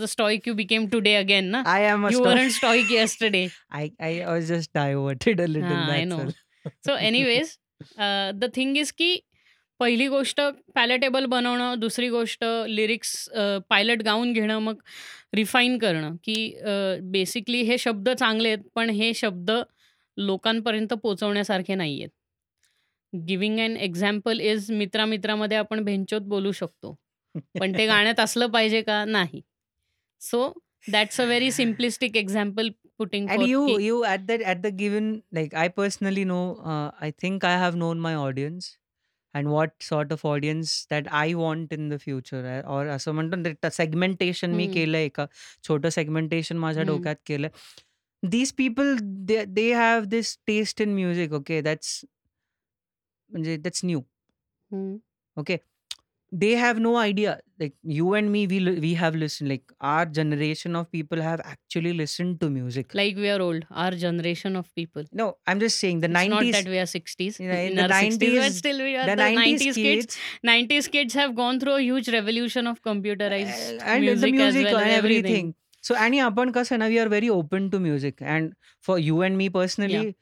the 0.00 0.04
stoic 0.08 0.48
you 0.48 0.54
became 0.54 0.86
today 0.88 1.14
again 1.14 1.44
ना. 1.50 1.62
I 1.62 1.80
am 1.92 2.06
a 2.08 2.12
you 2.12 2.18
stoic. 2.18 2.26
Weren't 2.26 2.50
stoic 2.52 2.90
yesterday. 2.92 3.46
I 3.76 3.88
I 4.08 4.12
was 4.26 4.50
just 4.50 4.72
diverted 4.78 5.40
a 5.40 5.48
little. 5.52 5.76
हां, 5.76 5.90
आय 5.90 6.04
That's 6.04 6.08
no. 6.08 6.24
all. 6.24 6.32
So 6.86 6.96
anyways 6.96 7.56
the 8.40 8.50
thing 8.56 8.76
is 8.78 8.90
की 8.90 9.14
पहिली 9.79 10.07
गोष्ट 10.07 10.41
palatable 10.75 11.25
बनवणं, 11.25 11.79
दुसरी 11.79 12.09
गोष्ट 12.09 12.43
लिरिक्स 12.67 13.29
पायलट 13.69 14.03
गाऊन 14.03 14.33
घेणं, 14.33 14.59
मग 14.59 14.81
refine 15.35 15.77
करणं, 15.77 16.15
की 16.23 16.35
बेसिकली 17.11 17.61
हे 17.61 17.77
शब्द 17.77 18.09
चांगले 18.09 18.49
आहेत, 18.49 18.63
पण 18.75 18.89
हे 18.89 19.13
शब्द 19.13 19.51
लोकांपर्यंत 20.17 20.93
पोहोचवण्यासारखे 20.93 21.75
नाही 21.75 21.99
आहेत. 22.01 22.09
गिव्हिंग 23.27 23.59
एन 23.59 23.75
एक्झाम्पल 23.77 24.39
इज 24.39 24.71
मित्रा-मित्रामध्ये 24.71 25.57
आपण 25.57 25.83
भेंचोत 25.83 26.21
बोलू 26.21 26.51
शकतो. 26.51 26.95
पण 27.59 27.77
ते 27.77 27.85
गाण्यात 27.87 28.19
असलं 28.19 28.47
पाहिजे 28.47 28.81
का? 28.81 29.03
नाही. 29.05 29.41
So 30.21 30.51
that's 30.91 31.21
a 31.21 31.25
very 31.25 31.51
simplistic 31.51 32.17
example 32.17 32.69
putting 32.97 33.27
And 33.27 33.35
forth 33.35 33.49
you 33.49 33.65
की 33.67 33.89
you 33.89 33.95
at 34.09 34.25
that 34.29 34.43
at 34.51 34.61
the 34.65 34.71
given 34.81 35.07
like 35.37 35.55
I 35.61 35.67
personally 35.79 36.25
know 36.29 36.43
uh, 36.71 36.89
I 37.05 37.09
think 37.23 37.47
I 37.49 37.55
have 37.63 37.79
known 37.81 38.03
my 38.05 38.13
audience 38.19 38.67
and 39.34 39.50
what 39.54 39.72
sort 39.82 40.12
of 40.12 40.24
audience 40.24 40.86
that 40.92 41.08
I 41.12 41.34
want 41.34 41.72
in 41.72 41.88
the 41.90 41.98
future 41.98 42.42
uh, 42.52 42.62
or 42.76 42.86
असं 42.96 43.12
म्हणतो 43.14 43.36
ना 43.36 43.70
segmentation 43.70 44.50
मी 44.54 44.66
हं. 44.66 44.72
केलंय 44.74 45.04
एका 45.04 45.26
छोटं 45.68 45.88
segmentation 45.90 46.56
माझ्या 46.58 46.82
हं. 46.82 46.86
डोक्यात 46.92 47.16
केलंय. 47.26 47.50
These 48.22 48.52
people 48.60 48.96
they 49.28 49.44
they 49.58 49.68
have 49.80 50.08
this 50.14 50.36
taste 50.50 50.80
in 50.86 50.94
music 51.00 51.32
okay 51.40 51.60
that's 51.68 51.92
म्हणजे 53.30 53.56
that's 53.64 53.82
new. 53.84 54.00
Hmm. 54.70 54.98
Okay. 55.36 55.58
they 56.31 56.51
have 56.51 56.79
no 56.79 56.97
idea 56.97 57.39
like 57.59 57.73
you 57.83 58.13
and 58.13 58.31
me 58.31 58.45
we 58.47 58.59
we 58.85 58.93
have 58.93 59.15
listened 59.15 59.49
like 59.49 59.71
our 59.79 60.05
generation 60.05 60.75
of 60.75 60.91
people 60.91 61.21
have 61.21 61.39
actually 61.45 61.93
listened 61.93 62.39
to 62.41 62.49
music 62.49 62.93
Like 62.93 63.15
we 63.15 63.29
are 63.29 63.41
old, 63.41 63.65
our 63.71 63.91
generation 63.91 64.55
of 64.55 64.73
people. 64.75 65.03
no 65.11 65.37
i'm 65.47 65.59
just 65.59 65.79
saying 65.79 66.01
the 66.01 66.09
It's 66.09 66.27
not 66.27 66.43
90s 66.43 66.51
that 66.53 66.67
we 66.67 66.79
are 66.79 66.85
60s. 66.85 67.39
you 67.39 67.47
know, 67.47 67.55
in, 67.55 67.75
the 67.75 67.87
90s 67.87 68.13
60s, 68.19 68.35
but 68.35 68.41
90s 68.41 68.57
still 68.57 68.77
we 68.79 68.95
are 68.95 69.05
the, 69.05 69.15
90s, 69.15 69.75
kids. 69.75 70.17
90s 70.43 70.87
kids 70.87 71.13
have 71.13 71.35
gone 71.35 71.59
through 71.59 71.75
a 71.75 71.81
huge 71.81 72.09
revolution 72.09 72.67
of 72.67 72.81
computerized 72.81 73.79
uh, 73.79 73.83
and 73.85 74.03
the 74.03 74.09
music 74.11 74.33
music 74.33 74.63
well 74.65 74.79
and 74.79 74.91
everything. 74.91 75.55
So, 75.81 75.95
any 75.95 76.19
upon 76.19 76.51
Kasana, 76.51 76.87
we 76.89 76.97
are 76.99 77.07
very 77.09 77.29
open 77.29 77.69
to 77.71 77.79
music. 77.79 78.21
And 78.21 78.53
for 78.81 78.97
you 78.97 79.21
and 79.21 79.37
me 79.37 79.49
personally, 79.49 80.15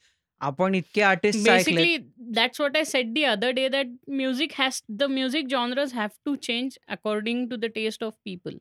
आपण 0.49 0.75
इतके 0.75 1.01
artist 1.03 1.49
ऐकले 1.49 1.83
Basically, 1.85 2.33
that's 2.39 2.59
what 2.63 2.77
I 2.77 2.83
said 2.89 3.15
the 3.15 3.25
other 3.27 3.53
day 3.53 3.69
that 3.77 3.89
music 4.23 4.53
has 4.59 4.77
the 5.03 5.09
music 5.15 5.49
genres 5.55 5.93
have 6.01 6.13
to 6.29 6.37
change 6.49 6.77
according 6.97 7.49
to 7.53 7.57
the 7.65 7.71
taste 7.79 8.05
of 8.09 8.15
people. 8.31 8.59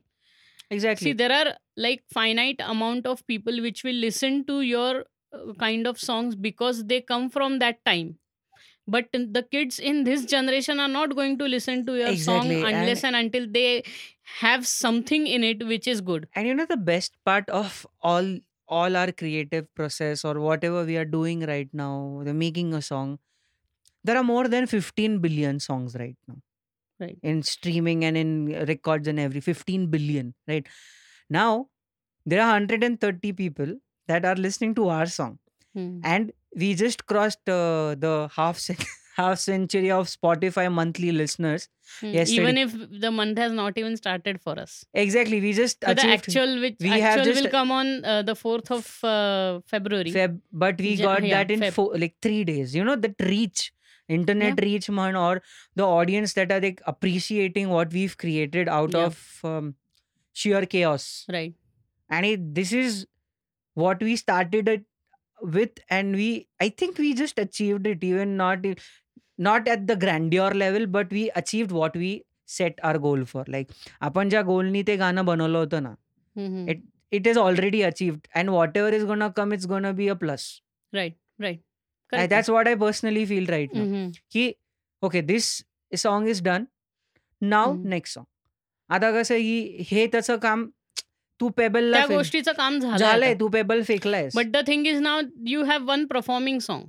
exactly 0.72 1.10
See, 1.10 1.16
there 1.18 1.32
are 1.40 1.52
like 1.88 2.02
finite 2.16 2.64
amount 2.72 3.06
of 3.12 3.20
people 3.32 3.60
which 3.66 3.84
will 3.84 4.00
listen 4.06 4.40
to 4.48 4.56
your 4.70 4.90
uh, 5.32 5.52
kind 5.62 5.86
of 5.92 6.00
songs 6.06 6.34
because 6.48 6.82
they 6.94 7.00
come 7.12 7.28
from 7.36 7.58
that 7.64 7.78
time. 7.90 8.10
But 8.96 9.08
in- 9.20 9.24
the 9.32 9.42
kids 9.54 9.78
in 9.92 10.02
this 10.04 10.24
generation 10.34 10.80
are 10.80 10.90
not 10.96 11.14
going 11.16 11.38
to 11.38 11.48
listen 11.54 11.86
to 11.88 11.96
your 12.00 12.10
Exactly, 12.16 12.60
song 12.60 12.68
and- 12.68 12.76
unless 12.82 13.04
and 13.04 13.16
until 13.22 13.46
they 13.56 13.82
have 14.42 14.66
something 14.74 15.26
in 15.38 15.44
it 15.52 15.64
which 15.72 15.86
is 15.94 16.00
good. 16.12 16.28
and 16.34 16.46
you 16.52 16.54
know 16.60 16.66
the 16.76 16.82
best 16.92 17.16
part 17.30 17.50
of 17.62 17.80
all 18.12 18.30
all 18.67 18.95
our 18.97 19.11
creative 19.11 19.73
process 19.75 20.23
or 20.25 20.39
whatever 20.39 20.83
we 20.85 20.97
are 20.97 21.05
doing 21.05 21.41
right 21.41 21.69
now 21.73 22.21
the 22.25 22.33
making 22.33 22.73
a 22.73 22.81
song 22.81 23.19
there 24.03 24.17
are 24.17 24.23
more 24.23 24.47
than 24.47 24.67
15 24.67 25.19
billion 25.19 25.59
songs 25.59 25.95
right 25.95 26.17
now 26.27 26.37
Right. 26.99 27.17
in 27.23 27.43
streaming 27.43 28.05
and 28.05 28.15
in 28.17 28.29
records 28.67 29.07
and 29.07 29.19
every 29.19 29.41
15 29.41 29.87
billion 29.87 30.33
right 30.47 30.67
now 31.29 31.67
there 32.25 32.41
are 32.41 32.47
130 32.47 33.33
people 33.33 33.75
that 34.07 34.25
are 34.25 34.35
listening 34.35 34.75
to 34.75 34.89
our 34.89 35.05
song 35.07 35.39
Hmm. 35.75 35.99
and 36.03 36.31
we 36.55 36.75
just 36.75 37.05
crossed 37.07 37.49
uh, 37.49 37.95
the 38.05 38.29
half 38.35 38.59
cen- 38.59 38.77
half 39.17 39.39
century 39.39 39.89
of 39.95 40.07
spotify 40.11 40.65
monthly 40.79 41.11
listeners 41.11 41.69
Hmm. 41.99 42.11
yesterday- 42.17 42.41
Even 42.41 42.57
if 42.63 42.73
the 43.01 43.11
month 43.11 43.37
has 43.37 43.51
not 43.57 43.77
even 43.81 43.95
started 43.97 44.39
for 44.41 44.53
us. 44.59 44.75
exactly 44.93 45.39
we 45.45 45.51
just 45.53 45.83
So 45.87 45.93
the 45.93 46.05
actual 46.15 46.53
which 46.61 46.77
we 46.79 46.89
have 46.89 47.01
actual 47.19 47.25
just- 47.31 47.43
will 47.43 47.51
come 47.55 47.71
on 47.79 47.91
uh, 48.05 48.21
the 48.29 48.35
4th 48.35 48.71
of 48.77 48.87
uh, 49.03 49.59
February. 49.73 50.11
Feb, 50.17 50.39
but 50.65 50.79
we 50.87 50.95
got 50.97 51.23
yeah, 51.23 51.35
that 51.43 51.51
in 51.51 51.59
Feb. 51.65 51.73
four, 51.73 51.89
like 52.05 52.15
three 52.21 52.43
days. 52.51 52.73
You 52.75 52.83
know 52.89 52.95
that 52.95 53.15
reach, 53.33 53.73
internet 54.07 54.61
reach, 54.67 54.89
man, 54.89 55.15
or 55.25 55.41
the 55.75 55.83
audience 55.97 56.33
that 56.39 56.51
are 56.51 56.61
like 56.61 56.81
appreciating 56.93 57.69
what 57.69 57.91
we've 57.99 58.17
created 58.17 58.69
out 58.79 58.93
Yeah. 58.93 59.05
of 59.11 59.19
um, 59.43 59.75
sheer 60.31 60.65
chaos. 60.65 61.25
Right. 61.31 61.53
And 62.09 62.25
it, 62.25 62.49
this 62.55 62.71
is 62.73 63.05
what 63.73 64.01
we 64.01 64.15
started 64.15 64.67
it 64.77 64.85
with, 65.41 65.79
and 65.89 66.15
we 66.15 66.47
I 66.59 66.69
think 66.69 66.97
we 66.97 67.13
just 67.13 67.37
achieved 67.37 67.87
it. 67.87 68.03
Even 68.03 68.37
not 68.37 68.65
not 69.39 69.69
at 69.69 69.79
the 69.79 69.91
grandeur 69.91 70.53
level 70.53 70.85
but 70.85 71.13
we 71.13 71.27
achieved 71.27 71.71
what 71.71 71.97
we 71.97 72.19
set 72.47 72.81
our 72.81 72.97
goal 72.97 73.23
for 73.23 73.47
like 73.47 73.67
आपण 74.01 74.29
ज्या 74.29 74.41
गोलनी 74.41 74.81
ते 74.87 74.95
गाणं 74.95 75.25
बनवलं 75.25 75.57
होतं 75.57 75.83
ना 75.83 75.93
it 76.71 76.81
it 77.11 77.27
is 77.27 77.37
already 77.37 77.81
achieved 77.81 78.27
and 78.35 78.49
whatever 78.77 78.93
is 78.93 79.03
gonna 79.05 79.27
come 79.35 79.53
it's 79.53 79.65
gonna 79.65 79.91
be 79.91 80.07
a 80.07 80.13
plus 80.13 80.49
right 80.93 81.15
right 81.39 82.29
that's 82.29 82.49
what 82.49 82.67
I 82.67 82.75
personally 82.75 83.25
feel 83.25 83.45
right 83.45 83.71
की 84.31 84.51
okay 85.03 85.21
this 85.21 85.49
song 85.91 86.29
is 86.29 86.43
done 86.43 86.65
now 87.41 87.75
next 87.85 88.13
song 88.13 88.27
आता 88.89 89.11
कसं 89.11 89.37
की 89.37 89.85
हे 89.91 90.05
त्याचं 90.07 90.37
काम 90.37 90.65
तू 91.39 91.49
payable 91.49 91.93
गोष्टीचं 92.09 92.51
काम 92.51 92.79
झालंय 92.79 93.33
तू 93.33 93.47
pebble 93.47 93.81
फेकलाय 93.83 94.27
but 94.35 94.51
the 94.51 94.57
thing 94.67 94.87
is 94.87 94.99
now 95.01 95.21
you 95.47 95.63
have 95.63 95.85
one 95.85 96.05
performing 96.05 96.59
song 96.59 96.87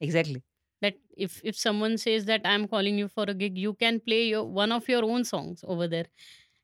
exactly 0.00 0.38
that 0.83 0.95
if 1.17 1.39
if 1.43 1.55
someone 1.57 1.97
says 1.97 2.25
that 2.25 2.41
I'm 2.45 2.67
calling 2.67 2.97
you 2.97 3.07
for 3.07 3.25
a 3.27 3.33
gig, 3.33 3.57
you 3.57 3.73
can 3.73 3.99
play 3.99 4.27
your 4.27 4.43
one 4.43 4.71
of 4.71 4.87
your 4.87 5.03
own 5.03 5.23
songs 5.23 5.63
over 5.67 5.87
there. 5.87 6.05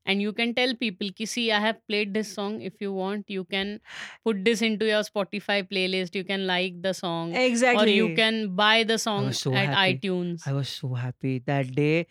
And 0.08 0.22
you 0.22 0.34
can 0.34 0.54
tell 0.54 0.76
people, 0.76 1.10
ki, 1.18 1.26
see, 1.26 1.52
I 1.52 1.60
have 1.60 1.78
played 1.88 2.14
this 2.14 2.32
song. 2.32 2.62
If 2.62 2.74
you 2.80 2.94
want, 2.94 3.32
you 3.36 3.44
can 3.44 3.80
put 4.24 4.44
this 4.46 4.62
into 4.62 4.86
your 4.86 5.02
Spotify 5.02 5.68
playlist. 5.68 6.14
You 6.14 6.24
can 6.24 6.46
like 6.46 6.76
the 6.84 6.94
song. 6.94 7.32
Or 7.34 7.40
exactly 7.40 7.96
you 7.96 8.12
can 8.16 8.38
buy 8.60 8.84
the 8.84 8.98
song 8.98 9.26
was 9.26 9.40
so 9.40 9.56
at 9.56 9.74
happy. 9.74 9.96
iTunes. 9.96 10.46
I 10.46 10.54
was 10.54 10.70
so 10.70 10.94
happy 10.94 11.40
that 11.48 11.74
day. 11.80 12.06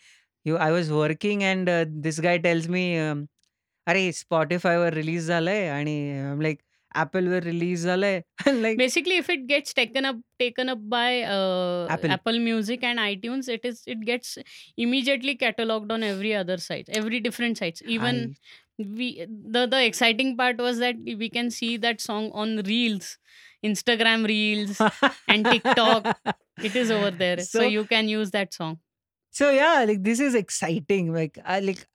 You, 0.44 0.56
I 0.56 0.72
was 0.72 0.90
working 0.90 1.44
and 1.44 1.68
uh, 1.68 1.84
this 2.08 2.18
guy 2.18 2.36
tells 2.38 2.68
me, 2.68 2.98
um, 2.98 3.28
अरे 3.86 4.10
Spotify 4.12 4.76
वर 4.76 4.94
release 4.94 5.26
झालंय 5.26 5.68
आणि 5.68 5.96
like 6.42 6.58
Apple 6.95 7.21
will 7.21 7.41
release 7.41 7.85
like 8.45 8.77
Basically, 8.77 9.17
if 9.17 9.29
it 9.29 9.47
gets 9.47 9.73
taken 9.73 10.05
up 10.05 10.17
taken 10.39 10.69
up 10.69 10.79
by 10.89 11.23
uh, 11.23 11.87
Apple. 11.89 12.11
Apple 12.11 12.39
Music 12.39 12.83
and 12.83 12.99
iTunes, 12.99 13.47
it 13.47 13.61
is 13.63 13.83
it 13.85 14.01
gets 14.05 14.37
immediately 14.77 15.37
cataloged 15.37 15.91
on 15.91 16.03
every 16.03 16.35
other 16.35 16.57
site, 16.57 16.89
every 16.89 17.19
different 17.19 17.57
sites. 17.57 17.81
Even 17.85 18.35
we 18.77 19.25
the 19.27 19.67
the 19.67 19.83
exciting 19.83 20.35
part 20.37 20.57
was 20.57 20.79
that 20.79 20.95
we 21.03 21.29
can 21.29 21.51
see 21.51 21.77
that 21.77 22.01
song 22.01 22.31
on 22.33 22.57
reels, 22.63 23.17
Instagram 23.63 24.27
reels 24.27 24.81
and 25.27 25.45
TikTok. 25.45 26.17
It 26.61 26.75
is 26.75 26.91
over 26.91 27.11
there, 27.11 27.39
so, 27.39 27.59
so 27.59 27.65
you 27.65 27.85
can 27.85 28.09
use 28.09 28.31
that 28.31 28.53
song. 28.53 28.79
So 29.31 29.51
yeah, 29.51 29.85
like 29.87 30.03
this 30.03 30.19
is 30.19 30.33
exciting. 30.33 31.13
Like 31.13 31.37
I 31.45 31.59
like 31.59 31.85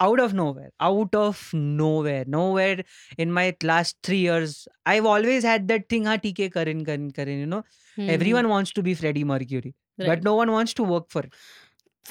out 0.00 0.20
of 0.20 0.32
nowhere, 0.34 0.70
out 0.80 1.14
of 1.14 1.42
nowhere, 1.52 2.24
nowhere 2.26 2.82
in 3.18 3.32
my 3.32 3.54
last 3.62 3.96
three 4.02 4.18
years, 4.18 4.66
I've 4.86 5.06
always 5.06 5.44
had 5.44 5.68
that 5.68 5.88
thing. 5.88 6.06
Ha, 6.06 6.16
TK 6.16 6.52
Karin, 6.52 6.84
Karin, 6.84 7.10
Karin. 7.10 7.38
You 7.40 7.46
know, 7.46 7.62
Mhm. 7.98 8.08
everyone 8.18 8.48
wants 8.48 8.72
to 8.78 8.82
be 8.82 8.94
Freddie 8.94 9.24
Mercury, 9.24 9.74
Right. 9.98 10.06
but 10.12 10.22
no 10.30 10.34
one 10.36 10.50
wants 10.58 10.74
to 10.74 10.82
work 10.94 11.10
for 11.10 11.22
it. 11.22 11.34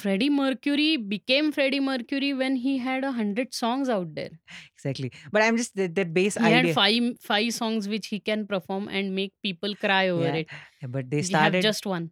Freddie 0.00 0.30
Mercury 0.30 0.96
became 0.96 1.50
Freddie 1.52 1.80
Mercury 1.80 2.32
when 2.32 2.56
he 2.56 2.78
had 2.78 3.04
a 3.04 3.10
hundred 3.12 3.52
songs 3.52 3.88
out 3.88 4.14
there. 4.14 4.30
Exactly. 4.76 5.10
But 5.32 5.42
I'm 5.42 5.56
just 5.56 5.74
that, 5.76 5.94
that 5.96 6.14
base 6.14 6.36
He 6.36 6.44
idea. 6.44 6.68
had 6.68 6.74
five 6.74 7.18
five 7.20 7.52
songs 7.52 7.88
which 7.88 8.06
he 8.06 8.20
can 8.20 8.46
perform 8.46 8.88
and 8.88 9.14
make 9.16 9.34
people 9.42 9.74
cry 9.74 10.08
over 10.08 10.24
Yeah, 10.24 10.34
it. 10.44 10.46
Yeah, 10.80 10.88
but 10.98 11.10
they 11.10 11.22
started. 11.22 11.62
just 11.70 11.86
one. 11.96 12.10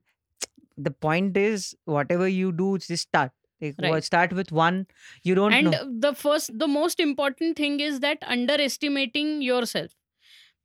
the 0.86 0.90
point 1.04 1.36
is, 1.36 1.62
whatever 1.92 2.26
you 2.32 2.50
do, 2.58 2.66
just 2.78 3.02
start. 3.08 3.32
Like, 3.60 3.78
Right. 3.78 4.04
start 4.04 4.32
with 4.32 4.52
one. 4.52 4.86
You 5.22 5.34
don't 5.34 5.52
and 5.52 5.70
know. 5.70 6.00
the 6.06 6.14
first 6.14 6.56
the 6.58 6.68
most 6.68 7.00
important 7.00 7.56
thing 7.56 7.80
is 7.80 8.00
that 8.00 8.18
underestimating 8.22 9.42
yourself 9.42 9.92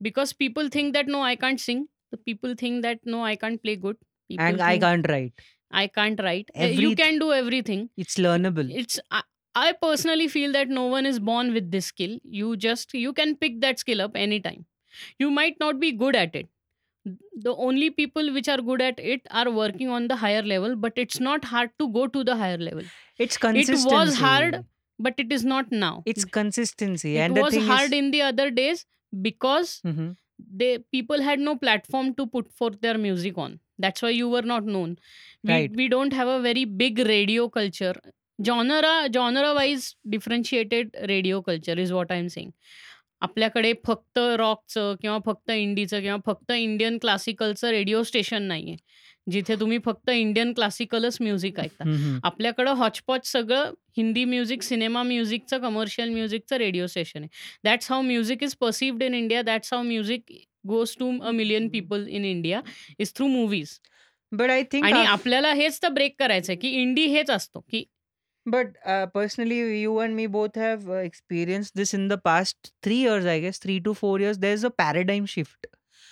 because 0.01 0.33
people 0.33 0.69
think 0.69 0.93
that 0.93 1.07
no 1.07 1.21
i 1.23 1.35
can't 1.35 1.59
sing 1.59 1.87
the 2.11 2.17
people 2.29 2.55
think 2.63 2.81
that 2.83 2.99
no 3.05 3.23
i 3.25 3.35
can't 3.35 3.61
play 3.63 3.75
good 3.75 3.97
people 4.29 4.45
And 4.45 4.61
I 4.61 4.77
can't 4.79 5.07
write. 5.09 5.33
i 5.71 5.87
can't 5.87 6.19
write 6.27 6.49
Uh, 6.59 6.65
you 6.85 6.95
can 6.95 7.19
do 7.19 7.31
everything 7.33 7.89
It's 7.97 8.15
learnable. 8.15 8.69
it's 8.83 8.99
I, 9.11 9.23
I 9.55 9.73
personally 9.73 10.27
feel 10.27 10.51
that 10.53 10.69
no 10.69 10.87
one 10.87 11.05
is 11.05 11.19
born 11.19 11.53
with 11.53 11.71
this 11.71 11.87
skill 11.87 12.19
you 12.23 12.55
just 12.57 12.93
you 12.93 13.13
can 13.13 13.35
pick 13.37 13.61
that 13.61 13.79
skill 13.79 14.01
up 14.01 14.15
anytime 14.15 14.65
you 15.19 15.31
might 15.31 15.59
not 15.59 15.79
be 15.79 15.91
good 15.93 16.15
at 16.15 16.35
it 16.35 16.47
the 17.05 17.53
only 17.55 17.89
people 17.89 18.33
which 18.33 18.47
are 18.47 18.57
good 18.57 18.81
at 18.81 18.99
it 18.99 19.21
are 19.31 19.49
working 19.51 19.89
on 19.89 20.07
the 20.07 20.15
higher 20.15 20.41
level 20.41 20.75
but 20.75 20.93
it's 20.95 21.19
not 21.19 21.45
hard 21.45 21.71
to 21.79 21.89
go 21.89 22.07
to 22.07 22.23
the 22.23 22.35
higher 22.35 22.57
level. 22.57 22.83
It's 23.17 23.37
consistency. 23.37 23.87
it 23.87 23.91
was 23.91 24.15
hard 24.17 24.63
but 24.99 25.15
it 25.17 25.31
is 25.31 25.43
not 25.43 25.71
now. 25.71 26.03
It's 26.05 26.23
consistency. 26.25 27.17
It 27.17 27.21
and 27.21 27.37
was 27.37 27.55
hard 27.55 27.91
is 27.91 27.99
in 27.99 28.11
the 28.11 28.21
other 28.21 28.49
days 28.51 28.85
because 29.21 29.81
Mhm. 29.85 30.15
they 30.63 30.71
people 30.97 31.21
had 31.21 31.39
no 31.39 31.55
platform 31.55 32.13
to 32.15 32.25
put 32.27 32.51
forth 32.61 32.79
their 32.81 32.97
music 32.97 33.37
on. 33.37 33.59
That's 33.77 34.01
why 34.01 34.09
you 34.09 34.29
were 34.29 34.41
not 34.53 34.65
known. 34.65 34.97
We, 35.43 35.53
Right. 35.53 35.71
we 35.75 35.87
don't 35.89 36.13
have 36.13 36.27
a 36.27 36.41
very 36.41 36.65
big 36.65 36.99
radio 37.13 37.49
culture. 37.49 37.95
Genre 38.45 38.93
genre 39.15 39.53
wise 39.55 39.95
differentiated 40.09 40.95
radio 41.09 41.41
culture 41.49 41.75
is 41.83 41.91
what 41.97 42.11
i'm 42.15 42.29
saying 42.35 42.51
आपल्याकडे 43.23 43.73
फक्त 43.85 44.19
रॉकचं 44.37 44.95
किंवा 45.01 45.17
फक्त 45.25 45.51
इंडीचं 45.51 46.01
किंवा 46.01 46.17
फक्त 46.25 46.51
Indian 46.51 46.97
क्लासिकलचं 46.97 47.69
radio 47.69 48.01
station 48.03 48.43
नाहीये. 48.43 48.75
जिथे 49.31 49.55
तुम्ही 49.59 49.77
फक्त 49.85 50.09
इंडियन 50.09 50.51
क्लासिकलच 50.53 51.17
म्युझिक 51.21 51.59
ऐकता. 51.59 51.83
आपल्याकडं 52.23 52.73
हॉचपॉच 52.73 53.27
सगळं 53.27 53.71
हिंदी 53.97 54.25
म्युझिक 54.25 54.61
सिनेमा 54.61 55.03
म्युझिकचं 55.03 55.61
कमर्शियल 55.61 56.09
म्युझिकचं 56.09 56.57
रेडिओ 56.57 56.87
स्टेशन 56.87 57.19
आहे. 57.19 57.29
That's 57.63 57.91
how 57.91 58.01
music 58.01 58.43
is 58.43 58.55
perceived 58.55 59.03
in 59.03 59.13
India 59.13 59.41
that's 59.41 59.73
how 59.73 59.83
music 59.83 60.31
goes 60.67 60.95
to 60.99 61.11
a 61.21 61.31
million 61.31 61.69
people 61.69 62.07
in 62.07 62.25
India 62.25 62.61
is 62.99 63.13
through 63.15 63.27
movies 63.27 63.79
but 64.31 64.49
i 64.49 64.61
think 64.63 64.83
आणि 64.83 65.05
आपल्याला 65.05 65.51
हेच 65.53 65.77
तर 65.83 65.89
break 65.89 66.15
करायचं 66.19 66.53
की 66.61 66.69
इंडी 66.81 67.05
हेच 67.05 67.29
असतो 67.29 67.59
की 67.59 67.83
But 68.45 68.75
uh, 68.85 69.05
personally, 69.07 69.79
you 69.81 69.99
and 69.99 70.15
me 70.15 70.27
both 70.27 70.55
have 70.55 70.89
uh, 70.89 70.93
experienced 70.95 71.75
this 71.75 71.93
in 71.93 72.09
the 72.09 72.17
past 72.17 72.73
three 72.81 72.97
years, 72.97 73.25
I 73.25 73.39
guess, 73.39 73.57
three 73.57 73.79
to 73.81 73.93
four 73.93 74.19
years. 74.19 74.37
There's 74.39 74.63
a 74.65 74.69
paradigm 74.69 75.25
shift, 75.25 75.65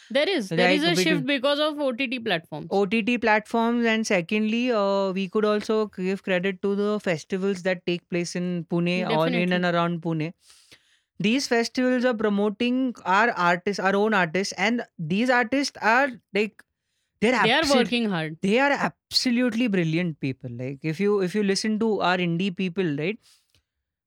There 0.10 0.30
is. 0.30 0.50
There 0.50 0.70
is 0.72 0.84
a 0.84 0.96
shift 0.96 1.26
because 1.26 1.60
of 1.60 1.80
OTT 1.80 2.20
platforms. 2.20 2.68
OTT 2.72 3.18
platforms, 3.18 3.86
and 3.86 4.08
secondly, 4.08 4.72
uh, 4.72 5.12
we 5.12 5.28
could 5.30 5.46
also 5.46 5.88
give 5.88 6.24
credit 6.24 6.62
to 6.62 6.76
the 6.76 7.00
festivals 7.00 7.64
that 7.64 7.86
take 7.86 8.08
place 8.10 8.36
in 8.36 8.66
Pune 8.70 9.10
or 9.10 9.28
in 9.28 9.52
and 9.54 9.66
around 9.66 10.02
Pune. 10.02 10.34
These 11.20 11.48
festivals 11.48 12.04
are 12.06 12.14
promoting 12.16 12.96
our 13.06 13.30
artists, 13.32 13.80
our 13.80 13.96
own 13.96 14.14
artists, 14.14 14.54
and 14.58 14.84
these 14.98 15.30
artists 15.30 15.78
are 15.82 16.10
like 16.34 16.64
they're 17.22 17.36
are 17.36 17.48
absolute- 17.50 17.78
working 17.78 18.08
hard 18.12 18.36
they 18.46 18.56
are 18.66 18.72
absolutely 18.88 19.68
brilliant 19.76 20.18
people 20.26 20.56
like 20.62 20.90
if 20.94 21.02
you 21.06 21.20
if 21.28 21.36
you 21.40 21.44
listen 21.52 21.78
to 21.84 21.90
our 22.10 22.18
indie 22.28 22.50
people 22.62 22.92
right 23.04 23.20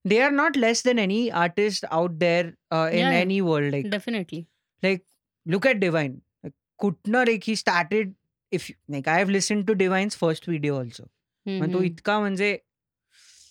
they 0.04 0.20
are 0.24 0.32
not 0.38 0.56
less 0.64 0.82
than 0.88 0.98
any 1.02 1.20
artist 1.42 1.86
out 1.98 2.18
there 2.22 2.44
uh, 2.46 2.88
in 2.92 2.98
Yeah, 2.98 3.12
yeah. 3.12 3.20
any 3.20 3.40
world 3.50 3.70
like 3.74 3.90
definitely 3.90 4.44
like 4.82 5.04
look 5.46 5.68
at 5.72 5.80
divine 5.84 6.16
like 6.44 6.54
kutna 6.80 7.24
like 7.30 7.48
he 7.50 7.54
started 7.62 8.12
if 8.52 8.68
like 8.88 9.08
i 9.14 9.16
have 9.22 9.32
listened 9.38 9.66
to 9.70 9.78
divine's 9.84 10.18
first 10.24 10.50
video 10.54 10.80
also 10.82 11.08
पण 11.46 11.72
तो 11.72 11.82
इतका 11.82 12.18
म्हणजे 12.20 12.56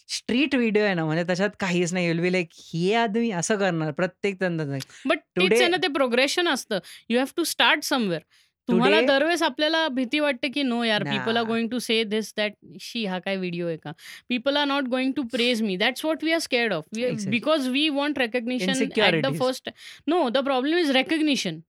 street 0.09 0.55
video 0.55 0.84
आहे 0.84 0.93
ना 0.93 1.03
म्हणजे 1.05 1.24
त्याच्यात 1.24 1.49
काहीच 1.59 1.93
नाही 1.93 2.07
विल 2.07 2.20
बी 2.20 2.32
लाईक 2.32 2.47
हे 2.74 2.93
आदमी 2.95 3.30
असं 3.32 3.57
करणार 3.59 3.91
प्रत्येक 3.91 4.39
तंत्र 4.41 4.66
बट 5.05 5.18
तेच 5.18 5.43
Today- 5.43 5.59
आहे 5.61 5.70
ना 5.70 5.78
ते 5.84 5.88
प्रोग्रेशन 5.93 6.47
असतं 6.47 6.80
you 7.09 7.18
have 7.18 7.32
to 7.38 7.43
start 7.43 7.84
somewhere 7.84 8.22
तुम्हाला 8.68 8.99
दरवेळेस 9.01 9.41
आपल्याला 9.43 9.88
भीती 9.88 10.20
वाटते 10.20 10.49
की 10.49 10.64
नो 10.64 10.84
यार 10.84 11.03
people 11.03 11.38
are. 11.38 11.43
Going 11.43 11.68
to 11.70 11.80
say 11.80 12.03
this 12.03 12.34
that 12.38 12.53
she 12.82 13.05
हा 13.05 13.20
काय 13.20 13.36
व्हिडिओ 13.36 13.68
आहे 13.68 13.78
का 13.78 13.91
people 14.30 14.57
are 14.57 14.66
not 14.66 14.84
going 14.84 15.11
to 15.14 15.24
praise 15.32 15.61
me 15.61 15.76
that's 15.78 16.05
what 16.05 16.24
we 16.24 16.32
are 16.32 16.39
scared 16.39 16.74
of 16.74 16.84
Exactly. 16.95 17.30
Because 17.30 17.68
we 17.68 17.88
want 17.89 18.20
recognition 18.20 18.70
at 18.70 18.78
the 18.78 18.82
Insecurities. 18.82 19.39
First 19.39 19.70
no 20.07 20.28
the 20.30 20.43
problem 20.45 20.78
is 20.78 20.91
recognition 20.91 21.61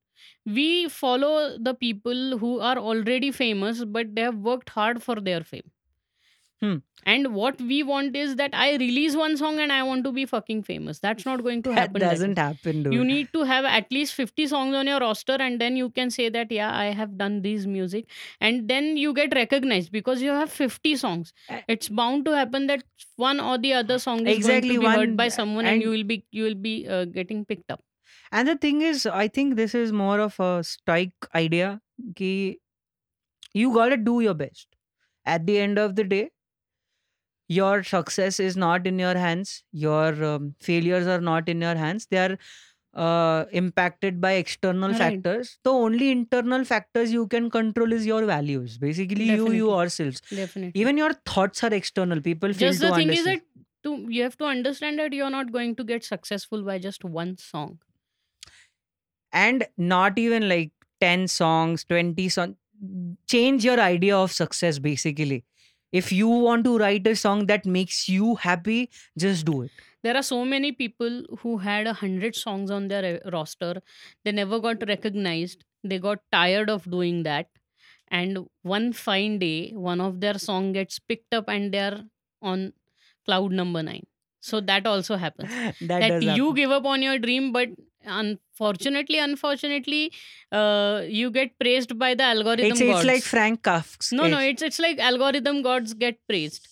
follow 0.95 1.29
the 1.67 1.73
people 1.75 2.39
who 2.41 2.49
are 2.71 2.79
already 2.89 3.29
famous 3.31 3.79
but 3.93 4.11
they 4.17 4.25
have 4.25 4.41
worked 4.49 4.73
hard 4.75 4.99
for 5.03 5.15
their 5.29 5.39
fame 5.45 5.71
Hmm. 6.63 6.75
And 7.07 7.35
what 7.35 7.61
we 7.61 7.83
want 7.83 8.17
is 8.17 8.37
that 8.37 8.55
i 8.55 8.67
release 8.83 9.15
one 9.21 9.37
song 9.37 9.59
and 9.65 9.73
i 9.73 9.83
want 9.89 10.05
to 10.05 10.13
be 10.19 10.25
fucking 10.27 10.63
famous 10.69 10.99
that's 11.07 11.27
not 11.27 11.43
going 11.47 11.63
to 11.67 11.73
happen 11.79 12.01
that 12.05 12.11
doesn't 12.11 12.39
happen 12.39 12.83
dude. 12.83 12.95
you 12.95 13.05
need 13.05 13.29
to 13.33 13.43
have 13.45 13.65
at 13.65 13.91
least 13.97 14.15
50 14.15 14.47
songs 14.47 14.75
on 14.75 14.87
your 14.87 15.01
roster 15.01 15.37
and 15.47 15.61
then 15.61 15.77
you 15.77 15.91
can 15.91 16.11
say 16.11 16.29
that 16.29 16.51
yeah 16.51 16.75
i 16.77 16.87
have 17.01 17.17
done 17.19 17.41
this 17.43 17.67
music 17.67 18.07
and 18.41 18.69
then 18.69 18.97
you 18.97 19.13
get 19.13 19.35
recognized 19.35 19.93
because 19.93 20.23
you 20.23 20.31
have 20.31 20.51
50 20.51 20.97
songs 20.97 21.33
it's 21.69 21.89
bound 21.89 22.25
to 22.25 22.37
happen 22.37 22.67
that 22.67 22.85
one 23.17 23.41
or 23.41 23.59
the 23.59 23.73
other 23.75 23.99
song 23.99 24.27
is 24.27 24.37
Exactly, 24.37 24.77
going 24.77 24.81
to 24.83 24.89
be 24.89 24.97
heard 24.99 25.17
by 25.17 25.29
someone 25.29 25.65
and, 25.67 25.75
and- 25.75 25.83
you 25.83 25.91
will 25.91 26.05
be 26.05 26.25
you 26.31 26.45
will 26.45 26.55
be 26.69 26.89
uh, 26.89 27.05
getting 27.05 27.45
picked 27.45 27.71
up 27.71 27.81
And 28.37 28.49
the 28.49 28.55
thing 28.63 28.79
is, 28.87 29.03
I 29.19 29.25
think 29.35 29.55
this 29.59 29.75
is 29.79 29.91
more 29.99 30.19
of 30.23 30.39
a 30.45 30.63
stoic 30.69 31.27
idea. 31.41 31.69
Ki 32.21 32.31
you 33.53 33.73
gotta 33.73 33.97
do 33.97 34.21
your 34.21 34.35
best. 34.35 34.69
At 35.25 35.47
the 35.47 35.59
end 35.59 35.79
of 35.79 35.97
the 35.97 36.05
day, 36.05 36.31
your 37.49 37.83
success 37.83 38.41
is 38.41 38.57
not 38.57 38.87
in 38.87 38.99
your 38.99 39.15
hands. 39.15 39.65
Your 39.73 40.25
um, 40.25 40.55
failures 40.61 41.07
are 41.07 41.21
not 41.21 41.49
in 41.49 41.61
your 41.61 41.75
hands. 41.75 42.07
They 42.11 42.19
are 42.19 42.39
uh, 42.95 43.45
impacted 43.53 44.21
by 44.21 44.33
external 44.33 44.91
Right. 44.91 44.99
factors. 44.99 45.59
The 45.65 45.71
only 45.73 46.11
internal 46.11 46.65
factors 46.65 47.13
you 47.13 47.27
can 47.27 47.51
control 47.51 47.93
is 47.93 48.07
your 48.07 48.25
values. 48.25 48.79
Basically, 48.79 49.25
you 49.25 49.33
Definitely. 49.33 49.57
you 49.59 49.69
yourselves. 49.71 50.23
definitely 50.31 50.81
Even 50.81 50.97
your 50.97 51.13
thoughts 51.27 51.65
are 51.65 51.75
external. 51.75 52.21
People 52.21 52.53
just 52.53 52.81
the 52.81 52.93
thing 52.93 53.11
is 53.11 53.25
that 53.25 53.41
to, 53.83 54.07
you 54.09 54.23
have 54.23 54.37
to 54.39 54.45
understand 54.45 54.99
that 54.99 55.13
you're 55.13 55.31
not 55.31 55.53
going 55.53 55.75
to 55.77 55.85
get 55.85 56.05
successful 56.05 56.63
by 56.63 56.79
just 56.79 57.05
one 57.05 57.37
song 57.37 57.79
and 59.33 59.67
not 59.77 60.19
even 60.19 60.49
like 60.49 60.71
10 61.01 61.27
songs 61.29 61.85
20 61.85 62.29
songs 62.29 62.57
change 63.27 63.65
your 63.65 63.81
idea 63.81 64.17
of 64.17 64.33
success 64.33 64.79
basically 64.79 65.45
if 66.01 66.11
you 66.13 66.29
want 66.29 66.65
to 66.65 66.77
write 66.79 67.07
a 67.07 67.15
song 67.17 67.47
that 67.47 67.67
makes 67.75 68.09
you 68.09 68.35
happy 68.45 68.91
just 69.17 69.47
do 69.47 69.63
it. 69.63 69.71
There 70.03 70.17
are 70.17 70.23
so 70.23 70.45
many 70.45 70.73
people 70.73 71.23
who 71.41 71.59
had 71.59 71.87
a 71.87 71.93
hundred 71.95 72.35
songs 72.37 72.71
on 72.71 72.89
their 72.89 73.05
uh, 73.25 73.31
roster. 73.31 73.81
They 74.25 74.33
never 74.33 74.59
got 74.61 74.87
recognized. 74.89 75.65
They 75.83 75.99
got 75.99 76.19
tired 76.33 76.69
of 76.69 76.91
doing 76.91 77.23
that. 77.23 77.47
And 78.09 78.47
one 78.63 78.93
fine 78.93 79.39
day 79.39 79.73
one 79.75 80.01
of 80.01 80.21
their 80.21 80.39
song 80.39 80.73
gets 80.73 80.99
picked 80.99 81.33
up 81.33 81.49
and 81.49 81.73
they're 81.73 82.01
on 82.43 82.73
cloud 83.25 83.53
number 83.53 83.83
nine. 83.83 84.05
So 84.41 84.61
that 84.61 84.87
also 84.87 85.17
happens. 85.17 85.51
That, 85.81 86.01
that 86.01 86.23
you 86.23 86.29
happen. 86.29 86.55
give 86.55 86.71
up 86.71 86.85
on 86.85 87.03
your 87.03 87.19
dream 87.19 87.53
but 87.53 87.69
unfortunately 88.06 89.20
unfortunately 89.20 90.02
uh, 90.52 91.02
you 91.20 91.30
get 91.38 91.58
praised 91.60 91.98
by 92.04 92.14
the 92.16 92.24
algorithm 92.24 92.72
it's, 92.72 92.82
it's 92.82 92.92
gods. 92.92 93.06
like 93.12 93.24
frank 93.24 93.62
kafka's 93.70 94.12
no 94.20 94.28
no 94.28 94.40
it's 94.40 94.62
it's 94.70 94.80
like 94.88 95.00
algorithm 95.12 95.62
gods 95.70 95.94
get 96.04 96.20
praised 96.34 96.68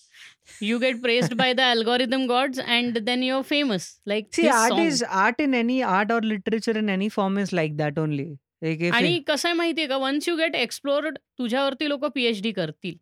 you 0.67 0.79
get 0.79 1.01
praised 1.05 1.35
by 1.37 1.47
the 1.53 1.61
algorithm 1.61 2.25
gods 2.27 2.59
and 2.75 2.99
then 3.07 3.23
you're 3.29 3.43
famous 3.53 3.87
like 4.05 4.27
see 4.33 4.43
this 4.43 4.55
art 4.55 4.69
song. 4.75 4.85
is 4.91 5.03
art 5.23 5.39
in 5.47 5.53
any 5.53 5.79
art 5.83 6.11
or 6.11 6.21
literature 6.21 6.77
in 6.83 6.89
any 6.89 7.09
form 7.17 7.37
is 7.37 7.51
like 7.61 7.75
that 7.81 7.99
only 8.05 8.29
like 8.61 8.85
if 8.89 8.93
आणि 8.99 9.15
it- 9.17 9.25
कसं 9.27 9.49
आहे 9.49 9.55
माहितीये 9.57 9.87
का 9.87 9.97
once 10.05 10.27
you 10.27 10.35
get 10.37 10.55
explored 10.55 11.17
तुझ्यावरती 11.37 11.89
लोक 11.89 12.05
pH 12.15 12.41
D 12.43 12.51
करतील 12.61 12.95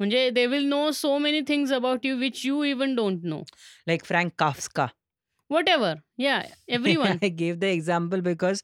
म्हणजे 0.00 0.28
they 0.38 0.46
will 0.46 0.64
know 0.68 0.90
so 1.02 1.16
many 1.26 1.40
things 1.48 1.72
about 1.72 2.06
you 2.06 2.16
which 2.16 2.44
you 2.46 2.62
even 2.64 2.94
don't 2.94 3.24
no 3.34 3.42
like 3.90 4.08
frank 4.10 4.34
kafka 4.42 4.86
whatever 5.47 5.95
yeah 6.17 6.47
everyone 6.67 7.19
i 7.29 7.29
gave 7.29 7.59
the 7.59 7.69
example 7.69 8.21
because 8.21 8.63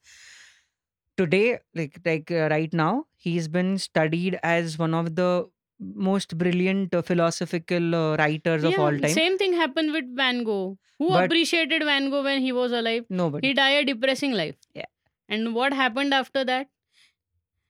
today 1.17 1.59
like 1.75 1.99
like 2.05 2.31
uh, 2.31 2.47
right 2.49 2.73
now 2.73 3.05
he's 3.17 3.47
been 3.47 3.77
studied 3.77 4.39
as 4.43 4.77
one 4.77 4.93
of 4.93 5.15
the 5.15 5.45
most 5.81 6.37
brilliant 6.37 6.93
uh, 6.93 7.01
philosophical 7.01 7.95
uh, 7.95 8.15
writers 8.17 8.63
yeah, 8.63 8.69
of 8.69 8.79
all 8.79 8.91
time. 8.91 9.09
Same 9.09 9.37
thing 9.37 9.53
happened 9.53 9.91
with 9.91 10.05
Van 10.15 10.43
Gogh. 10.43 10.77
Who 10.99 11.09
but, 11.09 11.25
appreciated 11.25 11.83
Van 11.83 12.09
Gogh 12.11 12.23
when 12.23 12.41
he 12.41 12.51
was 12.51 12.71
alive? 12.71 13.05
Nobody. 13.09 13.47
He 13.47 13.53
died 13.53 13.89
a 13.89 13.93
depressing 13.93 14.33
life. 14.33 14.55
Yeah. 14.75 14.85
And 15.27 15.55
what 15.55 15.73
happened 15.73 16.13
after 16.13 16.45
that? 16.45 16.67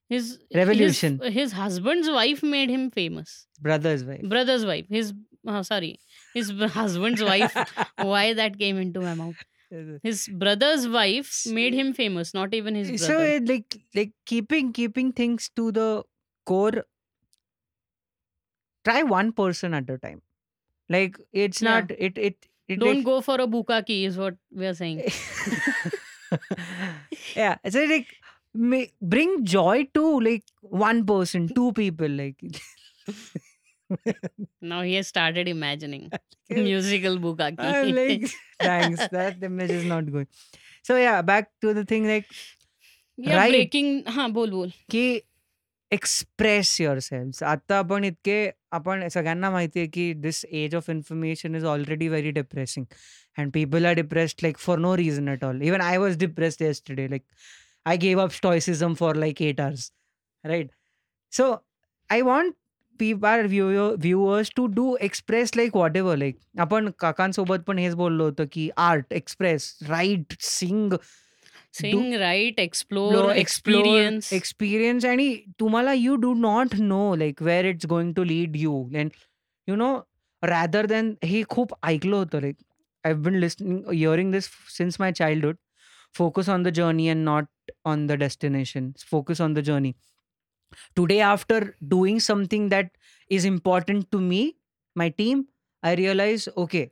His 0.09 0.39
revolution. 0.53 1.19
His, 1.23 1.33
his 1.33 1.51
husband's 1.53 2.09
wife 2.09 2.43
made 2.43 2.69
him 2.69 2.91
famous. 2.91 3.47
Brother's 3.61 4.03
wife. 4.03 4.23
Brother's 4.23 4.65
wife. 4.65 4.85
His 4.89 5.13
oh, 5.47 5.61
sorry, 5.61 5.99
his 6.33 6.51
husband's 6.51 7.23
wife. 7.23 7.55
Why 7.97 8.33
that 8.33 8.57
came 8.59 8.77
into 8.77 9.01
my 9.01 9.13
mouth? 9.13 9.35
His 10.03 10.27
brother's 10.27 10.87
wife 10.87 11.45
made 11.45 11.73
him 11.73 11.93
famous, 11.93 12.33
not 12.33 12.53
even 12.53 12.75
his 12.75 13.01
so 13.01 13.07
brother. 13.07 13.25
it, 13.37 13.47
like 13.47 13.77
like 13.95 14.11
keeping 14.25 14.73
keeping 14.73 15.13
things 15.13 15.49
to 15.55 15.71
the 15.71 16.03
core. 16.45 16.83
Try 18.83 19.03
one 19.03 19.31
person 19.31 19.73
at 19.73 19.89
a 19.89 19.97
time. 19.97 20.21
Like 20.89 21.17
it's 21.33 21.61
Yeah. 21.61 21.81
not 21.81 21.91
it 21.91 22.17
it 22.17 22.47
it 22.67 22.79
Don't 22.79 22.97
like, 22.97 23.05
go 23.05 23.21
for 23.21 23.35
a 23.35 23.47
bukkake 23.47 24.05
is 24.07 24.17
what 24.17 24.35
we 24.51 24.65
are 24.65 24.73
saying. 24.73 25.03
yeah 27.35 27.57
so 27.69 27.83
like 27.85 28.07
ma- 28.53 28.91
bring 29.01 29.45
joy 29.45 29.85
to 29.93 30.19
like 30.21 30.43
one 30.61 31.05
person 31.05 31.47
two 31.49 31.71
people 31.73 32.07
like 32.09 32.41
Now 34.60 34.78
he 34.82 34.94
has 34.94 35.08
started 35.08 35.48
imagining 35.50 36.04
musical 36.50 37.18
bukkake. 37.24 37.60
I'm 37.70 37.90
like 37.98 38.24
thanks 38.62 39.02
that 39.12 39.44
image 39.48 39.74
is 39.74 39.84
not 39.90 40.10
good 40.14 40.28
so 40.88 40.96
yeah 41.02 41.18
back 41.32 41.50
to 41.64 41.74
the 41.80 41.84
thing 41.92 42.08
like 42.12 42.32
या 43.18 43.36
right 43.36 43.52
breaking 43.52 44.08
हां, 44.14 44.32
बोल, 44.32 44.50
बोल. 44.50 44.70
की 44.90 45.20
express 45.92 46.80
युअरसेल्व्हज. 46.80 47.42
आता 47.42 47.78
आपण 47.78 48.04
इतके 48.04 48.38
आपण 48.78 49.06
सगळ्यांना 49.08 49.50
माहिती 49.50 49.80
आहे 49.80 49.88
की 49.88 50.12
this 50.22 50.44
as 50.44 50.74
of 50.76 50.90
information 50.90 51.54
is 51.56 51.64
already 51.74 52.08
very 52.08 52.30
depressing 52.40 52.86
and 53.38 53.52
people 53.52 53.86
are 53.86 53.94
depressed 53.94 54.42
like 54.42 54.58
for 54.58 54.78
no 54.78 54.96
reason 54.96 55.28
at 55.28 55.44
all. 55.44 55.62
Even 55.62 55.80
I 55.80 55.96
was 55.98 56.18
depressed 56.24 56.62
yesterday 56.62 57.08
like 57.10 57.24
I 57.88 57.92
gave 58.02 58.20
up 58.20 58.32
stoicism 58.36 58.94
for 59.00 59.08
like 59.22 59.40
eight 59.48 59.60
hours, 59.64 59.82
right? 60.44 60.70
So 61.32 61.44
I 62.10 62.16
want 62.28 62.56
people 63.00 63.28
our 63.28 63.46
viewer, 63.46 63.96
viewers 63.96 64.50
to 64.50 64.68
do 64.68 64.96
express 64.96 65.54
like 65.54 65.74
whatever 65.74 66.16
like 66.16 66.38
आपण 66.58 66.90
काकांसोबत 66.98 67.64
पण 67.66 67.78
हेच 67.78 67.94
बोललो 67.94 68.24
होतो 68.24 68.42
की 68.52 68.70
art 68.76 69.12
express 69.12 69.78
right 69.88 70.34
sing 70.40 70.92
sing, 71.72 72.14
right, 72.14 72.60
explore, 72.60 73.12
explore 73.12 73.36
experience. 73.36 74.32
Experience 74.32 75.04
आणि 75.04 75.36
तुम्हाला 75.60 75.92
you 75.92 76.14
do 76.16 76.34
not 76.34 76.74
know 76.80 77.14
like 77.16 77.42
where 77.42 77.64
it's 77.64 77.86
going 77.86 78.14
to 78.14 78.24
lead 78.24 78.56
you 78.56 78.90
and 78.94 79.10
you 79.68 79.76
know 79.76 79.98
rather 80.44 80.86
than 80.86 81.14
हे 81.24 81.42
खूप 81.48 81.74
ऐकलं 81.82 82.16
होतं 82.16 82.40
like 82.40 82.56
I 83.04 83.14
been 83.14 83.34
listening 83.34 83.78
hearing 83.92 84.32
this 84.32 84.44
since 84.78 84.96
my 85.00 85.12
childhood 85.12 85.56
focus 86.16 86.48
on 86.48 86.62
the 86.62 86.70
journey 86.72 87.06
and 87.08 87.24
not 87.24 87.44
on 87.84 88.06
the 88.06 88.16
destination 88.16 88.94
focus 89.06 89.40
on 89.40 89.54
the 89.54 89.62
journey 89.62 89.94
today 90.95 91.19
after 91.21 91.75
doing 91.87 92.19
something 92.19 92.69
that 92.69 92.91
is 93.29 93.45
important 93.45 94.11
to 94.11 94.19
me 94.19 94.55
my 94.95 95.09
team 95.09 95.47
i 95.83 95.93
realize 95.95 96.47
okay 96.57 96.91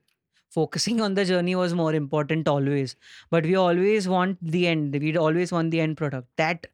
focusing 0.49 1.01
on 1.01 1.13
the 1.13 1.25
journey 1.25 1.55
was 1.55 1.73
more 1.73 1.93
important 1.93 2.47
always. 2.47 2.95
But 3.29 3.45
we 3.45 3.55
always 3.55 4.07
want 4.07 4.37
the 4.41 4.67
end. 4.67 4.93
We 4.99 5.15
always 5.17 5.51
want 5.51 5.71
the 5.71 5.79
end 5.79 5.97
product. 5.97 6.27
That 6.37 6.67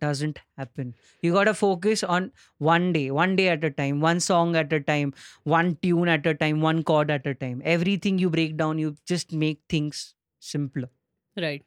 doesn't 0.00 0.38
happen. 0.58 0.94
You 1.22 1.32
got 1.32 1.44
to 1.44 1.54
focus 1.54 2.02
on 2.04 2.32
one 2.58 2.92
day 2.92 3.10
one 3.10 3.36
day 3.36 3.48
at 3.48 3.64
a 3.64 3.70
time 3.70 4.00
one 4.00 4.20
song 4.20 4.56
at 4.56 4.72
a 4.72 4.80
time 4.80 5.14
one 5.44 5.76
tune 5.82 6.08
at 6.08 6.26
a 6.26 6.34
time 6.34 6.60
one 6.60 6.82
chord 6.84 7.10
at 7.10 7.26
a 7.26 7.34
time. 7.34 7.62
Everything 7.64 8.18
you 8.18 8.28
break 8.30 8.56
down 8.56 8.78
you 8.78 8.96
just 9.06 9.32
make 9.32 9.60
things 9.68 10.14
simpler. 10.40 10.90
Right. 11.36 11.64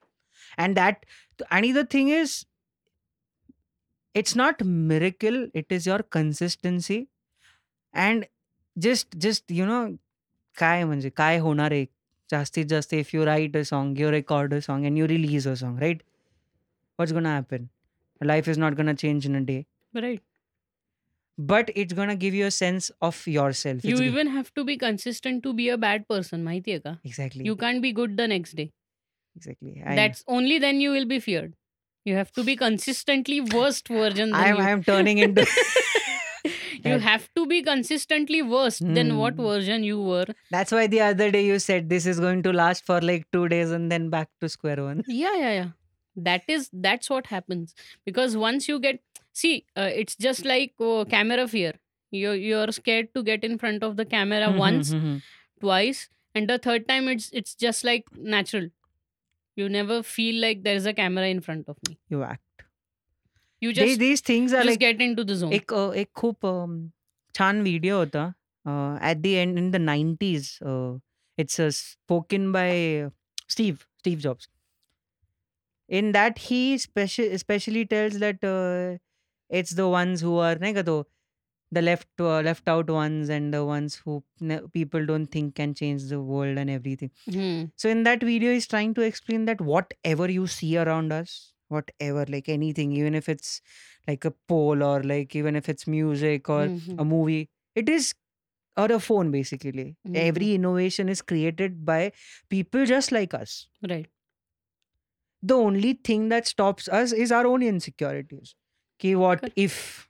And 0.57 0.77
that 0.77 1.05
and 1.51 1.75
the 1.75 1.85
thing 1.85 2.09
is 2.09 2.45
it's 4.16 4.34
not 4.36 4.62
miracle 4.64 5.38
it 5.54 5.66
is 5.70 5.86
your 5.86 6.00
consistency 6.16 6.98
and 7.94 8.26
just 8.86 9.18
just 9.26 9.50
you 9.60 9.66
know 9.66 9.82
काय 10.58 10.84
म्हणजे 10.84 11.10
काय 11.16 11.38
होणार 11.40 11.72
आहे 11.72 11.84
जास्तीत 12.30 12.66
जास्त 12.72 12.94
if 12.94 13.12
you 13.16 13.24
write 13.28 13.56
a 13.60 13.64
song 13.72 13.94
you 14.02 14.10
record 14.14 14.54
a 14.58 14.60
song 14.68 14.86
and 14.90 14.98
you 15.02 15.06
release 15.12 15.46
a 15.52 15.56
song 15.62 15.78
right 15.86 16.02
what's 16.98 17.12
gonna 17.18 17.34
happen 17.38 17.68
life 18.32 18.48
is 18.54 18.58
not 18.64 18.76
gonna 18.80 18.96
change 19.04 19.26
in 19.32 19.36
a 19.42 19.44
day 19.52 19.62
right. 20.02 20.20
but 21.38 21.70
it's 21.74 21.92
gonna 21.92 22.16
give 22.16 22.34
you 22.34 22.46
a 22.46 22.50
sense 22.50 22.90
of 23.00 23.26
yourself 23.26 23.84
You 23.84 23.90
It's 23.90 24.00
g- 24.00 24.06
even 24.06 24.26
have 24.28 24.52
to 24.54 24.64
be 24.64 24.76
consistent 24.76 25.42
to 25.44 25.52
be 25.60 25.68
a 25.68 25.78
bad 25.84 26.06
person, 26.08 26.44
माहिती 26.44 26.70
आहे 26.72 26.80
का? 26.80 26.98
exactly 27.04 27.44
You 27.48 27.56
can't 27.56 27.82
be 27.86 27.92
good 28.00 28.16
the 28.22 28.28
next 28.34 28.54
day. 28.60 28.70
exactly 29.36 29.82
I, 29.84 29.96
That's 29.96 30.24
only 30.28 30.58
then 30.58 30.80
you 30.80 30.90
will 30.90 31.06
be 31.06 31.18
feared. 31.20 31.54
you 32.07 32.15
have 32.15 32.31
to 32.33 32.43
be 32.47 32.55
consistently 32.55 33.37
worst 33.53 33.87
version 33.93 34.31
than 34.31 34.41
I 34.41 34.47
am 34.49 34.57
you. 34.57 34.63
I 34.63 34.69
am 34.75 34.83
turning 34.89 35.17
into 35.23 35.45
you 36.85 36.99
have 36.99 37.29
to 37.35 37.45
be 37.45 37.61
consistently 37.63 38.41
worse 38.41 38.77
than 38.79 39.17
what 39.17 39.33
Hmm. 39.35 39.41
version 39.47 39.83
you 39.83 40.01
were. 40.01 40.25
That's 40.51 40.71
why 40.71 40.87
the 40.87 41.01
other 41.07 41.29
day 41.31 41.45
you 41.45 41.59
said 41.59 41.89
this 41.89 42.05
is 42.05 42.19
going 42.19 42.43
to 42.43 42.53
last 42.53 42.85
for 42.85 42.99
like 43.01 43.25
two 43.37 43.47
days 43.55 43.71
and 43.79 43.91
then 43.91 44.09
back 44.09 44.29
to 44.41 44.49
square 44.49 44.83
one. 44.83 45.03
Yeah, 45.07 45.35
yeah, 45.35 45.53
yeah. 45.59 45.67
That 46.27 46.43
is 46.47 46.69
that's 46.73 47.09
what 47.15 47.27
happens 47.27 47.75
because 48.05 48.37
once 48.43 48.67
you 48.69 48.79
get 48.79 49.01
see, 49.33 49.65
uh, 49.75 49.89
it's 50.03 50.15
just 50.15 50.45
like 50.45 50.73
oh, 50.79 51.05
camera 51.05 51.47
fear. 51.47 51.73
You 52.11 52.31
you're 52.31 52.71
scared 52.71 53.13
to 53.15 53.23
get 53.23 53.43
in 53.43 53.57
front 53.65 53.83
of 53.83 53.97
the 53.97 54.05
camera 54.05 54.51
once, 54.63 54.93
twice, 55.59 56.09
and 56.33 56.49
the 56.49 56.57
third 56.57 56.87
time 56.87 57.07
it's 57.15 57.29
it's 57.43 57.53
just 57.67 57.83
like 57.83 58.05
natural. 58.35 58.69
You 59.56 59.68
never 59.68 59.96
feel 60.02 60.36
like 60.42 60.62
there 60.66 60.76
is 60.80 60.86
a 60.86 60.92
camera 60.98 61.28
in 61.28 61.40
front 61.46 61.68
of 61.68 61.76
me. 61.88 61.96
you 62.08 62.22
act. 62.22 62.64
You 63.62 63.72
These, 63.72 63.80
just 63.80 63.98
these 64.00 64.20
things 64.28 64.52
are 64.52 64.62
just 64.62 64.70
like 64.70 64.80
get 64.84 65.02
into 65.06 65.24
the 65.30 65.34
zone. 65.40 65.52
एक 65.52 65.72
अ, 65.72 65.92
एक 66.02 66.08
खूप 66.20 66.46
अम, 66.46 66.78
छान 67.34 67.60
video 67.62 67.98
होता 67.98 68.24
at 69.02 69.16
the 69.16 69.30
and 69.32 69.58
in 69.58 69.70
the 69.70 69.76
nineties 69.76 70.48
it's 71.38 71.60
spoken 71.76 72.50
by 72.52 73.08
Steve 73.50 73.76
Steve 73.98 74.18
jobs 74.26 74.48
in 75.90 76.10
that 76.12 76.38
he 76.40 76.78
specially 76.78 77.84
tales 77.94 78.16
that 78.20 78.44
it's 79.50 79.74
the 79.76 79.80
ones 79.94 80.22
who 80.24 80.36
are 80.48 80.58
नाही 80.60 80.74
का 80.74 80.82
तो 80.82 81.02
the 81.71 81.81
left 81.81 82.07
uh, 82.19 82.41
left 82.41 82.67
out 82.69 82.89
ones 82.89 83.29
and 83.29 83.53
the 83.53 83.63
ones 83.65 83.95
who 83.95 84.23
ne- 84.39 84.61
people 84.73 85.05
don't 85.05 85.27
think 85.27 85.55
can 85.55 85.73
change 85.73 86.05
the 86.09 86.21
world 86.21 86.57
and 86.57 86.69
everything 86.69 87.11
hmm. 87.27 87.65
so 87.75 87.89
in 87.89 88.03
that 88.03 88.21
video 88.23 88.53
he's 88.53 88.67
trying 88.67 88.93
to 88.93 89.01
explain 89.01 89.45
that 89.45 89.61
whatever 89.61 90.29
you 90.31 90.47
see 90.47 90.77
around 90.77 91.11
us 91.11 91.53
whatever 91.69 92.25
like 92.29 92.47
anything 92.49 92.91
even 92.93 93.13
if 93.15 93.27
it's 93.29 93.61
like 94.07 94.25
a 94.25 94.31
poll 94.47 94.83
or 94.83 95.03
like 95.03 95.35
even 95.35 95.55
if 95.55 95.67
it's 95.69 95.87
music 95.87 96.49
or 96.49 96.63
Mhm. 96.67 96.97
a 96.97 97.05
movie 97.05 97.49
it 97.75 97.89
is 97.89 98.13
or 98.77 98.91
a 98.91 98.99
phone 98.99 99.31
basically 99.31 99.97
Mhm. 100.05 100.15
every 100.15 100.53
innovation 100.55 101.09
is 101.09 101.21
created 101.21 101.85
by 101.85 102.11
people 102.49 102.85
just 102.85 103.11
like 103.11 103.33
us 103.33 103.67
Right. 103.81 104.09
the 105.41 105.55
only 105.55 105.93
thing 105.93 106.29
that 106.29 106.47
stops 106.47 106.87
us 106.87 107.11
is 107.11 107.31
our 107.31 107.45
own 107.47 107.63
insecurities. 107.63 108.55
okay 108.99 109.15
what 109.15 109.51
if 109.55 110.06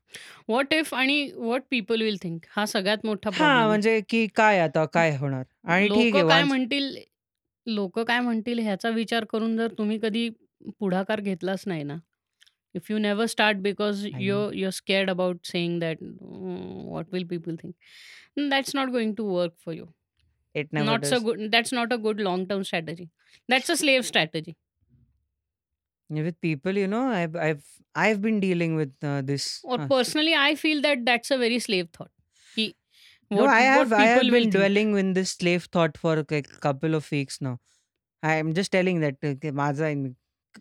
What 0.51 0.73
if 0.73 0.93
आणि 0.93 1.31
what 1.49 1.65
people 1.73 2.01
will 2.01 2.17
think? 2.23 2.39
हा 2.49 2.65
सगळ्यात 2.65 3.05
मोठा 3.05 3.29
हा 3.29 3.37
problem 3.37 3.67
म्हणजे 3.67 3.99
की 4.09 4.25
काय 4.35 4.59
आता 4.59 4.85
काय 4.93 5.15
होणार? 5.17 5.43
आणि 5.65 5.87
ठीक 5.87 6.13
लोक 6.13 6.15
आहे 6.15 6.27
काय 6.29 6.43
म्हणतील 6.43 6.95
लोक 7.67 7.99
काय 7.99 8.19
म्हणतील 8.19 8.59
ह्याचा 8.59 8.89
विचार 8.89 9.25
करून 9.29 9.57
जर 9.57 9.73
तुम्ही 9.77 9.99
कधी 10.03 10.29
पुढाकार 10.79 11.21
घेतलाच 11.21 11.63
नाही 11.67 11.83
ना. 11.83 11.97
If 12.75 12.91
you 12.91 12.97
never 12.97 13.25
start 13.25 13.57
because 13.57 14.05
you 14.05 14.35
know. 14.35 14.53
You're 14.53 14.71
scared 14.71 15.09
about 15.09 15.37
saying 15.45 15.79
that 15.79 15.97
what 16.01 17.13
will 17.13 17.25
people 17.27 17.55
think 17.55 18.49
that's 18.49 18.75
not 18.75 18.89
going 18.89 19.13
to 19.15 19.25
work 19.35 19.53
for 19.65 19.75
you 19.75 19.85
it 20.55 20.67
never 20.73 20.85
not. 20.85 21.05
A 21.05 21.17
good 21.23 21.39
that's 21.51 21.73
not 21.73 21.93
a 21.93 21.95
good 21.95 22.21
long 22.21 22.45
term 22.45 22.61
strategy 22.61 23.05
that's 23.49 23.71
a 23.71 23.73
slave 23.73 24.03
strategy 24.03 24.51
With 26.09 26.39
people, 26.39 26.77
you 26.77 26.87
know, 26.87 27.09
I've 27.09 27.35
I've 27.35 27.63
I've 27.93 28.21
been 28.21 28.39
dealing 28.39 28.75
with 28.75 28.93
uh, 29.03 29.21
this. 29.21 29.59
Or 29.63 29.81
uh, 29.81 29.87
personally, 29.87 30.35
I 30.35 30.55
feel 30.55 30.81
that 30.81 31.05
that's 31.05 31.31
a 31.31 31.37
very 31.37 31.59
slave 31.59 31.89
thought. 31.91 32.11
What, 33.29 33.41
no, 33.41 33.47
I 33.47 33.59
have 33.59 33.91
what 33.91 33.99
I 33.99 34.05
have 34.05 34.21
people 34.21 34.39
been 34.39 34.49
dwelling 34.49 34.97
in 34.97 35.13
this 35.13 35.31
slave 35.31 35.65
thought 35.65 35.97
for 35.97 36.15
like 36.15 36.31
a 36.31 36.41
couple 36.43 36.95
of 36.95 37.09
weeks 37.11 37.41
now. 37.41 37.59
I 38.23 38.35
am 38.35 38.53
just 38.53 38.71
telling 38.71 39.01
that 39.01 39.17
uh, 39.21 39.27
okay, 39.27 39.51
Maza, 39.51 39.87
I'm, 39.87 40.15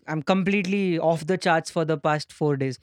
I'm 0.07 0.21
completely 0.21 0.99
off 0.99 1.25
the 1.25 1.37
charts 1.37 1.71
for 1.71 1.85
the 1.85 1.97
past 1.97 2.33
four 2.33 2.57
days. 2.57 2.77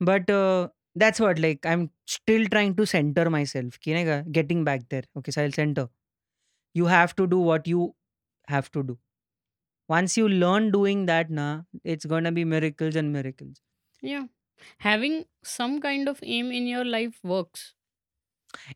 But 0.00 0.30
uh, 0.30 0.68
that's 0.94 1.20
what 1.20 1.38
like 1.38 1.66
I'm 1.66 1.90
still 2.06 2.46
trying 2.46 2.74
to 2.76 2.86
center 2.86 3.28
myself. 3.28 3.78
Nahi 3.86 4.32
Getting 4.32 4.64
back 4.64 4.88
there. 4.88 5.02
Okay, 5.18 5.30
so 5.30 5.42
I'll 5.42 5.52
center. 5.52 5.88
You 6.72 6.86
have 6.86 7.14
to 7.16 7.26
do 7.26 7.38
what 7.38 7.66
you 7.66 7.94
have 8.48 8.72
to 8.72 8.82
do 8.82 8.98
once 9.91 10.17
you 10.17 10.27
learn 10.29 10.71
doing 10.71 11.05
that 11.11 11.29
na 11.39 11.47
it's 11.83 12.05
gonna 12.13 12.31
be 12.31 12.45
miracles 12.55 12.95
and 13.03 13.13
miracles 13.19 13.61
Yeah. 14.01 14.25
Having 14.85 15.15
some 15.43 15.73
kind 15.81 16.09
of 16.11 16.19
aim 16.23 16.51
in 16.51 16.67
your 16.67 16.83
life 16.85 17.17
works. 17.23 17.63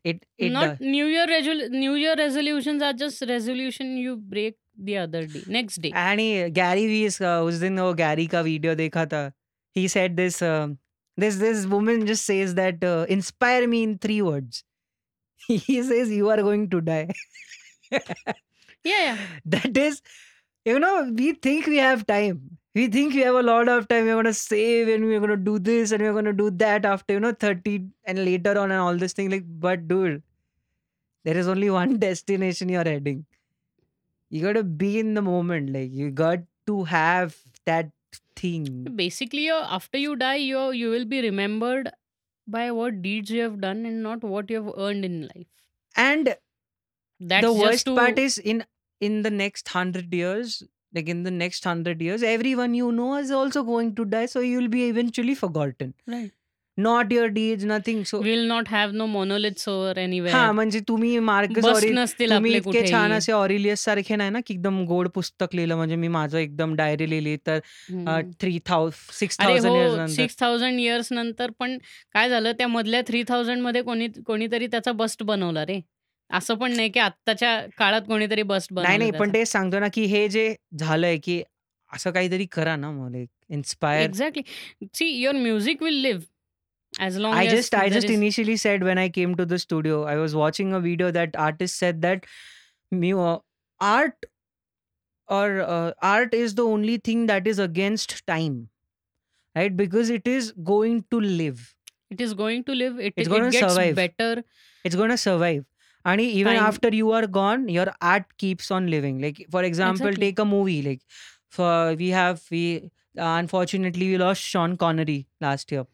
it 0.04 0.24
it 0.38 0.52
Not 0.52 0.78
does. 0.78 0.80
New 0.80 1.06
Year 1.06 1.26
resol- 1.26 1.70
New 1.70 1.94
Year 1.94 2.14
resolutions 2.16 2.82
are 2.82 2.92
just 2.92 3.22
resolution 3.28 3.96
you 3.96 4.16
break 4.16 4.56
the 4.88 4.96
other 4.98 5.22
day, 5.26 5.42
next 5.56 5.80
day. 5.86 5.90
आणि 5.92 6.26
Gary 6.58 6.86
Vee 6.86 7.04
इस 7.04 7.20
uh, 7.22 7.40
उस 7.48 7.54
दिन 7.64 7.78
वो 7.80 7.92
Gary 8.02 8.26
का 8.34 8.40
video 8.50 8.74
देखा 8.82 9.04
था 9.14 9.22
he 9.78 9.86
said 9.96 10.16
this 10.22 10.40
uh, 10.50 10.68
this 11.24 11.38
this 11.44 11.66
woman 11.74 12.06
just 12.12 12.26
says 12.32 12.54
that 12.60 12.84
uh, 12.92 13.04
inspire 13.18 13.66
me 13.74 13.82
in 13.88 13.96
three 14.06 14.20
words 14.30 14.64
he 15.68 15.82
says 15.92 16.10
you 16.20 16.30
are 16.36 16.42
going 16.50 16.68
to 16.76 16.80
die 16.80 17.06
Yeah, 18.84 19.02
yeah. 19.14 19.18
that 19.46 19.76
is 19.76 20.02
you 20.67 20.79
know 20.83 20.93
we 21.17 21.33
think 21.33 21.67
we 21.67 21.77
have 21.77 22.05
time. 22.07 22.39
We 22.75 22.87
think 22.93 23.15
we 23.15 23.21
have 23.21 23.35
a 23.35 23.41
lot 23.41 23.69
of 23.73 23.87
time. 23.87 24.05
We're 24.05 24.13
going 24.21 24.25
to 24.25 24.33
save 24.33 24.89
and 24.95 25.05
we're 25.05 25.19
going 25.19 25.31
to 25.31 25.45
do 25.51 25.57
this 25.57 25.91
and 25.91 26.03
we're 26.03 26.13
going 26.17 26.25
to 26.25 26.33
do 26.33 26.49
that 26.63 26.85
after 26.85 27.13
you 27.15 27.19
know 27.19 27.31
30 27.31 27.85
and 28.05 28.23
later 28.25 28.57
on 28.63 28.71
and 28.71 28.79
all 28.79 28.97
this 29.05 29.13
thing. 29.13 29.31
Like 29.31 29.45
but 29.67 29.87
dude 29.87 30.21
there 31.23 31.37
is 31.37 31.47
only 31.47 31.69
one 31.79 31.97
destination 31.99 32.69
you're 32.69 32.83
heading. 32.83 33.25
You 34.29 34.41
got 34.41 34.53
to 34.53 34.63
be 34.63 34.99
in 34.99 35.13
the 35.13 35.21
moment. 35.21 35.71
Like 35.73 35.91
you 35.93 36.11
got 36.11 36.39
to 36.67 36.83
have 36.83 37.35
that 37.65 37.89
thing. 38.35 38.65
Basically, 38.95 39.45
you 39.45 39.55
after 39.77 39.97
you 39.97 40.15
die, 40.15 40.35
you 40.35 40.71
you 40.71 40.89
will 40.89 41.05
be 41.05 41.21
remembered 41.21 41.91
by 42.47 42.71
what 42.71 43.01
deeds 43.01 43.31
you 43.31 43.41
have 43.41 43.61
done 43.61 43.85
and 43.85 44.03
not 44.03 44.23
what 44.23 44.49
you 44.49 44.63
have 44.63 44.73
earned 44.77 45.05
in 45.05 45.21
life. 45.23 45.47
and 45.95 46.35
That's 47.19 47.45
the 47.45 47.53
worst 47.53 47.85
to, 47.85 47.95
part 47.95 48.19
is 48.19 48.37
in 48.37 48.65
in 49.01 49.21
the 49.23 49.29
next 49.31 49.69
100 49.75 50.13
years 50.13 50.57
like 50.93 51.09
in 51.09 51.23
the 51.23 51.31
next 51.31 51.65
100 51.65 52.01
years 52.01 52.23
everyone 52.23 52.73
you 52.75 52.91
know 52.97 53.11
is 53.21 53.31
also 53.41 53.61
going 53.69 53.93
to 53.95 54.05
die 54.15 54.25
so 54.33 54.41
you'll 54.49 54.73
be 54.75 54.83
eventually 54.89 55.35
forgotten 55.43 55.93
Right. 56.13 56.31
not 56.77 57.11
your 57.15 57.27
deeds 57.35 57.65
nothing 57.69 57.99
so 58.09 58.17
We'll 58.25 58.43
not 58.49 58.67
have 58.73 58.91
no 59.01 59.05
monoliths 59.13 59.67
over 59.67 59.93
हा 59.97 60.01
anywhere. 60.05 60.51
म्हणजे 60.53 60.79
तुम्ही 60.87 61.17
Marcus 61.29 61.65
बस 61.65 61.83
नसतील 61.93 62.29
तुम्ही 62.31 62.53
आपले 62.55 62.57
इतके 62.57 62.81
छान 62.91 63.01
कुठेही. 63.01 63.17
असे 63.17 63.31
ऑरिलियस 63.31 63.83
सारखे 63.83 64.15
नाही 64.15 64.29
ना 64.29 64.39
की 64.47 64.53
एकदम 64.53 64.83
गोड 64.85 65.07
पुस्तक 65.15 65.55
लिहिलं 65.55 65.75
म्हणजे 65.75 65.95
मी 65.95 66.07
माझं 66.17 66.37
एकदम 66.37 66.75
डायरी 66.75 67.09
लिहिली 67.09 67.35
तर 67.47 67.59
हं. 67.89 68.31
थ्री 68.41 68.57
थाउ 68.67 68.89
सिक्स 69.19 69.37
अरे 69.39 69.53
थाउजंड 69.53 69.75
इयर्स 69.75 69.91
हो, 69.91 69.97
नंतर 69.97 70.23
6000 70.23 70.79
इयर्स 70.79 71.11
नंतर 71.11 71.51
पण 71.59 71.77
काय 72.13 72.29
झालं 72.29 72.51
त्या 72.57 72.67
मधल्या 72.67 73.01
3000 73.11 73.61
मध्ये 73.61 73.81
कोणी 73.81 74.07
कोणीतरी 74.25 74.67
त्याचा 74.67 74.91
बस्ट 75.03 75.23
बनवला 75.23 75.65
रे. 75.65 75.79
असं 76.29 76.55
पण 76.55 76.71
नाही 76.75 76.89
की 76.89 76.99
आत्ताच्या 76.99 77.59
काळात 77.77 78.01
कोणीतरी 78.07 78.43
बस्ट 78.43 78.73
नाही 78.73 78.85
बनवलं 78.85 78.99
नाही 78.99 79.11
पण 79.11 79.17
त्याचा. 79.19 79.33
तेच 79.33 79.51
सांगतो 79.51 79.79
ना 79.79 79.87
की 79.93 80.05
हे 80.05 80.27
जे 80.29 80.53
झालंय 80.79 81.17
की 81.23 81.41
असं 81.91 82.11
काहीतरी 82.11 82.45
करा 82.51 82.75
ना 82.75 82.91
मला 82.91 83.23
inspire 83.49 84.03
exactly. 84.09 84.87
See 84.93 85.05
your 85.09 85.35
music 85.35 85.83
will 85.83 86.01
live 86.01 86.21
as 86.99 87.17
long 87.17 87.33
I 87.33 87.45
as 87.45 87.53
just 87.55 87.75
I 87.75 87.79
there 87.79 87.93
just 87.93 88.09
is 88.09 88.17
initially 88.19 88.55
said 88.63 88.83
when 88.87 88.99
I 89.03 89.07
came 89.17 89.35
to 89.41 89.45
the 89.51 89.57
studio, 89.63 89.97
I 90.13 90.15
was 90.23 90.35
watching 90.41 90.73
a 90.73 90.79
video 90.85 91.11
that 91.17 91.37
artist 91.45 91.83
said 91.83 92.01
that 92.05 92.27
mu- 92.91 93.21
uh, 93.27 93.37
art 93.81 94.27
or 95.29 95.47
uh, 95.61 95.91
art 96.09 96.33
is 96.33 96.55
the 96.55 96.65
only 96.73 96.97
thing 97.09 97.25
that 97.31 97.47
is 97.53 97.59
against 97.59 98.13
time, 98.31 98.53
right? 99.55 99.75
Because 99.81 100.09
it 100.17 100.27
is 100.33 100.51
going 100.71 101.01
to 101.15 101.19
live. 101.41 101.65
It 102.11 102.21
is 102.21 102.33
going 102.33 102.63
to 102.63 102.73
live 102.73 103.01
it 103.05 103.13
It's 103.13 103.27
it 103.27 103.33
gonna 103.33 103.51
gets 103.51 103.73
survive. 103.73 103.95
Better 103.95 104.43
It's 104.85 104.97
gonna 104.99 105.17
survive. 105.23 105.63
And 106.11 106.21
even 106.21 106.53
Time- 106.55 106.63
after 106.65 106.89
you 106.95 107.11
are 107.19 107.27
gone, 107.37 107.67
your 107.77 107.87
art 108.01 108.25
keeps 108.43 108.71
on 108.71 108.89
living. 108.95 109.19
Like 109.23 109.45
for 109.55 109.63
example, 109.69 110.07
Exactly. 110.07 110.27
take 110.27 110.39
a 110.39 110.45
movie. 110.51 110.81
Like 110.87 111.01
for 111.57 111.71
we 112.01 112.09
have 112.17 112.41
we 112.51 112.63
uh, 113.17 113.33
unfortunately 113.41 114.07
we 114.11 114.17
lost 114.23 114.41
Sean 114.53 114.77
Connery 114.85 115.17
last 115.47 115.71
year. 115.77 115.85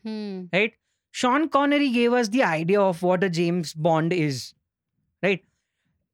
right? 0.60 0.74
Sean 1.12 1.48
Connery 1.56 1.90
gave 1.96 2.14
us 2.14 2.30
the 2.36 2.44
idea 2.44 2.82
of 2.82 3.02
what 3.10 3.24
a 3.24 3.30
James 3.40 3.74
Bond 3.88 4.14
is, 4.14 4.54
right? 5.28 5.44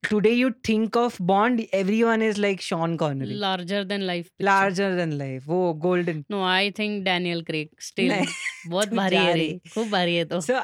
Today, 0.06 0.32
you 0.34 0.48
think 0.68 0.96
of 1.00 1.14
Bond, 1.28 1.60
everyone 1.72 2.22
is 2.24 2.38
like 2.44 2.60
Sean 2.64 2.96
Connery, 3.02 3.36
larger 3.42 3.84
than 3.92 4.00
life 4.08 4.26
larger 4.48 4.88
than 4.96 5.14
life. 5.20 5.46
Oh, 5.58 5.72
golden. 5.84 6.18
No 6.30 6.42
I 6.44 6.70
think 6.78 7.02
Daniel 7.04 7.40
Craig 7.42 7.68
still 7.86 8.08
नहीं, 8.10 8.26
बहुत 8.70 8.88
तू 8.90 8.96
भारी 8.96 9.16
जा 9.16 9.22
है 9.22 9.32
रे 9.34 9.40
रही. 9.40 9.58
खूप 9.74 9.88
भारी 9.94 10.16
है 10.16 10.24
तो 10.32 10.40
So 10.48 10.60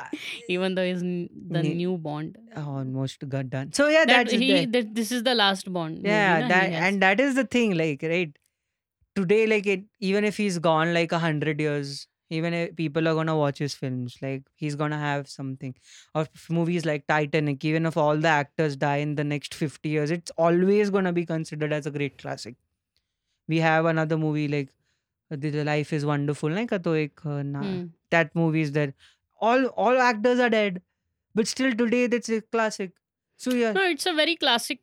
even 0.57 0.75
though 0.79 0.85
he's 0.91 1.03
n- 1.07 1.31
the 1.57 1.63
Ne- 1.69 1.75
new 1.81 1.97
bond 2.09 2.37
almost 2.65 3.27
got 3.37 3.49
done. 3.57 3.73
So 3.81 3.89
yeah, 3.95 4.05
that 4.13 4.29
that's 4.29 4.39
he 4.45 4.51
that, 4.53 4.73
that 4.77 4.95
this 5.01 5.11
is 5.19 5.25
the 5.31 5.35
last 5.41 5.73
bond 5.79 5.97
movie 6.03 6.09
yeah, 6.17 6.39
na 6.45 6.49
that 6.53 6.69
he 6.69 6.75
has. 6.77 6.85
and 6.91 7.03
that 7.09 7.25
is 7.29 7.35
the 7.41 7.47
thing, 7.57 7.75
like 7.83 8.07
right. 8.15 8.37
Today, 9.17 9.41
like 9.47 9.67
it, 9.67 9.89
even 10.13 10.25
if 10.33 10.37
he's 10.37 10.59
gone 10.71 10.93
like 11.01 11.13
a 11.13 11.19
hundred 11.19 11.61
years, 11.69 11.97
even 12.30 12.54
if 12.54 12.76
people 12.76 13.08
are 13.08 13.14
gonna 13.14 13.38
watch 13.38 13.60
his 13.60 13.74
films, 13.76 14.18
like 14.22 14.44
he's 14.56 14.76
gonna 14.76 14.98
have 15.00 15.28
something. 15.30 15.76
Or 16.14 16.22
f- 16.24 16.50
movies 16.50 16.86
like 16.86 17.08
Titanic, 17.08 17.64
even 17.66 17.86
if 17.86 17.98
all 17.98 18.18
the 18.18 18.28
actors 18.28 18.76
die 18.76 18.98
in 18.98 19.16
the 19.16 19.24
next 19.24 19.54
fifty 19.54 19.90
years, 19.90 20.12
it's 20.12 20.32
always 20.38 20.90
gonna 20.90 21.14
be 21.14 21.26
considered 21.26 21.74
as 21.74 21.86
a 21.86 21.92
great 21.92 22.18
classic. 22.18 22.56
We 23.48 23.60
have 23.60 23.86
another 23.86 24.18
movie 24.18 24.48
like 24.48 24.70
uh, 25.32 25.36
The 25.38 25.50
The 25.52 25.64
Life 25.64 25.94
is 25.94 26.06
Wonderful, 26.06 26.52
like 26.52 26.72
uh, 26.74 26.80
Hmm. 26.84 27.86
that 28.12 28.36
movie 28.36 28.62
is 28.62 28.72
there. 28.72 28.94
All 29.40 29.66
all 29.68 29.98
actors 30.00 30.40
are 30.40 30.50
dead, 30.50 30.82
but 31.34 31.48
still 31.48 31.74
today 31.74 32.08
that's 32.08 32.30
a 32.30 32.42
classic. 32.42 32.92
So 33.38 33.52
yeah. 33.54 33.74
no 33.74 33.84
it's 33.84 34.06
a 34.06 34.14
very 34.14 34.36
classic 34.36 34.80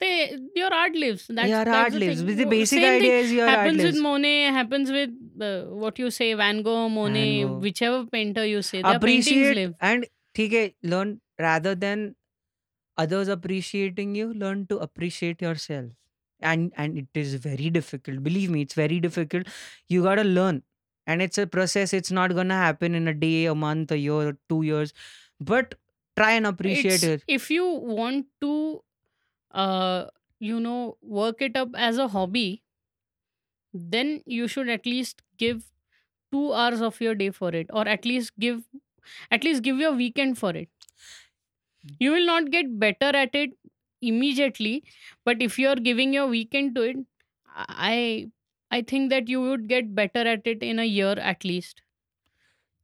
they 0.00 0.38
your 0.54 0.72
art 0.72 0.94
lives. 0.94 1.26
That's, 1.28 1.48
your 1.48 1.68
art 1.68 1.92
lives. 1.92 2.22
Thing. 2.22 2.36
The 2.36 2.44
basic 2.44 2.80
Same 2.80 2.96
idea 2.96 3.18
is 3.18 3.32
your 3.32 3.48
art 3.48 3.66
lives. 3.66 3.76
Happens 3.76 3.94
with 3.94 4.02
Monet. 4.02 4.42
Happens 4.44 4.90
with 4.90 5.10
uh, 5.40 5.62
what 5.84 5.98
you 5.98 6.10
say, 6.10 6.34
Van 6.34 6.62
Gogh, 6.62 6.88
Monet, 6.88 7.42
Gogh. 7.44 7.58
whichever 7.58 8.04
painter 8.06 8.44
you 8.44 8.62
say. 8.62 8.82
Their 8.82 8.96
Appreciate 8.96 9.56
live. 9.56 9.74
and 9.80 10.06
okay, 10.38 10.74
learn 10.82 11.20
rather 11.38 11.74
than 11.74 12.14
others 12.96 13.28
appreciating 13.28 14.14
you. 14.14 14.32
Learn 14.34 14.66
to 14.66 14.78
appreciate 14.78 15.40
yourself, 15.40 15.90
and 16.40 16.72
and 16.76 16.98
it 16.98 17.08
is 17.14 17.34
very 17.34 17.70
difficult. 17.70 18.22
Believe 18.22 18.50
me, 18.50 18.62
it's 18.62 18.74
very 18.74 19.00
difficult. 19.00 19.46
You 19.88 20.02
gotta 20.02 20.24
learn, 20.24 20.62
and 21.06 21.22
it's 21.22 21.38
a 21.38 21.46
process. 21.46 21.92
It's 21.92 22.10
not 22.10 22.34
gonna 22.34 22.54
happen 22.54 22.94
in 22.94 23.08
a 23.08 23.14
day, 23.14 23.46
a 23.46 23.54
month, 23.54 23.90
a 23.92 23.98
year, 23.98 24.36
two 24.48 24.62
years, 24.62 24.92
but 25.40 25.74
try 26.16 26.32
and 26.32 26.46
appreciate 26.46 27.02
it's, 27.02 27.04
it. 27.04 27.24
If 27.28 27.50
you 27.50 27.66
want 27.66 28.26
to 28.40 28.82
uh 29.56 30.06
you 30.40 30.60
know 30.60 30.98
work 31.02 31.42
it 31.42 31.56
up 31.56 31.70
as 31.76 31.98
a 31.98 32.08
hobby 32.08 32.62
then 33.72 34.22
you 34.26 34.48
should 34.48 34.68
at 34.68 34.86
least 34.86 35.22
give 35.38 35.72
two 36.32 36.52
hours 36.52 36.80
of 36.80 37.00
your 37.00 37.14
day 37.14 37.30
for 37.30 37.50
it 37.50 37.66
or 37.72 37.86
at 37.88 38.04
least 38.04 38.32
give 38.38 38.64
at 39.30 39.44
least 39.44 39.62
give 39.62 39.78
your 39.78 39.92
weekend 39.92 40.38
for 40.38 40.50
it. 40.56 40.68
You 41.98 42.12
will 42.12 42.24
not 42.26 42.50
get 42.50 42.78
better 42.78 43.14
at 43.16 43.34
it 43.34 43.50
immediately 44.00 44.84
but 45.24 45.40
if 45.42 45.58
you 45.58 45.68
are 45.68 45.76
giving 45.76 46.12
your 46.12 46.26
weekend 46.26 46.74
to 46.74 46.82
it 46.82 46.96
i 47.56 48.30
i 48.70 48.82
think 48.82 49.10
that 49.10 49.28
you 49.28 49.40
would 49.40 49.66
get 49.68 49.94
better 49.94 50.20
at 50.34 50.46
it 50.46 50.62
in 50.62 50.78
a 50.78 50.84
year 50.84 51.12
at 51.18 51.44
least 51.44 51.80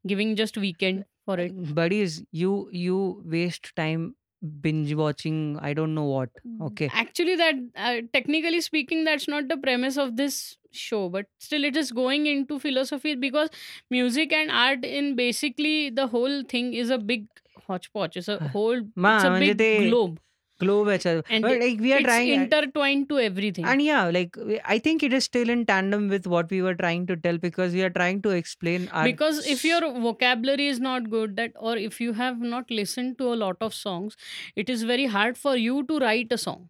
giving 0.07 0.37
just 0.37 0.57
weekend 0.57 1.05
for 1.25 1.39
it. 1.39 1.75
Buddies 1.75 2.23
you 2.31 2.69
you 2.73 3.23
waste 3.25 3.75
time 3.77 4.15
binge 4.62 4.94
watching 4.94 5.58
i 5.68 5.74
don't 5.74 5.96
know 5.96 6.04
what 6.06 6.30
okay 6.62 6.90
Actually, 6.94 7.36
that 7.36 7.56
uh, 7.76 8.02
technically 8.14 8.62
speaking, 8.62 9.04
that's 9.04 9.28
not 9.28 9.48
the 9.48 9.58
premise 9.58 9.98
of 9.98 10.16
this 10.16 10.58
show, 10.72 11.10
but 11.10 11.26
still, 11.40 11.64
it 11.64 11.76
is 11.76 11.92
going 11.92 12.28
into 12.28 12.60
philosophy 12.60 13.16
because 13.16 13.50
music 13.90 14.32
and 14.32 14.52
art, 14.52 14.86
in 14.86 15.16
basically 15.16 15.90
the 15.90 16.08
whole 16.08 16.44
thing, 16.44 16.74
is 16.74 16.92
a 16.92 17.00
big 17.00 17.26
hodgepodge. 17.68 18.16
It's 18.18 18.28
a 18.28 18.38
whole, 18.54 18.82
मा 18.96 19.16
it's 19.16 19.24
a 19.24 19.30
म्हणजे 19.30 19.54
big 19.54 19.58
ते 19.58 19.70
globe, 19.90 20.20
glow 20.63 20.79
etcher. 20.89 21.23
And 21.29 21.43
but, 21.43 21.61
like 21.61 21.81
we 21.81 21.93
are 21.93 22.01
trying 22.01 22.29
intertwined 22.31 23.09
to 23.11 23.19
everything. 23.19 23.65
And 23.65 23.83
yeah, 23.83 24.11
like 24.19 24.37
I 24.65 24.79
think 24.79 25.03
it 25.03 25.13
is 25.13 25.25
still 25.25 25.55
in 25.57 25.65
tandem 25.67 26.09
with 26.09 26.27
what 26.27 26.51
we 26.51 26.63
were 26.63 26.75
trying 26.75 27.07
to 27.07 27.17
tell 27.17 27.39
because 27.39 27.73
we 27.73 27.83
are 27.83 27.91
trying 27.91 28.23
to 28.23 28.31
explain 28.31 28.89
our 28.93 29.05
because 29.05 29.47
if 29.47 29.65
your 29.65 29.81
vocabulary 30.09 30.69
is 30.69 30.81
not 30.81 31.11
good 31.11 31.37
that 31.37 31.53
or 31.71 31.77
if 31.77 32.01
you 32.01 32.13
have 32.25 32.41
not 32.41 32.71
listened 32.71 33.19
to 33.19 33.33
a 33.33 33.37
lot 33.47 33.57
of 33.61 33.75
songs, 33.75 34.17
it 34.57 34.71
is 34.71 34.83
very 34.83 35.07
hard 35.07 35.37
for 35.47 35.57
you 35.57 35.83
to 35.85 35.99
write 35.99 36.33
a 36.33 36.39
song. 36.39 36.69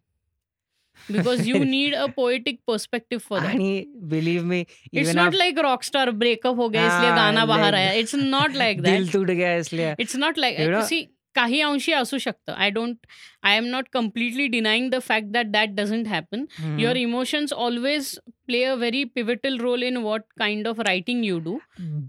because 1.11 1.47
you 1.47 1.59
need 1.73 1.93
a 1.93 2.07
poetic 2.09 2.65
perspective 2.65 3.23
for 3.23 3.39
that. 3.39 3.55
Ani, 3.55 3.87
believe 4.07 4.45
me, 4.45 4.67
it's 4.91 5.13
not 5.13 5.33
like 5.33 5.55
rockstar 5.55 6.17
breakup 6.17 6.55
ho 6.55 6.69
gaya, 6.69 6.87
ah, 6.89 6.99
isliye 6.99 7.15
gaana 7.17 7.47
bahar 7.47 7.71
aaya. 7.73 7.95
It's 8.03 8.13
not 8.13 8.53
like 8.53 8.81
that. 8.87 9.11
Dil 9.11 9.25
gaya, 9.25 9.59
isliye. 9.65 9.95
It's 9.97 10.15
not 10.15 10.37
like 10.37 10.59
you 10.59 10.65
eh, 10.65 10.69
know, 10.69 10.83
see. 10.83 11.09
काही 11.35 11.61
अंशी 11.61 11.93
असू 11.93 12.17
शकतं. 12.17 12.53
I 12.53 12.69
don't 12.69 12.95
I 13.43 13.57
am 13.57 13.65
not 13.65 13.87
completely 13.93 14.47
denying 14.47 14.89
the 14.89 14.99
fact 15.01 15.27
that 15.27 15.45
that 15.45 15.75
doesn't 15.75 16.07
happen 16.07 16.45
your 16.79 16.95
emotions 16.95 17.53
always 17.53 18.17
play 18.45 18.63
a 18.63 18.73
very 18.73 19.03
pivotal 19.15 19.57
role 19.59 19.83
in 19.83 19.97
what 19.97 20.21
kind 20.37 20.67
of 20.67 20.79
writing 20.79 21.25
you 21.25 21.39
do 21.39 21.57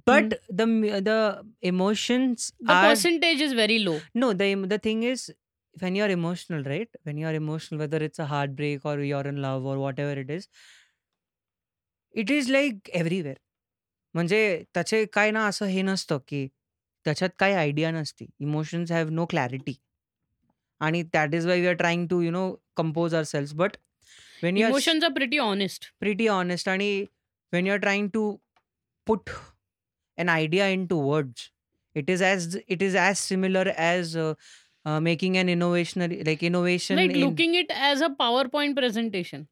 but 0.06 0.34
the 0.52 0.62
the 1.02 1.32
emotions 1.62 2.52
percentage 2.68 3.42
is 3.42 3.54
very 3.54 3.84
low 3.84 3.98
no 4.14 4.32
the 4.32 4.78
thing 4.84 5.04
is 5.04 5.30
when 5.76 5.96
you're 5.96 6.10
emotional, 6.10 6.64
right? 6.64 6.88
Emotional 7.06 7.78
whether 7.78 8.02
it's 8.02 8.20
a 8.20 8.24
it's 8.24 8.56
break 8.56 8.82
heartbreak 8.82 9.08
you're 9.08 9.26
in 9.26 9.34
in 9.34 9.42
love 9.42 9.64
whatever 10.00 10.18
it 10.18 10.30
is 10.30 10.46
it 12.14 12.30
is 12.30 12.50
like 12.50 12.90
everywhere 12.90 13.36
म्हणजे 14.14 14.64
त्याचे 14.74 15.04
काय 15.12 15.30
ना 15.30 15.46
असं 15.46 15.66
हे 15.66 15.82
नसतं 15.82 16.18
की 16.28 16.48
त्याच्यात 17.04 17.30
काही 17.38 17.54
idea 17.54 17.90
नसते. 17.90 18.26
Emotions 18.40 18.92
have 18.92 19.08
no 19.10 19.26
clarity. 19.30 19.74
आणि 20.80 21.02
that 21.14 21.34
is 21.34 21.46
why 21.46 21.60
you 21.62 21.68
are 21.68 21.74
trying 21.74 22.06
to 22.08 22.20
you 22.22 22.30
know 22.30 22.50
compose 22.76 23.14
ourselves 23.24 23.54
but 23.54 23.76
when 24.42 24.56
you 24.56 24.66
emotion 24.68 25.02
are 25.04 25.12
pretty 25.12 25.38
honest. 25.38 25.84
Pretty 26.00 26.28
honest 26.28 26.68
आणि 26.68 27.04
when 27.52 27.66
you 27.66 27.72
are 27.72 27.78
trying 27.80 28.08
to 28.14 28.30
put 29.06 29.30
an 30.18 30.28
idea 30.28 30.66
into 30.86 31.00
words 31.02 31.50
it 31.96 32.10
is 32.10 32.22
as 32.22 32.56
it 32.68 32.82
is 32.82 32.96
as 32.96 33.16
similar 33.18 33.70
as 33.76 34.16
making 35.02 35.36
an 35.36 35.48
innovationary 35.48 36.24
like 36.24 36.44
innovation 36.44 36.98
looking 37.10 37.54
it 37.56 37.72
as 37.72 38.02
a 38.02 38.08
power 38.18 38.46
point 38.48 38.76
presentation. 38.76 39.44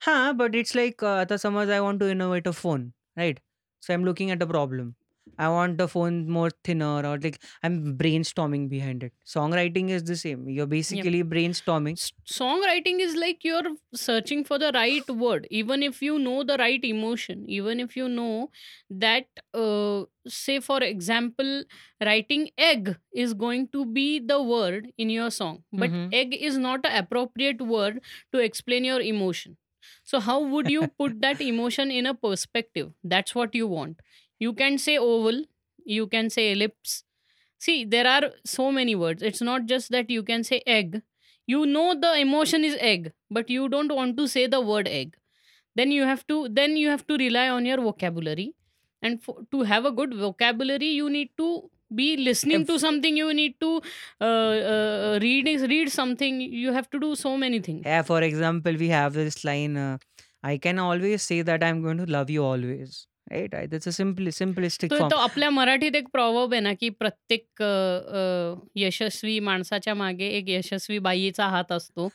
हां 0.00 0.36
but 0.36 0.54
it's 0.56 0.76
like 0.76 1.04
आता 1.04 1.36
समज 1.36 1.70
I 1.70 1.78
want 1.80 2.00
to 2.00 2.06
innovate 2.08 2.48
a 2.48 2.50
phone 2.52 2.90
right? 3.18 3.38
So 3.82 3.92
I 3.92 3.98
am 3.98 4.04
looking 4.04 4.30
at 4.30 4.42
a 4.42 4.46
problem. 4.46 4.90
I 5.38 5.48
want 5.48 5.78
the 5.78 5.88
phone 5.88 6.28
more 6.28 6.50
thinner 6.64 7.04
or 7.06 7.18
like 7.18 7.42
I'm 7.62 7.96
brainstorming 7.98 8.68
behind 8.68 9.02
it 9.02 9.12
songwriting 9.26 9.88
is 9.90 10.04
the 10.04 10.16
same 10.16 10.48
you're 10.48 10.66
basically 10.66 11.22
brainstorming 11.24 11.92
S- 11.98 12.12
songwriting 12.30 13.00
is 13.00 13.16
like 13.16 13.42
you're 13.44 13.70
searching 13.94 14.44
for 14.44 14.58
the 14.58 14.70
right 14.74 15.08
word 15.10 15.46
even 15.50 15.82
if 15.82 16.00
you 16.02 16.18
know 16.18 16.44
the 16.44 16.56
right 16.58 16.84
emotion 16.84 17.44
even 17.48 17.80
if 17.80 17.96
you 17.96 18.08
know 18.08 18.50
that 18.90 19.26
uh, 19.54 20.04
say 20.28 20.60
for 20.60 20.82
example 20.82 21.64
writing 22.04 22.50
egg 22.58 22.96
is 23.12 23.34
going 23.34 23.68
to 23.68 23.84
be 23.86 24.18
the 24.20 24.40
word 24.42 24.92
in 24.98 25.10
your 25.10 25.30
song 25.30 25.64
but 25.72 25.90
Mhm. 25.90 26.08
egg 26.12 26.34
is 26.50 26.58
not 26.58 26.84
an 26.90 26.96
appropriate 27.02 27.60
word 27.74 28.00
to 28.32 28.38
explain 28.50 28.84
your 28.92 29.00
emotion 29.14 29.56
So 30.10 30.18
how 30.24 30.34
would 30.50 30.68
you 30.72 30.82
put 31.00 31.14
that 31.22 31.40
emotion 31.44 31.90
in 31.90 32.06
a 32.06 32.14
perspective? 32.14 32.92
That's 33.12 33.34
what 33.38 33.54
you 33.60 33.66
want. 33.66 34.00
You 34.42 34.52
can 34.60 34.78
say 34.78 34.98
oval, 34.98 35.42
you 35.84 36.06
can 36.06 36.30
say 36.30 36.52
ellipse. 36.52 37.04
See, 37.58 37.84
there 37.84 38.06
are 38.06 38.22
so 38.44 38.72
many 38.72 38.94
words. 38.94 39.22
It's 39.22 39.40
not 39.40 39.66
just 39.66 39.90
that 39.90 40.10
you 40.10 40.22
can 40.22 40.42
say 40.44 40.62
egg. 40.66 41.02
You 41.46 41.66
know 41.66 41.94
the 42.04 42.12
emotion 42.20 42.64
is 42.64 42.76
egg, 42.80 43.12
but 43.30 43.50
you 43.50 43.68
don't 43.68 43.94
want 43.94 44.16
to 44.16 44.26
say 44.26 44.46
the 44.46 44.60
word 44.60 44.88
egg. 44.88 45.16
Then 45.74 45.92
you 45.92 46.04
have 46.04 46.26
to 46.32 46.48
then 46.48 46.76
you 46.76 46.88
have 46.88 47.06
to 47.12 47.16
rely 47.16 47.48
on 47.48 47.66
your 47.66 47.78
vocabulary. 47.78 48.54
And 49.00 49.22
for, 49.22 49.36
to 49.52 49.62
have 49.62 49.84
a 49.84 49.92
good 50.00 50.14
vocabulary, 50.14 50.88
you 50.88 51.08
need 51.10 51.30
to 51.36 51.70
be 51.94 52.16
listening 52.16 52.66
to 52.66 52.78
something. 52.78 53.16
You 53.16 53.32
need 53.34 53.56
to 53.60 53.70
uh, 54.20 54.24
uh, 54.24 55.18
read 55.22 55.48
read 55.74 55.90
something. 55.90 56.40
You 56.40 56.72
have 56.72 56.90
to 56.90 57.00
do 57.06 57.14
so 57.14 57.36
many 57.36 57.60
things. 57.60 57.82
yeah, 57.84 58.02
for 58.02 58.20
example, 58.22 58.82
we 58.84 58.88
have 58.88 59.14
this 59.14 59.44
line, 59.44 59.76
uh, 59.76 59.98
I 60.42 60.58
can 60.58 60.78
always 60.78 61.22
say 61.22 61.42
that 61.42 61.62
I'm 61.62 61.82
going 61.82 61.98
to 61.98 62.06
love 62.18 62.30
you 62.30 62.44
always. 62.44 63.06
Right 63.30 63.54
आहे 63.54 63.66
त्याचं 63.66 63.90
simple 63.90 64.28
simplistic 64.28 64.92
तो, 64.92 65.16
आपल्या 65.16 65.50
मराठीत 65.50 65.96
एक 65.96 66.08
proverb 66.12 66.52
आहे 66.52 66.60
ना 66.60 66.72
की 66.80 66.88
प्रत्येक 66.88 67.62
यशस्वी 68.76 69.38
माणसाच्या 69.40 69.94
मागे 69.94 70.28
एक 70.28 70.48
यशस्वी 70.48 70.98
बाईचा 70.98 71.46
हात 71.46 71.72
असतो 71.72 72.08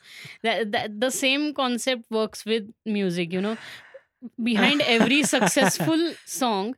the 0.44 1.08
same 1.12 1.50
concept 1.56 2.12
works 2.12 2.42
with 2.46 2.70
music 2.86 3.34
you 3.34 3.40
know 3.40 3.54
behind 4.38 4.82
every 4.82 5.22
successful 5.24 6.08
song 6.28 6.72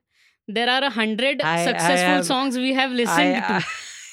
there 0.48 0.68
are 0.68 0.84
hundred 0.96 1.42
successful 1.42 2.20
song 2.28 2.56
we 2.56 2.72
have 2.72 2.92
listen 2.92 3.58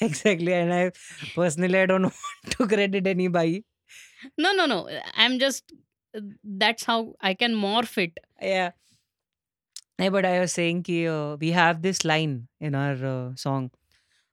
exactly 0.02 0.52
and 0.52 0.72
I 0.72 0.88
personally 1.36 1.76
I 1.76 1.86
don't 1.86 2.04
want 2.04 2.56
to 2.56 2.66
credit 2.68 3.06
any 3.06 3.28
by 3.28 3.60
no 4.38 4.52
no 4.52 4.66
no. 4.66 4.88
I'm 5.16 5.38
just. 5.38 5.72
That's 6.44 6.84
how 6.84 7.14
I 7.20 7.34
can 7.34 7.54
morph 7.54 7.98
it. 7.98 8.18
नाही 9.98 10.10
but 10.10 10.24
I 10.24 10.38
was 10.38 10.48
saying 10.50 10.82
की 10.82 11.06
we 11.40 11.50
have 11.52 11.80
this 11.80 12.04
line 12.06 12.40
in 12.60 12.74
our 12.74 13.34
song 13.38 13.68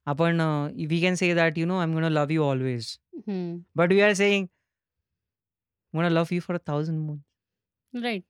आपण 0.08 0.42
we 0.90 1.02
can 1.02 1.16
say 1.16 1.34
that 1.36 1.58
you 1.58 1.66
know 1.66 1.78
I 1.78 1.84
am 1.84 1.94
gonna 1.94 2.10
love 2.10 2.34
you 2.34 2.44
always 2.44 2.98
hmm, 3.18 3.64
but 3.78 3.92
we 3.92 4.02
are 4.02 4.14
saying 4.14 4.48
gonna 5.94 6.10
love 6.10 6.34
you 6.36 6.42
for 6.42 6.56
a 6.56 6.60
thousand 6.68 7.00
moon 7.00 8.02
right 8.04 8.24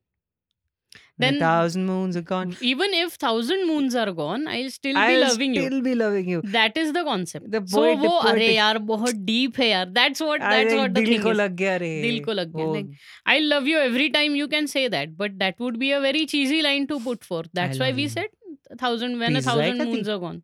Right. 1.15 1.15
When 1.23 1.29
a 1.29 1.33
Then 1.33 1.41
thousand 1.41 1.87
moons 1.87 2.17
are 2.19 2.23
gone, 2.29 2.53
even 2.69 2.95
if 2.99 3.17
thousand 3.25 3.67
moons 3.69 3.95
are 4.03 4.13
gone, 4.21 4.47
I'll 4.53 4.71
still 4.77 4.95
be 4.95 5.01
I'll 5.01 5.21
loving 5.25 5.53
you. 5.57 5.65
still 5.67 5.83
be 5.87 5.93
loving 6.01 6.31
you. 6.33 6.41
That 6.55 6.79
is 6.79 6.91
the 6.97 7.03
concept 7.09 7.47
The 7.55 7.61
so 7.73 7.81
poet, 7.83 7.99
वो 8.05 8.09
अरे 8.09 8.39
poetic. 8.41 8.55
यार 8.57 8.79
बहुत 8.91 9.15
deep 9.29 9.59
है 9.61 9.69
यार 9.69 9.85
that's 9.99 10.23
what 10.23 10.41
that's 10.41 10.71
अरे 10.71 10.77
what 10.77 10.91
the 10.91 10.95
दिल 10.95 11.07
thing 11.11 11.23
को 11.23 11.31
is 11.31 11.37
लग 11.37 11.55
गया 11.57 11.77
रे 11.85 11.91
दिल 12.03 12.19
को 12.25 12.33
लग 12.33 12.53
गया 12.57 12.65
वो 12.67 12.75
like 12.75 12.91
I 13.35 13.41
love 13.41 13.69
you 13.69 13.79
every 13.79 14.09
time 14.17 14.37
you 14.37 14.47
can 14.57 14.67
say 14.75 14.89
that 14.97 15.11
but 15.19 15.33
that 15.45 15.61
would 15.61 15.77
be 15.85 15.91
a 15.91 15.99
very 16.09 16.25
चीजी 16.35 16.61
line 16.69 16.87
to 16.93 16.99
put 17.05 17.25
for 17.25 17.47
I 17.47 17.55
that's 17.55 17.79
why 17.79 17.91
love 17.91 17.97
we 18.01 18.07
you. 18.07 18.15
Said 18.15 18.77
thousand 18.83 19.17
when 19.17 19.35
a 19.35 19.39
Pizza 19.39 19.49
thousand 19.51 19.79
का 19.79 19.85
moons 19.85 20.01
thing. 20.01 20.11
Are 20.13 20.19
gone 20.27 20.43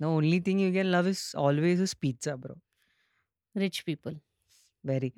The 0.00 0.08
only 0.20 0.38
thing 0.46 0.60
you 0.66 0.70
can 0.78 0.90
love 0.92 1.08
is 1.14 1.24
always 1.46 1.82
is 1.88 1.94
pizza, 2.06 2.36
bro. 2.44 2.54
Rich 3.54 3.80
people 3.86 4.18
Very. 4.84 5.10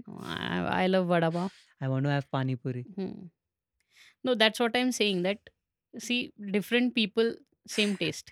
I 0.72 0.86
love 0.86 1.12
vada 1.14 1.30
pav 1.30 1.48
I 1.82 1.88
want 1.94 2.06
to 2.06 2.10
have 2.16 2.26
pani 2.36 2.56
puri. 2.66 2.84
No 2.98 3.06
That's 4.25 4.61
what 4.61 4.75
I 4.75 4.81
am 4.81 4.89
saying 4.89 5.23
that 5.23 5.49
see 6.01 6.29
different 6.37 6.91
people 6.95 7.33
same 7.69 7.95
taste. 7.99 8.29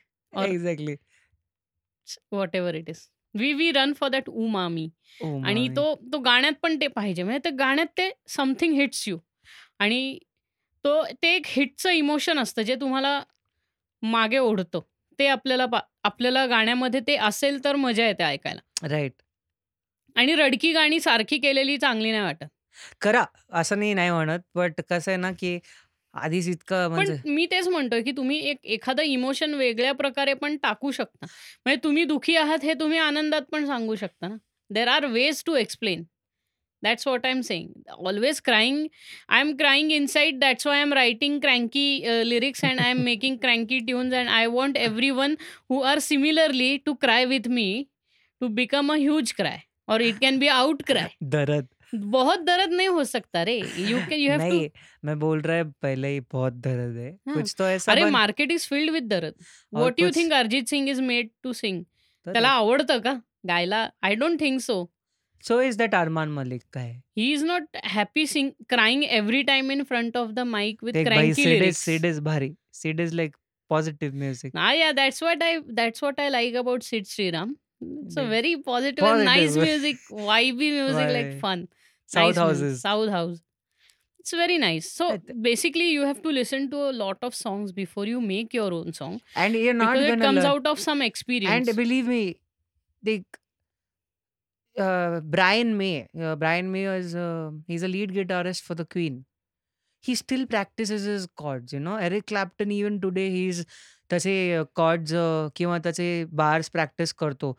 Whatever 2.56 2.76
it 2.76 2.90
is 2.90 3.10
we 3.34 3.54
we 3.54 3.72
run 3.72 3.94
for 3.94 4.10
that 4.10 4.30
umami 4.30 4.90
Oh 5.24 5.46
आणि. 5.46 5.70
तो 5.70 5.96
तो 6.14 6.20
गाण्यात 6.20 6.54
पण 6.62 6.82
ते 6.82 6.88
पाहिजे. 6.88 7.24
म्हणजे 7.24 7.40
त्या 7.40 7.52
गाण्यात 7.60 7.88
ते 7.98 8.12
समथिंग 8.28 8.74
हिट्स 8.74 9.08
यू 9.08 9.18
आणि 9.80 10.20
तो 10.84 11.06
ते 11.06 11.36
एक 11.36 11.46
हिटचं 11.48 11.90
इमोशन 11.90 12.40
असतं 12.40 12.62
जे 12.62 12.76
तुम्हाला 12.76 13.24
मागे 14.02 14.38
ओढतं. 14.38 14.80
ते 15.20 15.28
आपल्याला 15.28 15.66
पा- 15.66 15.82
आपल्याला 16.04 16.46
गाण्यामध्ये 16.46 17.00
ते 17.00 17.16
असेल 17.16 17.64
तर 17.64 17.76
मजा 17.76 18.08
येते 18.08 18.24
ऐकायला. 18.24 18.88
Right. 18.88 19.10
आणि 20.16 20.36
रडकी 20.36 20.74
गाणी 20.74 21.00
सारखी 21.00 21.38
केलेली 21.38 21.78
चांगली 21.78 22.12
नाही 22.12 22.24
वाटत. 22.24 22.46
करा 23.02 23.24
असं 23.60 23.80
नाही 23.80 23.94
नाही 23.94 24.12
म्हणत. 24.12 24.40
बट 24.56 24.82
कसं 24.90 25.12
आहे 25.12 25.18
ना 25.22 25.32
की 25.40 25.60
आधीच 26.14 26.48
इतकं 26.48 26.88
पण 26.90 26.96
म्हणजे 26.96 27.32
मी 27.32 27.46
तेच 27.52 27.68
म्हणतोय 27.68 28.02
की 28.02 28.12
तुम्ही 28.18 28.38
एक 28.50 28.58
एखादं 28.66 29.04
इमोशन 29.04 29.54
वेगळ्या 29.54 29.92
प्रकारे 29.94 30.34
पण 30.34 30.56
टाकू 30.64 30.92
शकता. 30.92 31.26
म्हणजे 31.66 31.84
तुम्ही 31.84 32.04
दुखी 32.06 32.36
आहात 32.36 32.64
हे 32.66 32.74
तुम्ही 32.80 33.00
आनंदात 33.00 33.42
पण 33.52 33.66
सांगू 33.66 33.96
शकता 33.96 34.28
ना. 34.28 34.36
There 34.70 34.88
are 34.88 35.06
ways 35.06 35.44
to 35.46 35.56
explain 35.56 36.04
that's 36.84 37.08
what 37.08 37.26
I 37.26 37.32
am 37.32 37.42
saying 37.42 37.92
always 38.08 38.42
crying 38.46 38.86
I 39.30 39.42
am 39.42 39.56
crying 39.58 39.92
inside 39.92 40.40
that's 40.40 40.68
why 40.68 40.78
I 40.78 40.82
am 40.82 40.94
writing 40.94 41.40
cranky 41.42 42.04
lyrics 42.26 42.66
and 42.66 42.80
I 42.80 42.90
am 42.90 43.02
making 43.04 43.38
cranky 43.38 43.80
tunes 43.86 44.14
and 44.14 44.30
I 44.30 44.46
want 44.48 44.78
every 44.78 45.10
one 45.12 45.36
who 45.70 45.82
are 45.84 46.00
similarly 46.00 46.76
to 46.86 46.94
cry 46.96 47.26
with 47.26 47.48
me 47.50 47.86
to 48.42 48.48
become 48.56 48.94
a 48.94 48.98
huge 48.98 49.32
cry 49.34 49.60
or 49.88 50.02
it 50.02 50.20
can 50.20 50.40
be 50.40 50.48
out 50.48 50.84
cry 50.88 51.10
दर्द. 51.24 51.68
बहुत 51.96 52.40
दर्द 52.40 52.74
नहीं 52.74 52.88
हो 52.88 53.04
सकता 53.04 53.44
रे। 53.44 53.56
You 53.78 53.98
can 54.10 54.20
you 54.20 54.32
have 54.32 54.40
to 54.40 54.46
नहीं 54.46 54.70
मैं 55.06 55.18
बोल 55.20 55.42
रहा 55.42 55.58
है 55.58 55.64
पहले 55.64 56.08
ही 56.08 56.20
बहुत 56.20 56.54
दर्द 56.54 56.98
है। 56.98 57.12
हाँ, 57.28 57.36
कुछ 57.36 57.56
तो 57.58 57.68
ऐसा 57.68 57.92
अरे 57.92 58.06
मार्केट 58.06 58.52
इज़ 58.52 58.68
फिल्ड 58.68 58.92
विथ 58.92 59.02
दर्द। 59.02 59.34
What 59.74 60.00
you 60.00 60.10
think 60.12 60.34
Arijit 60.34 60.68
Singh 60.68 60.90
is 60.90 61.02
made 61.02 61.30
to 61.44 61.54
sing 61.54 61.84
त्याला 62.26 62.50
आवडतं 62.50 63.00
का? 63.00 63.22
गायला? 63.46 63.90
I 64.04 64.16
don't 64.16 64.40
think 64.42 64.62
so 64.62 64.90
so 65.44 65.62
is 65.62 65.78
that 65.78 65.96
Armaan 65.96 66.30
Malik 66.30 66.64
का 66.74 66.80
है। 66.80 67.04
He 67.18 67.32
is 67.34 67.46
not 67.46 67.78
happy 67.86 68.26
sing 68.28 68.52
crying 68.70 69.04
every 69.04 69.44
time 69.44 69.72
in 69.72 69.84
front 69.84 70.18
of 70.18 70.32
the 70.32 70.40
mic 70.40 70.84
भाई 70.84 71.30
is 71.30 71.42
lyrics 71.42 71.78
Sid 71.78 72.06
is 72.06 72.22
भारी। 72.22 72.56
Sid 72.74 73.00
is 73.00 73.16
like 73.16 73.36
positive 73.70 74.14
music 74.16 74.54
Ah, 74.56 74.74
yeah, 74.74 74.92
that's 74.92 75.22
what 75.22 75.42
I 75.44 75.54
that's 75.80 76.02
what 76.02 76.20
I 76.20 76.28
like 76.30 76.54
about 76.60 76.84
Sid 76.84 77.06
Sriram. 77.06 77.56
It's 77.82 78.18
a 78.18 78.24
very 78.26 78.52
positive 78.68 79.08
and 79.08 79.26
nice 79.26 79.56
Positive. 79.56 79.64
music, 79.70 79.98
vibey 80.12 80.70
music, 80.76 81.10
like 81.16 81.34
fun. 81.42 81.68
South 82.14 82.38
houses 82.38 82.82
south 82.82 83.10
house 83.10 83.42
it's 84.20 84.34
very 84.34 84.58
nice 84.58 84.96
so 84.98 85.10
basically 85.42 85.86
you 85.86 86.06
have 86.06 86.22
to 86.24 86.32
listen 86.32 86.68
to 86.68 86.82
a 86.88 86.92
lot 86.92 87.26
of 87.26 87.34
songs 87.34 87.72
before 87.74 88.08
you 88.08 88.20
make 88.20 88.56
your 88.56 88.72
own 88.72 88.92
song 88.92 89.18
and 89.36 89.56
you 89.56 89.74
not 89.74 89.98
it 89.98 90.22
comes 90.22 90.46
out 90.46 90.68
of 90.68 90.80
some 90.80 91.04
experience 91.04 91.70
and 91.70 91.78
believe 91.78 92.10
me 92.10 92.36
they 93.04 93.22
Brian 95.36 95.74
May 95.74 96.08
Brian 96.16 96.66
May 96.70 96.84
is 96.98 97.16
is 97.70 97.84
a 97.84 97.88
lead 97.88 98.12
guitarist 98.12 98.66
for 98.66 98.78
the 98.78 98.88
Queen 98.92 99.24
he 100.04 100.16
still 100.16 100.46
practices 100.46 101.06
his 101.06 101.28
chords 101.40 101.74
you 101.74 101.80
know. 101.80 101.96
Eric 101.96 102.28
clapton 102.28 102.72
even 102.72 103.00
today 103.02 103.30
he's 103.30 103.64
त्याचे 104.10 104.64
chords 104.76 105.14
uh, 105.14 105.50
किंवा 105.56 105.78
त्याचे 105.78 106.26
bars 106.32 106.70
practice 106.72 107.14
करतो. 107.14 107.58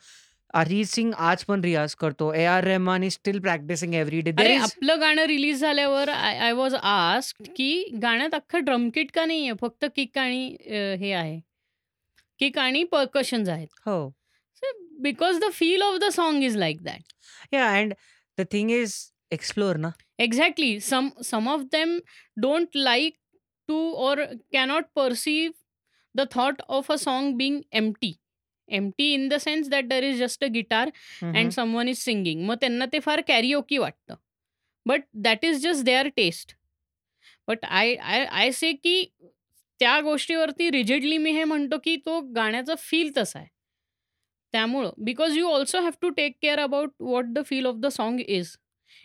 अरिजित 0.54 0.86
सिंग 0.86 1.12
आज 1.18 1.44
पण 1.44 1.60
रियाज 1.60 1.94
करतो. 1.94 2.32
A 2.34 2.44
R 2.44 2.64
Rahman 2.64 3.02
is 3.04 3.14
still 3.14 3.38
practising 3.40 3.94
every 3.94 4.20
day 4.20 4.32
अरे 4.38 4.56
आपलं 4.56 5.00
गाणं 5.00 5.24
रिलीज़ 5.26 5.60
झाल्यावर 5.60 6.08
आय 6.08 6.52
वॉज़ 6.52 6.74
आस्क्ड 6.82 7.48
की 7.56 7.98
गाण्यात 8.02 8.34
अख्खं 8.34 8.64
ड्रमकिट 8.64 9.10
का 9.10 9.24
नाहीये? 9.24 9.52
फक्त 9.60 9.84
किक 9.96 10.18
आणि 10.18 10.56
हे 11.00 11.12
आहे. 11.12 11.38
किक 12.38 12.58
आणि 12.58 12.84
पर्कशन्स 12.84 13.48
आहेत. 13.48 13.68
हो. 13.86 14.12
Because 15.00 15.40
the 15.40 15.50
feel 15.52 15.82
of 15.82 15.98
the 15.98 16.08
song 16.12 16.44
is 16.44 16.56
like 16.58 16.82
that 16.82 17.54
yeah 17.54 17.70
and 17.72 17.94
the 18.38 18.44
thing 18.52 18.70
is 18.70 18.94
explore 19.32 19.76
ना 19.76 19.90
Exactly. 20.20 20.68
Some 20.84 21.08
some 21.26 21.48
of 21.50 21.60
them 21.74 21.90
don't 22.44 22.78
like 22.86 23.14
to 23.68 23.76
or 24.06 24.14
cannot 24.54 24.88
perceive 24.98 25.52
the 26.14 26.24
thought 26.26 26.64
of 26.78 26.88
a 26.90 26.96
song 26.98 27.28
being 27.42 27.60
empty. 27.80 28.10
Empty 28.68 29.12
in 29.14 29.28
the 29.28 29.34
sense 29.40 29.68
that 29.70 29.84
there 29.88 30.02
is 30.04 30.18
just 30.22 30.44
a 30.44 30.48
guitar 30.52 30.90
and 31.24 31.50
someone 31.52 31.88
is 31.88 31.98
singing 31.98 32.44
मग 32.46 32.56
त्यांना 32.60 32.86
ते 32.92 32.98
फार 33.00 33.20
carry 33.28 33.52
ओकी 33.54 33.78
वाटतं. 33.78 34.14
But 34.86 35.02
that 35.14 35.44
is 35.44 35.62
just 35.62 35.84
their 35.84 36.08
taste 36.16 36.54
but 37.48 37.64
I 37.64 37.94
I 37.94 38.24
I 38.24 38.50
say 38.52 38.72
की 38.74 39.04
त्या 39.80 40.00
गोष्टीवरती 40.00 40.70
rigidly 40.70 41.18
मी 41.18 41.30
हे 41.32 41.44
म्हणतो 41.44 41.76
की 41.84 41.96
तो 42.06 42.20
गाण्याचा 42.34 42.74
फील 42.78 43.10
तसा 43.16 43.38
आहे. 43.38 43.48
त्यामुळं 44.54 44.90
because 45.04 45.36
you 45.38 45.48
also 45.48 45.80
have 45.80 45.90
to 46.02 46.08
take 46.10 46.36
care 46.42 46.58
about 46.58 46.90
what 47.00 47.24
the 47.32 47.42
feel 47.46 47.66
of 47.66 47.74
the 47.80 47.86
song 47.92 48.20
is 48.20 48.56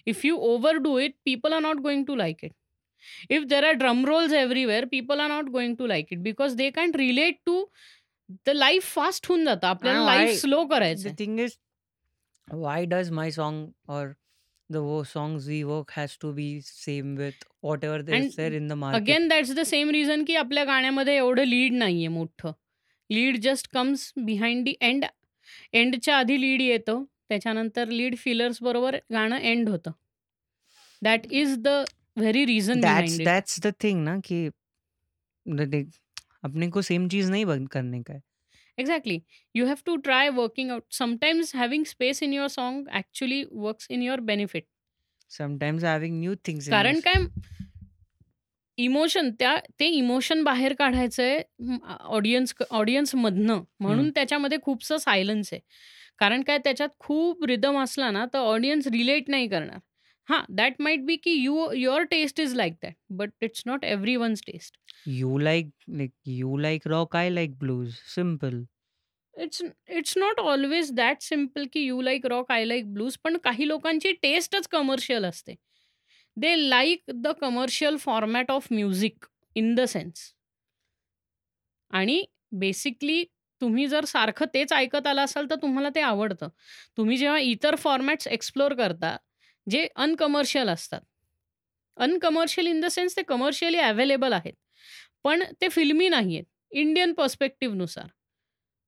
if 0.07 0.25
you 0.25 0.37
overdo 0.77 0.97
it 0.99 1.13
people 1.25 1.53
are 1.53 1.59
not 1.61 1.77
going 1.81 2.05
to 2.05 2.15
like 2.15 2.43
it 2.43 2.51
if 3.29 3.43
there 3.43 3.63
are 3.63 3.73
drum 3.73 4.05
rolls 4.05 4.33
everywhere 4.33 4.85
people 4.85 5.19
are 5.19 5.29
not 5.29 5.49
going 5.49 5.75
to 5.75 5.87
like 5.87 6.07
it 6.11 6.19
because 6.19 6.55
they 6.55 6.69
can 6.71 6.91
relate 6.95 7.37
to 7.45 7.65
the 8.47 8.53
life 8.55 8.89
fast 8.95 9.29
होऊन 9.29 9.45
जातं. 9.45 9.67
आपल्याला 9.67 10.05
life 10.05 10.39
slow 10.39 10.65
करायचं 10.67 11.09
The 11.09 11.15
thing 11.21 11.39
is, 11.45 11.55
why 12.63 12.79
does 12.93 13.11
my 13.19 13.29
song 13.37 13.57
or 13.87 14.03
the 14.69 14.81
songs 15.11 15.47
we 15.51 15.59
work 15.71 15.95
has 15.97 16.17
to 16.23 16.31
be 16.37 16.47
same 16.67 17.15
with 17.21 17.47
whatever 17.67 17.99
is 18.01 18.13
And 18.17 18.37
there 18.37 18.53
in 18.59 18.67
the 18.71 18.77
market? 18.83 19.01
Again 19.01 19.27
that's 19.27 19.51
the 19.55 19.63
same 19.71 19.89
reason 19.89 20.23
की 20.27 20.35
आपल्या 20.35 20.63
गाण्यामध्ये 20.65 21.15
एवढं 21.15 21.43
lead 21.43 21.73
नाहीये 21.73 22.07
मोठं. 22.07 22.51
Lead 23.09 23.37
just 23.41 23.67
comes 23.73 24.11
behind 24.25 24.63
the 24.65 24.73
end 24.81 25.05
एंडच्या 25.73 26.17
आधी 26.17 26.39
lead 26.41 26.61
येतं. 26.61 27.03
त्याच्यानंतर 27.29 27.87
lead 27.87 28.15
fillers 28.17 28.61
बरोबर 28.61 28.95
गाणं 29.13 29.37
एंड 29.37 29.69
होतं. 29.69 29.91
That 31.01 31.31
is 31.31 31.57
the 31.57 31.67
very 32.19 32.45
reason 32.45 32.81
that's 32.81 33.59
the 33.63 33.67
thing 33.81 34.03
ना 34.03 34.15
कि 34.25 34.47
देख, 35.45 35.85
अपने 36.43 36.67
को 36.69 36.81
सेम 36.83 37.07
चीज़ 37.09 37.31
नहीं 37.31 37.45
बंद 37.45 37.69
करने 37.69 38.01
का 38.03 38.13
है 38.13 38.21
Exactly. 38.77 39.15
You 39.55 39.65
have 39.65 39.81
to 39.83 39.93
try 39.99 40.21
working 40.31 40.69
out. 40.71 40.83
Sometimes 40.91 41.51
having 41.53 41.83
space 41.85 42.21
in 42.21 42.31
your 42.33 42.47
song 42.49 42.77
actually 42.99 43.37
works 43.65 43.89
in 43.89 44.05
your 44.05 44.15
benefit. 44.29 44.65
Sometimes 45.31 45.83
having 45.83 46.19
new 46.19 46.33
things 46.47 46.69
कारण 46.69 46.99
काय 46.99 47.13
इमोशन 48.77 49.29
त्या 49.39 49.55
ते 49.79 49.85
इमोशन 49.87 50.43
बाहेर 50.43 50.73
काढायचंय 50.73 51.41
ऑडियन्स 52.01 52.53
ऑडियन्समधनं 52.71 53.61
म्हणून 53.79 53.99
हम्म. 53.99 54.09
त्याच्यामध्ये 54.15 54.57
खूपसं 54.61 54.97
सायलन्स 54.97 55.53
आहे 55.53 55.61
कारण 56.19 56.41
काय 56.43 56.57
त्याच्यात 56.57 56.89
खूप 56.99 57.43
रिदम 57.45 57.77
असला 57.79 58.09
ना 58.11 58.25
तर 58.33 58.39
ऑडियन्स 58.39 58.87
रिलेट 58.87 59.29
नाही 59.29 59.47
करणार 59.47 59.79
हां 60.27 60.41
दॅट 60.49 60.75
माइट 60.79 60.99
बी 60.99 61.15
की 61.15 61.31
you 61.33 61.71
your 61.71 62.03
taste 62.03 62.39
is 62.39 62.53
like 62.55 62.73
that 62.83 62.95
but 63.11 63.31
it's 63.41 63.63
not 63.65 63.83
everyone's 64.15 64.41
taste 64.47 64.77
you 65.07 65.37
like 65.37 65.69
like 65.89 66.11
you 66.25 66.57
like 66.57 66.87
rock 66.87 67.15
I 67.15 67.29
like 67.29 67.57
blues 67.57 67.93
simple 68.15 68.63
it's 69.35 69.61
it's 69.89 70.17
not 70.17 70.39
always 70.39 70.91
that 70.91 71.21
simple 71.21 71.65
की 71.73 71.81
you 71.81 72.01
like 72.01 72.25
rock 72.25 72.51
I 72.51 72.65
like 72.65 72.93
blues 72.93 73.17
पण 73.23 73.37
काही 73.37 73.67
लोकांची 73.67 74.11
टेस्टच 74.21 74.67
commercial 74.67 75.25
असते. 75.25 75.55
They 76.37 76.55
like 76.69 77.11
the 77.15 77.27
commercial 77.41 77.97
format 77.97 78.51
of 78.51 78.67
music 78.71 79.25
in 79.55 79.73
the 79.75 79.81
sense 79.87 80.31
आणि 81.91 82.23
basically 82.51 83.23
तुम्ही 83.61 83.87
जर 83.87 84.05
सारखं 84.05 84.45
तेच 84.53 84.73
ऐकत 84.73 85.07
आला 85.07 85.21
असाल 85.23 85.49
तर 85.49 85.55
तुम्हाला 85.55 85.89
ते 85.95 86.01
आवडतं. 86.01 86.47
तुम्ही 86.97 87.17
जेव्हा 87.17 87.39
इतर 87.39 87.75
फॉर्मॅट्स 87.75 88.27
एक्सप्लोअर 88.27 88.73
करता 88.73 89.15
जे 89.67 89.87
अनकमर्शियल 89.95 90.69
असतात. 90.69 91.01
अनकमर्शियल 91.97 92.67
इन 92.67 92.79
द 92.81 92.85
सेन्स 92.91 93.15
ते 93.17 93.21
कमर्शियली 93.27 93.77
अवेलेबल 93.77 94.33
आहेत. 94.33 94.53
पण 95.23 95.43
ते 95.61 95.67
फिल्मी 95.69 96.09
नाही 96.09 96.35
आहेत 96.35 96.45
Indian 96.77 97.13
पर्स्पेक्टिव्हनुसार 97.13 98.07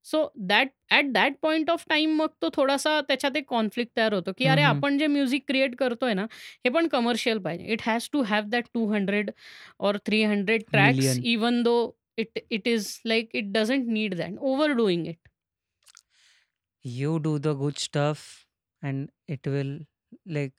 so 0.06 0.28
that 0.48 0.70
at 0.92 1.12
that 1.12 1.36
point 1.42 1.70
of 1.72 1.86
time 1.90 2.16
मग 2.16 2.28
तो 2.42 2.50
थोडासा 2.56 3.00
त्याच्यात 3.08 3.38
एक 3.38 3.46
कॉन्फ्लिक्ट 3.50 3.96
तयार 3.98 4.14
होतो 4.14 4.32
की 4.38 4.46
अरे. 4.46 4.62
आपण 4.62 4.98
जे 4.98 5.08
म्युझिक 5.08 5.44
क्रिएट 5.48 5.76
करतोय 5.76 6.14
ना 6.14 6.26
हे 6.66 6.70
पण 6.70 6.88
कमर्शियल 6.88 7.38
पाहिजे. 7.44 7.66
It 7.74 7.82
has 7.86 8.10
to 8.14 8.22
have 8.24 8.50
that 8.50 8.66
two 8.74 8.86
hundred 8.94 9.32
or 9.80 9.98
three 10.06 10.24
hundred 10.24 10.64
tracks. 10.72 11.18
Even 11.24 11.62
though 11.64 11.76
it 12.18 12.40
it 12.50 12.68
is 12.68 12.90
like 13.06 13.36
it 13.36 13.52
doesn't 13.54 13.88
need 13.88 14.16
that 14.18 14.38
overdoing 14.82 15.08
it 15.08 15.18
you 16.86 17.12
do 17.20 17.30
the 17.44 17.52
good 17.60 17.80
stuff 17.82 18.24
and 18.84 19.08
it 19.36 19.48
will 19.52 19.70
like 20.36 20.52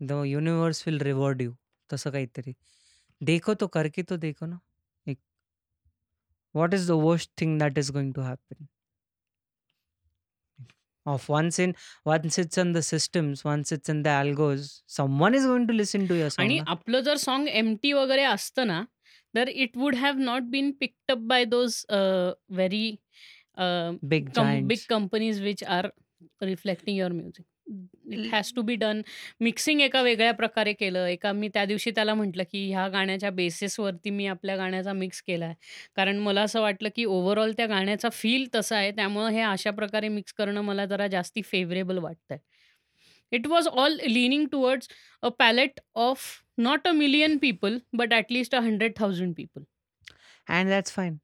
the 0.00 0.22
universe 0.26 0.86
will 0.86 0.98
reward 1.00 1.42
you 1.42 1.54
तसं 1.90 2.10
काहीतरी. 2.12 2.54
देखो 3.20 3.54
तो 3.54 3.66
करके 3.68 4.02
तो 4.02 4.16
देखो 4.16 4.46
ना. 4.46 4.60
एक 5.06 5.18
what 6.54 6.74
is 6.74 6.88
the 6.88 6.94
worst 7.02 7.30
thing 7.40 7.58
that 7.60 7.78
is 7.78 7.92
going 7.92 8.14
to 8.14 8.22
happen 8.22 8.66
of 11.06 11.30
once 11.32 11.60
in 11.60 11.74
once 12.06 12.38
it's 12.38 12.58
in 12.58 12.72
the 12.72 12.80
systems 12.80 13.44
once 13.46 13.72
it's 13.72 13.90
in 13.90 14.02
the 14.02 14.08
algos 14.08 14.68
some 14.88 15.26
is 15.34 15.46
going 15.46 15.66
to 15.68 15.74
listen 15.74 16.06
to 16.06 16.14
your 16.14 16.40
आणि 16.40 16.58
आपलं 16.68 17.00
जर 17.00 17.16
सॉन्ग 17.18 17.48
एम 17.52 17.74
टी 17.82 17.92
वगैरे 17.92 18.22
असतं 18.24 18.66
ना 18.66 18.84
तर 19.34 19.48
it 19.48 19.76
would 19.76 19.94
have 19.96 20.18
not 20.20 20.42
been 20.50 20.70
pick up 20.80 21.18
by 21.28 21.44
those 21.44 21.84
very 21.90 22.96
big 24.04 24.30
big 24.38 24.86
companies 24.88 25.42
which 25.42 25.64
are 25.64 25.88
reflecting 26.42 26.96
your 26.98 27.12
music 27.12 27.44
it 27.66 28.18
has 28.32 28.52
to 28.56 28.62
be 28.62 28.74
done 28.76 29.00
mixing 29.40 29.80
एका 29.80 30.02
वेगळ्या 30.02 30.32
प्रकारे 30.32 30.72
केलं. 30.72 31.06
एका 31.06 31.32
मी 31.32 31.48
त्या 31.48 31.64
दिवशी 31.64 31.90
त्याला 31.90 32.14
म्हटलं 32.14 32.42
की 32.52 32.66
ह्या 32.70 32.86
गाण्याच्या 32.88 33.30
बेसिसवरती 33.30 34.10
मी 34.10 34.26
आपल्या 34.26 34.56
गाण्याचा 34.56 34.92
मिक्स 34.92 35.22
केला 35.22 35.44
आहे 35.44 35.54
कारण 35.96 36.18
मला 36.18 36.42
असं 36.42 36.60
वाटलं 36.60 36.88
की 36.96 37.04
ओव्हरऑल 37.04 37.52
त्या 37.52 37.66
गाण्याचा 37.66 38.08
फील 38.12 38.46
तसा 38.54 38.76
आहे. 38.76 38.90
त्यामुळं 38.90 39.28
हे 39.28 39.40
अशा 39.42 39.70
प्रकारे 39.70 40.08
मिक्स 40.08 40.32
करणं 40.32 40.60
मला 40.60 40.86
जरा 40.86 41.06
जास्ती 41.06 41.42
फेवरेबल 41.42 41.98
वाटतंय. 41.98 42.38
It 43.32 43.46
was 43.46 43.68
all 43.68 43.98
leaning 44.08 44.46
towards 44.52 44.88
a 45.22 45.28
palette 45.38 45.80
of 45.94 46.20
not 46.58 46.88
a 46.88 46.92
million 46.92 47.36
people 47.38 47.78
but 47.92 48.12
at least 48.12 48.54
a 48.54 48.60
hundred 48.60 48.92
thousand 48.98 49.34
people 49.34 49.62
and 50.48 50.68
that's 50.68 50.90
fine. 50.90 51.14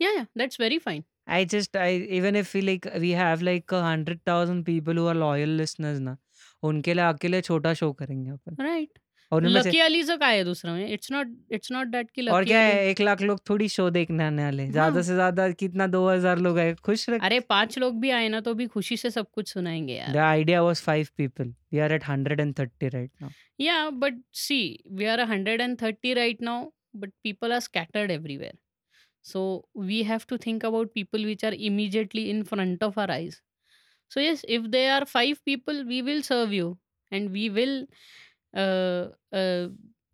Yeah 0.00 0.10
yeah 0.12 0.22
that's 0.36 0.56
very 0.60 0.78
fine 0.78 1.02
I 1.28 1.44
just 1.44 1.76
I 1.76 1.88
even 2.16 2.36
if 2.36 2.52
we 2.54 2.60
like 2.62 2.84
we 3.00 3.10
have 3.20 3.42
like 3.42 3.72
a 3.72 3.82
hundred 3.82 4.20
thousand 4.24 4.64
people 4.64 4.94
who 4.94 5.06
are 5.08 5.14
loyal 5.22 5.56
listeners 5.62 5.98
ना 6.00 6.16
उनके 6.62 6.94
लिए 6.94 7.04
अकेले 7.04 7.40
छोटा 7.40 7.72
show 7.74 7.92
करेंगे 7.92 8.30
अपन। 8.30 8.64
Right 8.64 8.98
और 9.32 9.44
उनमें 9.44 9.60
से 9.62 9.68
lucky 9.68 9.78
अलीचं 9.80 10.16
काय 10.18 10.34
आहे 10.34 10.44
दुसरं 10.44 10.78
it's 10.86 11.10
not 11.12 11.28
it's 11.52 11.72
not 11.72 11.86
that 11.86 12.10
की 12.14 12.26
और 12.28 12.44
क्या 12.44 12.60
है 12.60 12.86
एक 12.88 13.00
लाख 13.00 13.22
लोग 13.22 13.40
थोड़ी 13.48 13.68
शो 13.68 13.88
देखने 13.90 14.24
आने 14.24 14.44
वाले 14.44 14.66
ज़्यादा 14.66 14.94
हाँ। 14.94 15.02
से 15.02 15.14
ज़्यादा 15.14 15.48
कितना 15.62 15.86
दो 15.86 16.08
हज़ार 16.08 16.38
लोग 16.38 16.58
आए 16.58 16.74
खुश 16.84 17.08
रख। 17.10 17.24
अरे 17.24 17.40
पाँच 17.40 17.78
लोग 17.78 18.00
भी 18.00 18.10
आए 18.10 18.28
ना 18.28 18.40
तो 18.40 18.54
भी 18.54 18.66
खुशी 18.66 18.96
से 18.96 19.10
सब 19.10 19.30
कुछ 19.34 19.52
सुनाएँगे 19.52 19.94
यार। 19.94 20.12
The 20.12 20.22
idea 20.42 20.62
was 20.68 20.80
five 20.80 21.10
people. 21.16 21.50
We 21.72 21.80
are 21.80 21.90
at 21.98 22.06
130 22.08 22.92
right 22.94 23.10
now. 23.22 23.30
Yeah 23.60 23.88
but 23.90 24.22
see 24.44 24.60
we 24.92 25.06
are 25.06 25.20
hundred 25.32 25.62
and 25.62 25.80
thirty 25.82 26.14
right 26.14 26.42
now 26.42 26.70
but 26.96 27.10
people 27.22 27.52
are 27.52 27.60
scattered 27.60 28.12
everywhere 29.25 29.25
so 29.25 29.69
we 29.75 30.01
have 30.01 30.19
to 30.29 30.37
think 30.37 30.65
about 30.65 30.89
people 30.95 31.25
which 31.25 31.45
are 31.45 31.53
immediately 31.53 32.29
in 32.29 32.43
front 32.43 32.83
of 32.83 32.99
are 32.99 33.09
eyes 33.09 33.35
so 34.13 34.19
yes 34.19 34.45
if 34.45 34.61
they 34.61 34.85
are 34.85 35.03
five 35.03 35.41
people 35.45 35.83
we 35.83 36.01
will 36.01 36.21
serve 36.21 36.51
you 36.51 36.75
and 37.11 37.29
we 37.29 37.49
will 37.49 37.85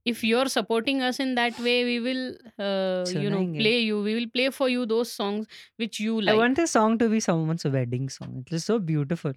if 0.10 0.24
you're 0.24 0.48
supporting 0.48 1.02
us 1.02 1.20
in 1.20 1.36
that 1.36 1.60
way 1.60 1.84
we 1.84 2.00
will 2.00 2.30
uh, 2.60 3.04
you 3.12 3.30
know 3.30 3.40
सुनाएंगे 3.40 3.60
play 3.60 3.80
you 3.80 4.04
we 4.04 4.14
will 4.20 4.30
play 4.38 4.50
for 4.60 4.70
you 4.70 4.86
those 4.86 5.12
songs 5.12 5.46
which 5.76 6.00
you 6.00 6.20
I 6.20 6.22
like 6.22 6.38
want 6.38 6.56
this 6.56 6.72
song 6.72 6.98
to 6.98 7.10
be 7.10 7.20
someone's 7.20 7.66
wedding 7.66 8.10
song 8.10 8.46
it 8.48 8.54
is 8.54 8.64
so 8.64 8.80
beautiful 8.80 9.34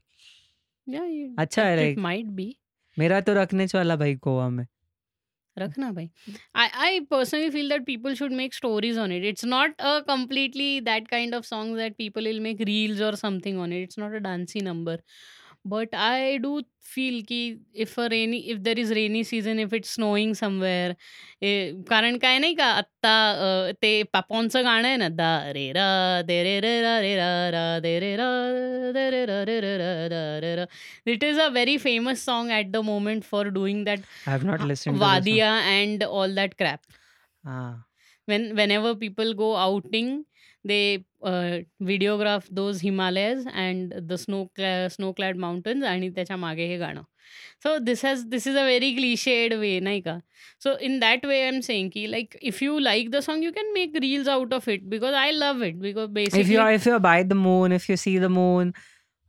yeah 0.86 1.08
you, 1.08 1.34
अच्छा 1.38 1.62
है 1.62 1.76
it, 1.76 1.80
it 1.80 1.98
like 1.98 2.06
might 2.06 2.36
be 2.36 2.54
मेरा 2.98 3.20
तो 3.20 3.34
रखने 3.34 3.64
वाला 3.64 3.96
भाई 3.96 4.14
गोवा 4.14 4.48
में 4.48 4.66
रखना 5.58 5.90
भाई 5.92 6.08
I, 6.54 6.70
I 6.74 7.00
personally 7.10 7.50
feel 7.50 7.68
that 7.70 7.84
people 7.86 8.14
should 8.14 8.32
make 8.32 8.54
stories 8.54 8.96
on 8.96 9.12
it 9.12 9.24
it's 9.24 9.44
not 9.44 9.74
a 9.78 10.02
completely 10.04 10.80
that 10.80 11.08
kind 11.10 11.34
of 11.34 11.46
song 11.46 11.74
that 11.80 11.96
people 11.98 12.22
will 12.24 12.40
make 12.40 12.60
reels 12.66 13.00
or 13.00 13.16
something 13.16 13.58
on 13.58 13.72
it 13.72 13.82
it's 13.82 13.98
not 13.98 14.14
a 14.14 14.20
dancey 14.20 14.60
number 14.60 14.98
but 15.72 15.94
i 16.02 16.36
do 16.42 16.50
feel 16.90 17.16
ki 17.30 17.38
if 17.84 17.90
a 18.02 18.06
rainy 18.12 18.38
if 18.52 18.60
there 18.66 18.78
is 18.82 18.90
rainy 18.98 19.22
season 19.30 19.58
if 19.64 19.72
it's 19.78 19.90
snowing 19.96 20.30
somewhere 20.38 20.94
eh, 21.42 21.72
कारण 21.90 22.16
काय 22.22 22.38
नाही 22.38 22.54
का 22.60 22.66
आत्ता 22.78 23.12
अ, 23.30 23.72
ते 23.82 23.90
पापॉनचं 24.12 24.64
गाणं 24.64 24.88
आहे 24.88 24.96
ना 25.02 25.08
दा 25.18 25.28
रे 25.58 25.66
रा 25.76 25.86
दे 26.30 26.42
रे 26.44 26.54
रे 26.66 26.72
रा 26.82 26.94
रे 27.00 27.14
रा 27.16 27.28
रा 27.56 27.64
दे 27.86 27.92
रे 28.06 28.14
रा 28.22 28.30
दे 28.96 29.04
रे 29.16 29.24
रा 29.32 29.42
रे 29.50 29.60
रे 29.66 29.76
रा 29.82 29.90
रा 30.14 30.22
रे 30.46 30.54
रा 30.62 30.64
it 31.16 31.24
is 31.24 31.38
a 31.40 31.48
very 31.58 31.76
famous 31.86 32.24
song 32.30 32.50
at 32.62 32.72
the 32.78 32.82
moment 32.90 33.28
for 33.34 33.44
doing 33.60 33.84
that 33.90 34.08
I 34.26 34.30
have 34.36 34.48
not 34.52 34.66
listened 34.72 34.96
to 34.96 34.98
the 34.98 35.04
song 35.04 35.14
Vadia 35.20 35.52
and 35.76 36.02
all 36.08 36.34
that 36.40 36.56
crap. 36.62 36.80
ah 37.44 37.70
When 38.28 38.42
whenever 38.56 38.90
people 38.98 39.30
go 39.38 39.46
outing, 39.60 40.10
they 40.64 41.04
uh, 41.22 41.58
videograph 41.82 42.48
those 42.50 42.80
Himalayas 42.80 43.46
and 43.54 43.94
the 44.08 44.18
snow 44.18 44.48
snow-clad 44.96 45.36
mountains 45.36 45.84
आणि 45.84 46.10
त्याच्या 46.10 46.36
मागे 46.36 46.66
हे 46.66 46.76
गाणं. 46.78 47.02
So 47.64 47.78
this 47.78 48.02
has 48.02 48.24
this 48.26 48.46
is 48.46 48.56
a 48.56 48.64
very 48.64 48.92
cliched 48.94 49.58
way, 49.60 49.80
नाही 49.80 50.00
का? 50.02 50.20
So 50.58 50.74
in 50.88 50.98
that 51.00 51.24
way, 51.24 51.48
I'm 51.48 51.62
saying 51.62 51.90
ki 51.90 52.06
like 52.08 52.36
if 52.42 52.60
you 52.62 52.78
like 52.80 53.10
the 53.10 53.22
song, 53.22 53.42
you 53.42 53.52
can 53.52 53.72
make 53.74 53.98
reels 54.02 54.28
out 54.28 54.52
of 54.52 54.68
it 54.68 54.88
because 54.88 55.14
I 55.14 55.30
love 55.30 55.62
it 55.62 55.80
because 55.80 56.08
if 56.08 56.14
basically 56.14 56.52
you 56.52 56.60
are 56.60 56.72
if 56.72 56.86
you're 56.86 56.98
by 56.98 57.22
the 57.22 57.34
moon 57.34 57.72
if 57.72 57.88
you 57.88 57.96
see 57.96 58.18
the 58.18 58.28
moon 58.28 58.74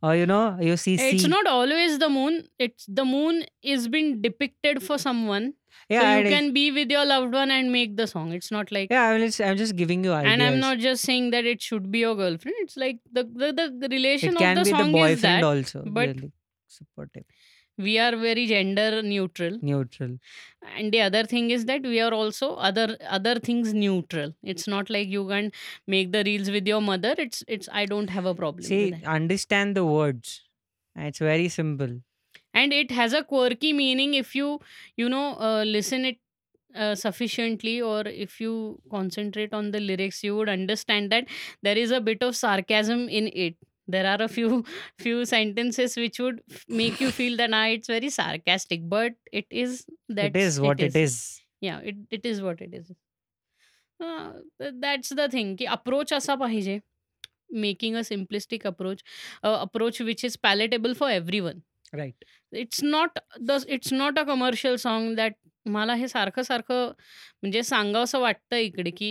or 0.02 0.16
you 0.16 0.26
know 0.26 0.58
you 0.60 0.78
see 0.78 0.96
it's 0.96 1.24
sea 1.24 1.28
not 1.28 1.48
always 1.48 2.00
the 2.00 2.10
moon. 2.10 2.44
It's 2.58 2.86
the 2.88 3.06
moon 3.06 3.44
is 3.62 3.88
been 3.88 4.22
depicted 4.22 4.82
for 4.84 4.98
someone. 4.98 5.54
yeah 5.89 6.01
so 6.01 6.21
you 6.21 6.27
I- 6.27 6.31
can 6.31 6.53
be 6.53 6.71
with 6.71 6.91
your 6.91 7.05
loved 7.07 7.33
one 7.33 7.51
and 7.51 7.73
make 7.73 7.97
the 7.97 8.07
song. 8.07 8.33
It's 8.33 8.51
not 8.51 8.73
like 8.73 8.91
yeah 8.91 9.09
I'm 9.09 9.21
just, 9.21 9.41
I'm 9.41 9.57
just 9.57 9.77
giving 9.77 10.05
you 10.05 10.13
ideas 10.13 10.33
and 10.33 10.43
I'm 10.43 10.61
not 10.61 10.79
just 10.79 11.03
saying 11.05 11.31
that 11.31 11.45
it 11.45 11.63
should 11.63 11.91
be 11.91 12.01
your 12.01 12.15
girlfriend. 12.15 12.57
It's 12.61 12.77
like 12.77 12.99
the 13.13 13.25
the, 13.25 13.73
the 13.85 13.89
relation 13.89 14.31
it 14.31 14.35
of 14.35 14.39
can 14.41 14.57
the 14.57 14.65
be 14.65 14.71
the 14.71 14.77
song 14.79 14.89
is 14.89 14.93
boyfriend 14.93 15.23
that 15.23 15.45
also 15.45 15.85
but- 15.87 16.09
really 16.17 16.33
supportive 16.67 17.25
we 17.79 17.99
are 17.99 18.17
very 18.17 18.47
gender 18.47 19.03
neutral, 19.03 19.59
neutral 19.61 20.19
and 20.77 20.93
the 20.93 21.01
other 21.03 21.25
thing 21.25 21.51
is 21.51 21.67
that 21.67 21.83
we 21.83 22.01
are 22.01 22.13
also 22.13 22.55
other 22.55 22.97
other 23.09 23.39
things 23.39 23.75
neutral. 23.75 24.33
It's 24.43 24.67
not 24.67 24.89
like 24.89 25.09
you 25.09 25.29
can 25.29 25.53
make 25.87 26.11
the 26.13 26.23
reels 26.25 26.51
with 26.51 26.67
your 26.67 26.81
mother. 26.81 27.15
It's 27.19 27.45
it's 27.47 27.69
I 27.71 27.85
don't 27.85 28.09
have 28.09 28.25
a 28.25 28.35
problem 28.35 28.65
see 28.65 28.95
understand 29.05 29.77
the 29.77 29.85
words 29.85 30.43
it's 30.97 31.19
very 31.19 31.49
simple 31.49 32.01
and 32.57 32.73
it 32.73 32.91
has 32.91 33.13
a 33.13 33.23
quirky 33.33 33.73
meaning 33.81 34.15
if 34.15 34.35
you 34.35 34.49
you 34.97 35.09
know 35.15 35.27
uh, 35.49 35.63
listen 35.65 36.05
it 36.11 36.19
uh, 36.75 36.95
sufficiently 36.95 37.81
or 37.81 38.01
if 38.07 38.41
you 38.41 38.81
concentrate 38.91 39.55
on 39.55 39.71
the 39.71 39.81
lyrics 39.81 40.23
you 40.25 40.37
would 40.37 40.49
understand 40.49 41.11
that 41.13 41.27
there 41.63 41.79
is 41.85 41.91
a 41.91 42.01
bit 42.01 42.23
of 42.23 42.37
sarcasm 42.37 43.09
in 43.09 43.29
it. 43.35 43.57
There 43.89 44.07
are 44.07 44.21
a 44.23 44.29
few 44.29 44.65
few 44.99 45.25
sentences 45.25 45.97
which 45.97 46.19
would 46.19 46.43
make 46.69 47.01
you 47.01 47.11
feel 47.11 47.37
that 47.39 47.51
nah, 47.51 47.67
it's 47.67 47.89
very 47.89 48.11
sarcastic 48.11 48.89
but 48.97 49.13
it 49.33 49.47
is 49.51 49.87
that 50.09 50.35
it 50.35 50.37
is 50.37 50.61
what 50.61 50.81
it 50.81 50.89
is, 50.89 50.97
it 50.97 51.01
is. 51.03 51.43
yeah 51.61 51.79
it, 51.81 51.97
it 52.11 52.27
is 52.27 52.43
what 52.43 52.61
it 52.61 52.75
is. 52.75 52.93
Uh, 53.99 54.33
that's 54.81 55.09
the 55.21 55.29
thing 55.35 55.57
ki 55.57 55.67
approach 55.79 56.13
asa 56.17 56.37
pahije 56.43 56.83
making 57.65 57.97
a 57.97 58.05
simplistic 58.09 58.67
approach 58.71 59.03
approach 59.43 60.01
which 60.11 60.25
is 60.25 60.37
palatable 60.49 60.95
for 60.95 61.09
everyone. 61.09 61.63
Right. 62.00 62.24
It's 62.60 62.84
not 62.84 63.20
the 63.48 63.58
it's 63.76 63.94
not 63.94 64.20
a 64.20 64.24
commercial 64.28 64.76
song 64.84 65.16
that 65.16 65.34
मला 65.78 65.94
हे 66.02 66.08
सारखं 66.08 66.42
सारखं 66.44 66.88
म्हणजे 67.44 67.64
सांगावंसं 67.64 68.20
वाटतं 68.20 68.56
इकडे 68.58 68.92
की 68.98 69.10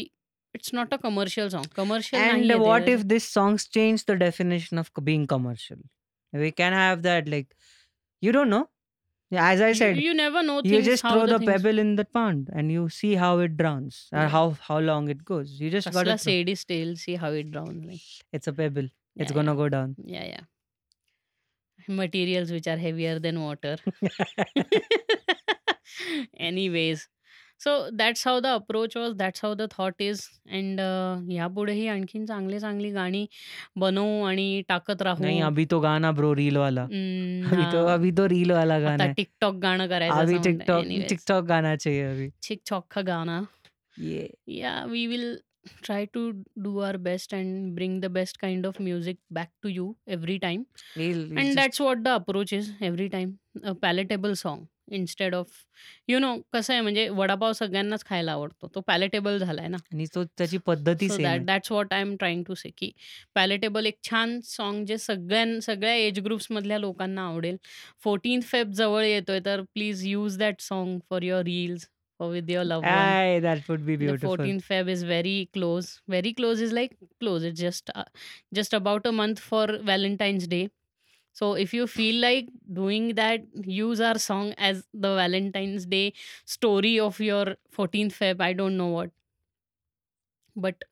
it's 0.54 0.72
not 0.74 0.94
a 0.94 0.96
commercial 1.02 1.48
song 1.48 1.66
commercial 1.76 2.22
And 2.30 2.54
what 2.62 2.88
if 2.94 3.02
these 3.12 3.26
songs 3.36 3.66
change 3.78 4.04
the 4.10 4.16
definition 4.22 4.82
of 4.82 4.88
c- 4.98 5.04
being 5.10 5.26
commercial? 5.32 5.80
We 6.32 6.50
can 6.60 6.76
have 6.78 7.02
that, 7.08 7.28
like, 7.34 7.48
you 8.22 8.32
don't 8.36 8.52
know. 8.54 8.62
Yeah, 9.32 9.48
As 9.54 9.60
I 9.64 9.70
said, 9.80 9.98
you 10.04 10.12
never 10.20 10.42
know 10.46 10.54
you 10.58 10.70
things 10.72 10.86
just 10.90 11.04
how 11.08 11.12
throw 11.16 11.26
the 11.32 11.38
things- 11.42 11.50
pebble 11.52 11.80
in 11.84 11.90
the 12.00 12.04
pond 12.18 12.48
and 12.60 12.74
you 12.76 12.86
see 13.00 13.10
how 13.24 13.30
it 13.48 13.56
drowns 13.60 13.98
or 14.12 14.22
Yeah. 14.22 14.30
how 14.36 14.42
how 14.68 14.78
long 14.88 15.10
it 15.14 15.20
goes. 15.32 15.52
You 15.64 15.70
just 15.76 15.90
got 15.90 16.00
कसला 16.00 16.16
to. 16.20 16.22
सेडी 16.24 16.54
stele 16.62 16.94
C 17.02 17.14
how 17.24 17.34
it 17.42 17.50
drown 17.58 17.76
like 17.90 18.38
It's 18.38 18.52
a 18.52 18.56
pebble. 18.62 18.88
It's 18.90 19.26
Yeah, 19.26 19.36
gonna 19.40 19.54
go 19.60 19.68
down. 19.76 19.94
yeah 20.16 20.26
yeah 20.30 20.48
Materials 21.87 22.51
which 22.51 22.67
are 22.67 22.77
heavier 22.77 23.19
than 23.19 23.39
water 23.41 23.75
anyways 26.39 27.07
so 27.57 27.89
that's 27.93 28.23
how 28.23 28.39
the 28.41 28.53
approach 28.55 28.95
was 28.95 29.13
that's 29.15 29.39
how 29.39 29.53
the 29.53 29.67
thought 29.67 29.95
is 29.99 30.23
and 30.49 30.79
uh, 30.79 31.15
यापुढेही 31.33 31.87
आणखीन 31.87 32.25
चांगली 32.25 32.59
चांगली 32.59 32.89
गाणी 32.91 33.25
बनवू 33.75 34.23
आणि 34.23 34.61
टाकत 34.69 35.01
राहू 35.01 35.23
नहीं 35.23 35.41
अभी 35.43 35.65
तो 35.71 35.79
गाना 35.79 36.11
ब्रो 36.11 36.33
रील 36.35 36.57
वाला 36.57 36.83
हम्म, 36.83 37.45
अभी 37.47 37.71
तो 37.71 37.85
हा. 37.87 37.93
अभी 37.93 38.11
तो 38.17 38.27
रील 38.29 38.51
वाला 38.51 38.79
गाना 38.79 38.93
आता 38.93 39.03
है 39.03 39.13
टिकटॉक 39.17 39.55
गाणं 39.61 39.87
करायचं 39.87 40.15
अभी 40.15 40.35
असं. 40.35 40.43
टिकटॉक 40.43 40.85
टिकटॉक 41.09 41.43
गाना 41.45 41.75
चाहिए 41.75 42.03
अभी 42.05 42.29
टिकटॉक 42.49 42.87
का 42.91 43.01
गाना 43.01 43.41
ये 43.97 44.27
yeah 44.59 44.79
we 44.93 45.07
will 45.11 45.27
try 45.87 46.05
to 46.17 46.21
do 46.57 46.71
our 46.81 46.97
best 46.97 47.33
and 47.33 47.75
bring 47.75 47.99
the 48.01 48.09
best 48.09 48.39
kind 48.39 48.65
of 48.65 48.79
music 48.79 49.17
back 49.31 49.51
to 49.63 49.69
you 49.69 49.87
every 50.07 50.37
time. 50.39 50.63
Reel 50.97 51.25
and 51.37 51.57
that's 51.57 51.83
what 51.87 52.03
the 52.07 52.15
approach 52.21 52.53
is 52.53 52.71
every 52.81 53.09
time. 53.09 53.35
A 53.63 53.75
palatable 53.75 54.35
song 54.35 54.63
instead 54.91 55.33
of 55.33 55.47
you 56.11 56.19
know 56.19 56.31
कसं 56.53 56.73
आहे 56.73 56.81
म्हणजे 56.81 57.07
वडापाव 57.09 57.51
सगळ्यांनाच 57.53 58.03
खायला 58.05 58.31
आवडतो. 58.31 58.67
तो 58.75 58.81
palatable 58.87 59.37
झालाय 59.37 59.67
ना. 59.67 59.77
आणि 59.93 60.05
तो 60.15 60.23
त्याची 60.37 60.57
पद्धती 60.65 61.07
so 61.07 61.15
same 61.15 61.23
that 61.23 61.45
that's 61.45 61.71
what 61.71 61.93
I 61.93 62.01
am 62.01 62.15
trying 62.19 62.43
to 62.47 62.53
say 62.55 62.69
की 62.77 62.91
पॅलेटेबल 63.35 63.85
एक 63.85 63.97
छान 64.09 64.39
सॉन्ग 64.43 64.85
जे 64.85 64.97
सगळ्यां 64.97 65.59
सगळ्या 65.63 65.93
एज 65.95 66.19
ग्रुप्समधल्या 66.25 66.79
लोकांना 66.79 67.25
आवडेल. 67.27 67.57
फोर्टीन 68.03 68.41
फेब 68.43 68.71
जवळ 68.71 69.03
येतोय 69.03 69.39
तर 69.45 69.61
please 69.73 70.05
use 70.07 70.37
that 70.37 70.61
song 70.61 70.99
for 71.09 71.23
your 71.23 71.43
reels 71.45 71.87
or 72.19 72.29
with 72.29 72.49
your 72.49 72.63
loved 72.63 72.85
one. 72.85 72.93
Aye, 72.93 73.39
that 73.41 73.67
would 73.67 73.85
be 73.85 73.95
beautiful. 73.95 74.37
The 74.37 74.43
14th 74.43 74.65
Feb 74.67 74.89
is 74.89 75.03
very 75.03 75.49
close. 75.53 76.01
Very 76.07 76.33
close 76.33 76.61
is 76.61 76.71
like 76.71 76.97
close. 77.19 77.43
It's 77.43 77.59
just 77.59 77.89
uh, 77.95 78.05
just 78.53 78.73
about 78.73 79.05
a 79.05 79.11
month 79.11 79.39
for 79.39 79.67
Valentine's 79.83 80.47
Day. 80.47 80.69
So 81.33 81.53
if 81.55 81.73
you 81.73 81.85
feel 81.85 82.21
like 82.21 82.47
doing 82.71 83.15
that, 83.15 83.41
use 83.53 83.99
our 83.99 84.17
song 84.17 84.53
as 84.57 84.85
the 84.93 85.15
Valentine's 85.15 85.85
Day 85.85 86.13
story 86.45 86.97
of 86.99 87.19
your 87.19 87.57
14th 87.77 88.13
Feb. 88.13 88.39
I 88.39 88.53
don't 88.53 88.77
know 88.77 88.87
what, 88.87 89.11
but 90.55 90.83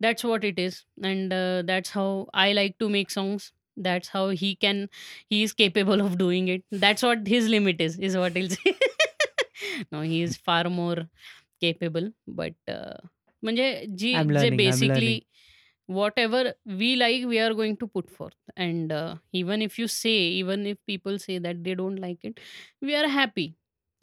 that's 0.00 0.22
what 0.24 0.44
it 0.44 0.58
is, 0.58 0.84
and 1.02 1.32
uh, 1.32 1.62
that's 1.64 1.90
how 1.90 2.28
I 2.34 2.52
like 2.52 2.78
to 2.78 2.88
make 2.88 3.10
songs. 3.10 3.52
That's 3.76 4.08
how 4.08 4.28
he 4.30 4.56
can, 4.56 4.88
he 5.28 5.42
is 5.42 5.52
capable 5.52 6.00
of 6.00 6.18
doing 6.18 6.48
it. 6.48 6.64
That's 6.70 7.02
what 7.02 7.26
his 7.26 7.48
limit 7.48 7.80
is, 7.80 7.98
is 7.98 8.16
what 8.16 8.36
he'll 8.36 8.50
say. 8.56 8.74
no 9.92 10.00
he 10.02 10.22
is 10.22 10.36
far 10.48 10.64
more 10.70 11.06
capable 11.60 12.10
but 12.40 12.74
uh, 12.74 12.98
म्हणजे 13.42 13.84
जी 13.98 14.12
जे 14.40 14.50
basically. 14.50 15.18
Whatever 16.18 16.48
we 16.78 16.98
like 16.98 17.24
we 17.26 17.38
are 17.38 17.52
going 17.52 17.76
to 17.80 17.86
put 17.86 18.08
forth 18.10 18.50
and 18.56 18.92
even 19.32 19.62
if 19.62 19.78
you 19.80 19.86
say 19.86 20.16
even 20.38 20.66
if 20.66 20.76
people 20.86 21.16
say 21.16 21.38
that 21.38 21.56
they 21.56 21.74
don't 21.74 21.98
like 22.00 22.18
it 22.24 22.40
we 22.82 22.94
are 22.94 23.04
happy 23.04 23.52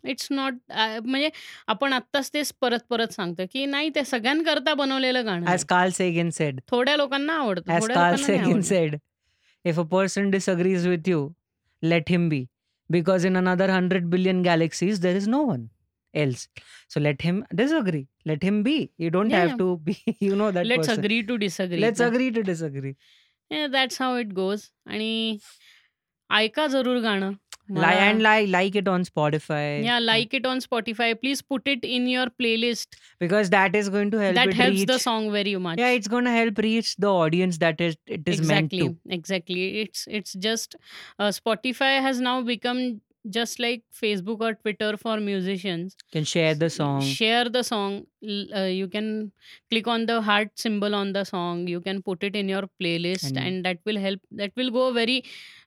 it's 0.03 0.27
not 0.31 0.53
म्हणजे 0.71 1.29
आपण 1.67 1.93
आत्ताच 1.93 2.33
तेच 2.33 2.51
परत 2.61 2.79
परत 2.89 3.13
सांगतो 3.13 3.43
की 3.53 3.65
नाही 3.65 3.89
ते 3.95 4.03
सगळ्यांकरता 4.05 4.73
बनवलेलं 4.73 5.25
गाणं 5.25 5.45
आहे. 5.45 5.55
As 5.55 5.63
Carl 5.71 5.93
Sagan 5.99 6.31
said, 6.39 6.59
थोड्या 6.71 6.95
लोकांना 6.97 7.33
आवडतं 7.33 7.71
as 7.73 7.81
थोड्या 7.81 7.95
Carl 7.95 8.19
लोकांना 8.19 8.27
नाही 8.27 8.39
Sagan 8.39 8.53
आवडत. 8.53 8.67
said, 8.67 8.99
if 9.65 9.77
a 9.77 9.85
person 9.95 10.29
disagrees 10.35 10.85
with 10.87 11.07
you, 11.13 11.21
let 11.83 12.11
him 12.15 12.29
be. 12.33 12.41
Because 12.90 13.24
in 13.24 13.36
another 13.36 13.66
100 13.66 14.10
billion 14.10 14.42
galaxies, 14.42 15.00
there 15.00 15.16
is 15.16 15.28
no 15.28 15.42
one 15.42 15.70
else. 16.14 16.48
So 16.88 17.00
let 17.00 17.22
him 17.22 17.44
disagree. 17.54 18.08
Let 18.24 18.42
him 18.42 18.62
be. 18.62 18.90
You 18.98 19.10
don't 19.10 19.30
Yeah, 19.30 19.38
have 19.38 19.50
yeah. 19.50 19.56
to 19.56 19.76
be, 19.78 19.96
you 20.20 20.36
know, 20.40 20.50
that 20.50 20.66
let's 20.66 20.88
person. 20.88 20.98
Agree 20.98 21.22
to 21.22 21.36
disagree 21.36 21.80
Let's 21.80 22.00
agree 22.08 22.30
to 22.38 22.42
disagree. 22.52 22.94
That's 23.52 24.02
how 24.02 24.16
it 24.16 24.32
goes 24.32 24.62
आणि 24.86 25.38
ऐका 26.30 26.66
जरूर 26.66 26.98
गाणं 27.00 27.32
Li- 27.67 27.75
मला- 27.81 28.01
and 28.07 28.21
like, 28.21 28.47
like 28.49 28.75
it 28.75 28.87
on 28.87 29.03
Spotify. 29.05 29.83
yeah 29.83 29.97
like 29.99 30.33
it 30.39 30.45
on 30.45 30.59
spotify 30.65 31.07
please 31.19 31.41
put 31.53 31.67
it 31.67 31.83
in 31.83 32.05
your 32.07 32.25
playlist 32.41 32.97
Because 33.19 33.49
that 33.55 33.75
is 33.79 33.89
going 33.89 34.11
to 34.11 34.19
help 34.23 34.35
that 34.35 34.53
helps 34.53 34.79
reach. 34.81 34.87
the 34.91 34.99
song 34.99 35.31
very 35.31 35.55
much 35.55 35.79
Yeah, 35.79 35.89
it's 36.01 36.07
going 36.07 36.25
to 36.25 36.31
help 36.35 36.57
reach 36.59 36.95
the 36.97 37.07
audience 37.23 37.57
that 37.65 37.81
is 37.81 37.97
it 38.05 38.27
is 38.33 38.39
exactly 38.39 38.83
meant 38.83 38.99
to. 39.09 39.15
exactly 39.19 39.65
it's 39.85 40.05
it's 40.19 40.33
just 40.33 40.75
uh, 41.19 41.29
spotify 41.39 41.91
has 42.09 42.19
now 42.29 42.35
become 42.51 43.01
just 43.39 43.59
like 43.59 43.81
facebook 43.99 44.41
or 44.47 44.53
twitter 44.53 44.91
for 45.03 45.15
musicians 45.19 45.95
Can 46.11 46.23
share 46.35 46.53
the 46.53 46.69
song. 46.69 47.01
share 47.01 47.49
the 47.49 47.63
song 47.63 48.05
uh, 48.55 48.69
you 48.79 48.87
can 48.87 49.31
click 49.71 49.87
on 49.87 50.05
the 50.05 50.21
heart 50.21 50.51
symbol 50.55 50.93
on 50.93 51.13
the 51.13 51.23
song 51.23 51.67
you 51.67 51.81
can 51.81 52.03
put 52.03 52.23
it 52.23 52.35
in 52.35 52.47
your 52.55 52.63
playlist 52.79 53.29
And- 53.31 53.39
and, 53.47 53.65
that 53.65 53.79
will 53.85 53.97
help 53.97 54.19
that 54.43 54.51
will 54.55 54.69
go 54.79 54.85
very 54.93 55.17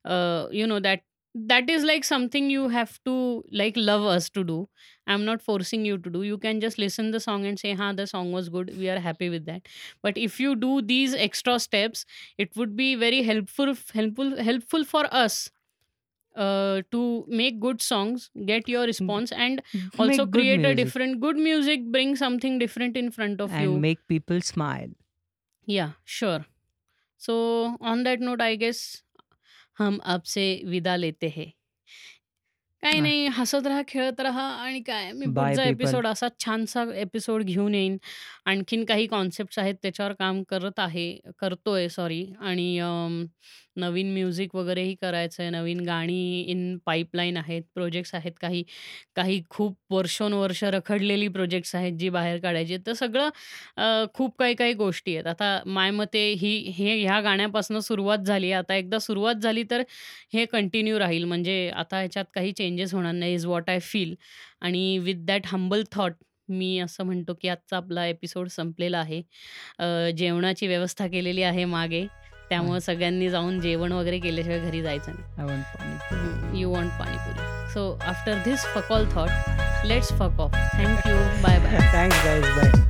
uh, 0.05 0.47
you 0.53 0.67
know 0.69 0.79
that 0.89 1.03
that 1.35 1.69
is 1.71 1.85
like 1.85 2.05
something 2.05 2.51
you 2.51 2.69
have 2.69 2.99
to 3.05 3.45
like 3.53 3.77
love 3.77 4.03
us 4.05 4.29
to 4.31 4.43
do. 4.45 4.69
I'm 5.07 5.25
not 5.25 5.41
forcing 5.43 5.85
you 5.85 5.99
to 5.99 6.11
do. 6.11 6.23
You 6.23 6.39
can 6.39 6.61
just 6.61 6.79
listen 6.79 7.11
the 7.11 7.21
song 7.21 7.47
and 7.47 7.59
say 7.59 7.75
ha 7.75 7.93
the 7.93 8.07
song 8.07 8.33
was 8.33 8.49
good. 8.49 8.77
We 8.79 8.89
are 8.89 8.99
happy 8.99 9.29
with 9.29 9.45
that. 9.47 9.69
But 10.03 10.17
if 10.19 10.41
you 10.41 10.57
do 10.57 10.83
these 10.83 11.15
extra 11.15 11.59
steps 11.61 12.05
it 12.39 12.57
would 12.57 12.77
be 12.77 12.95
very 12.95 13.23
helpful 13.23 13.75
helpful 13.95 14.37
helpful 14.43 14.85
for 14.85 15.05
us 15.13 15.51
uh, 16.37 16.83
to 16.93 17.25
make 17.29 17.59
good 17.61 17.83
songs 17.83 18.31
get 18.47 18.69
your 18.69 18.85
response 18.85 19.33
and 19.33 19.63
also 19.99 20.25
Make 20.25 20.33
create 20.33 20.65
a 20.65 20.75
different 20.75 21.21
good 21.21 21.37
music 21.37 21.91
bring 21.91 22.15
something 22.17 22.59
different 22.59 22.97
in 22.97 23.11
front 23.11 23.41
of 23.41 23.51
you. 23.51 23.57
and 23.57 23.73
you. 23.75 23.79
make 23.79 24.07
people 24.09 24.41
smile. 24.41 24.89
yeah 25.67 25.91
sure. 26.05 26.47
So 27.19 27.77
on 27.81 28.05
that 28.05 28.21
note 28.21 28.41
i 28.41 28.55
guess 28.57 29.03
हम 29.79 29.99
आपसे 30.07 30.45
विदा 30.67 30.97
लेते 30.97 31.29
हैं 31.29 31.51
काही 32.83 32.95
हा. 32.95 33.01
नाही 33.01 33.27
हसत 33.33 33.67
राहा 33.67 33.83
खेळत 33.89 34.21
राहा 34.21 34.43
आणि 34.57 34.81
काय 34.83 35.11
मी 35.13 35.27
पुढचा. 35.29 35.63
एपिसोड 35.63 36.07
असा 36.07 36.29
छानसा 36.39 36.85
एपिसोड 36.97 37.43
घेऊन 37.45 37.75
येईन 37.75 37.97
आणखीन 38.47 38.85
काही 38.85 39.07
कॉन्सेप्ट 39.07 39.59
आहेत 39.59 39.75
त्याच्यावर 39.83 40.13
काम 40.15 40.43
करत 40.45 40.79
आहे 40.79 41.11
करतोय 41.39 41.89
सॉरी 41.89 42.25
आणि 42.41 42.69
नवीन 43.79 44.13
म्युझिक 44.13 44.55
वगैरेही 44.55 44.95
करायचं 44.95 45.43
आहे 45.43 45.51
नवीन 45.51 45.81
गाणी 45.81 46.41
इन 46.43 46.77
पाईपलाईन 46.87 47.37
आहेत 47.37 47.63
प्रोजेक्ट्स 47.75 48.15
आहेत 48.15 48.33
काही 48.41 48.63
काही 49.17 49.41
खूप 49.51 49.77
वर्षोनवर्ष 49.91 50.63
रखडलेली 50.67 51.29
प्रोजेक्ट्स 51.29 51.75
आहेत 51.75 51.93
जी 51.99 52.09
बाहेर 52.11 52.39
काढायची 52.41 52.73
आहेत. 52.75 52.87
तर 52.87 52.93
सगळं 52.95 53.29
अ, 53.79 54.05
खूप 54.15 54.37
काही 54.39 54.55
काही 54.55 54.73
गोष्टी 54.75 55.15
आहेत. 55.15 55.27
आता 55.27 55.59
माय 55.69 55.91
मते 55.93 56.27
ही 56.35 56.57
हे 56.77 56.95
ह्या 57.03 57.21
गाण्यापासून 57.21 57.81
सुरुवात 57.81 58.19
झाली 58.27 58.53
आता 58.53 58.75
एकदा 58.75 58.99
सुरुवात 59.01 59.35
झाली 59.37 59.63
तर 59.71 59.83
हे 60.35 60.45
कंटिन्यू 60.47 60.99
राहील. 60.99 61.25
म्हणजे 61.25 61.69
आता 61.77 61.99
ह्याच्यात 61.99 62.25
काही 62.35 62.53
चेंजेस 62.53 62.95
होणार 62.95 63.13
नाही 63.13 63.35
इज 63.35 63.47
वॉट 63.47 63.71
आय 63.71 63.79
फील 63.83 64.15
आणि 64.61 64.99
विथ 64.99 65.25
दॅट 65.27 65.47
हंबल 65.47 65.83
थॉट 65.93 66.13
मी 66.49 66.79
असं 66.79 67.05
म्हणतो 67.05 67.35
की 67.35 67.49
आजचा 67.49 67.77
आपला 67.77 68.07
एपिसोड 68.07 68.49
संपलेला 68.49 68.99
आहे. 68.99 69.21
अ, 69.79 70.11
जेवणाची 70.17 70.67
व्यवस्था 70.67 71.07
केलेली 71.07 71.43
आहे 71.43 71.65
मागे. 71.67 72.07
त्यामुळे 72.51 72.81
सगळ्यांनी 72.81 73.29
जाऊन 73.31 73.61
जेवण 73.61 73.93
वगैरे 73.93 74.19
केल्याशिवाय 74.19 74.59
घरी 74.61 74.83
जायचं 74.83 75.13
I 75.13 75.47
want 75.47 75.75
pani. 75.75 75.97
नाही 76.13 76.61
you 76.61 76.71
want 76.71 76.93
panipuri 76.99 77.73
so 77.73 77.91
after 78.07 78.39
this 78.45 78.65
fuck 78.75 78.93
all 78.93 79.07
thought 79.15 79.87
let's 79.87 80.09
fuck 80.09 80.41
off 80.41 80.53
thank you 80.53 81.17
bye 81.43 81.59
bye 81.59 81.77
Thanks, 81.93 82.23
guys. 82.25 82.55
Bye. 82.59 82.88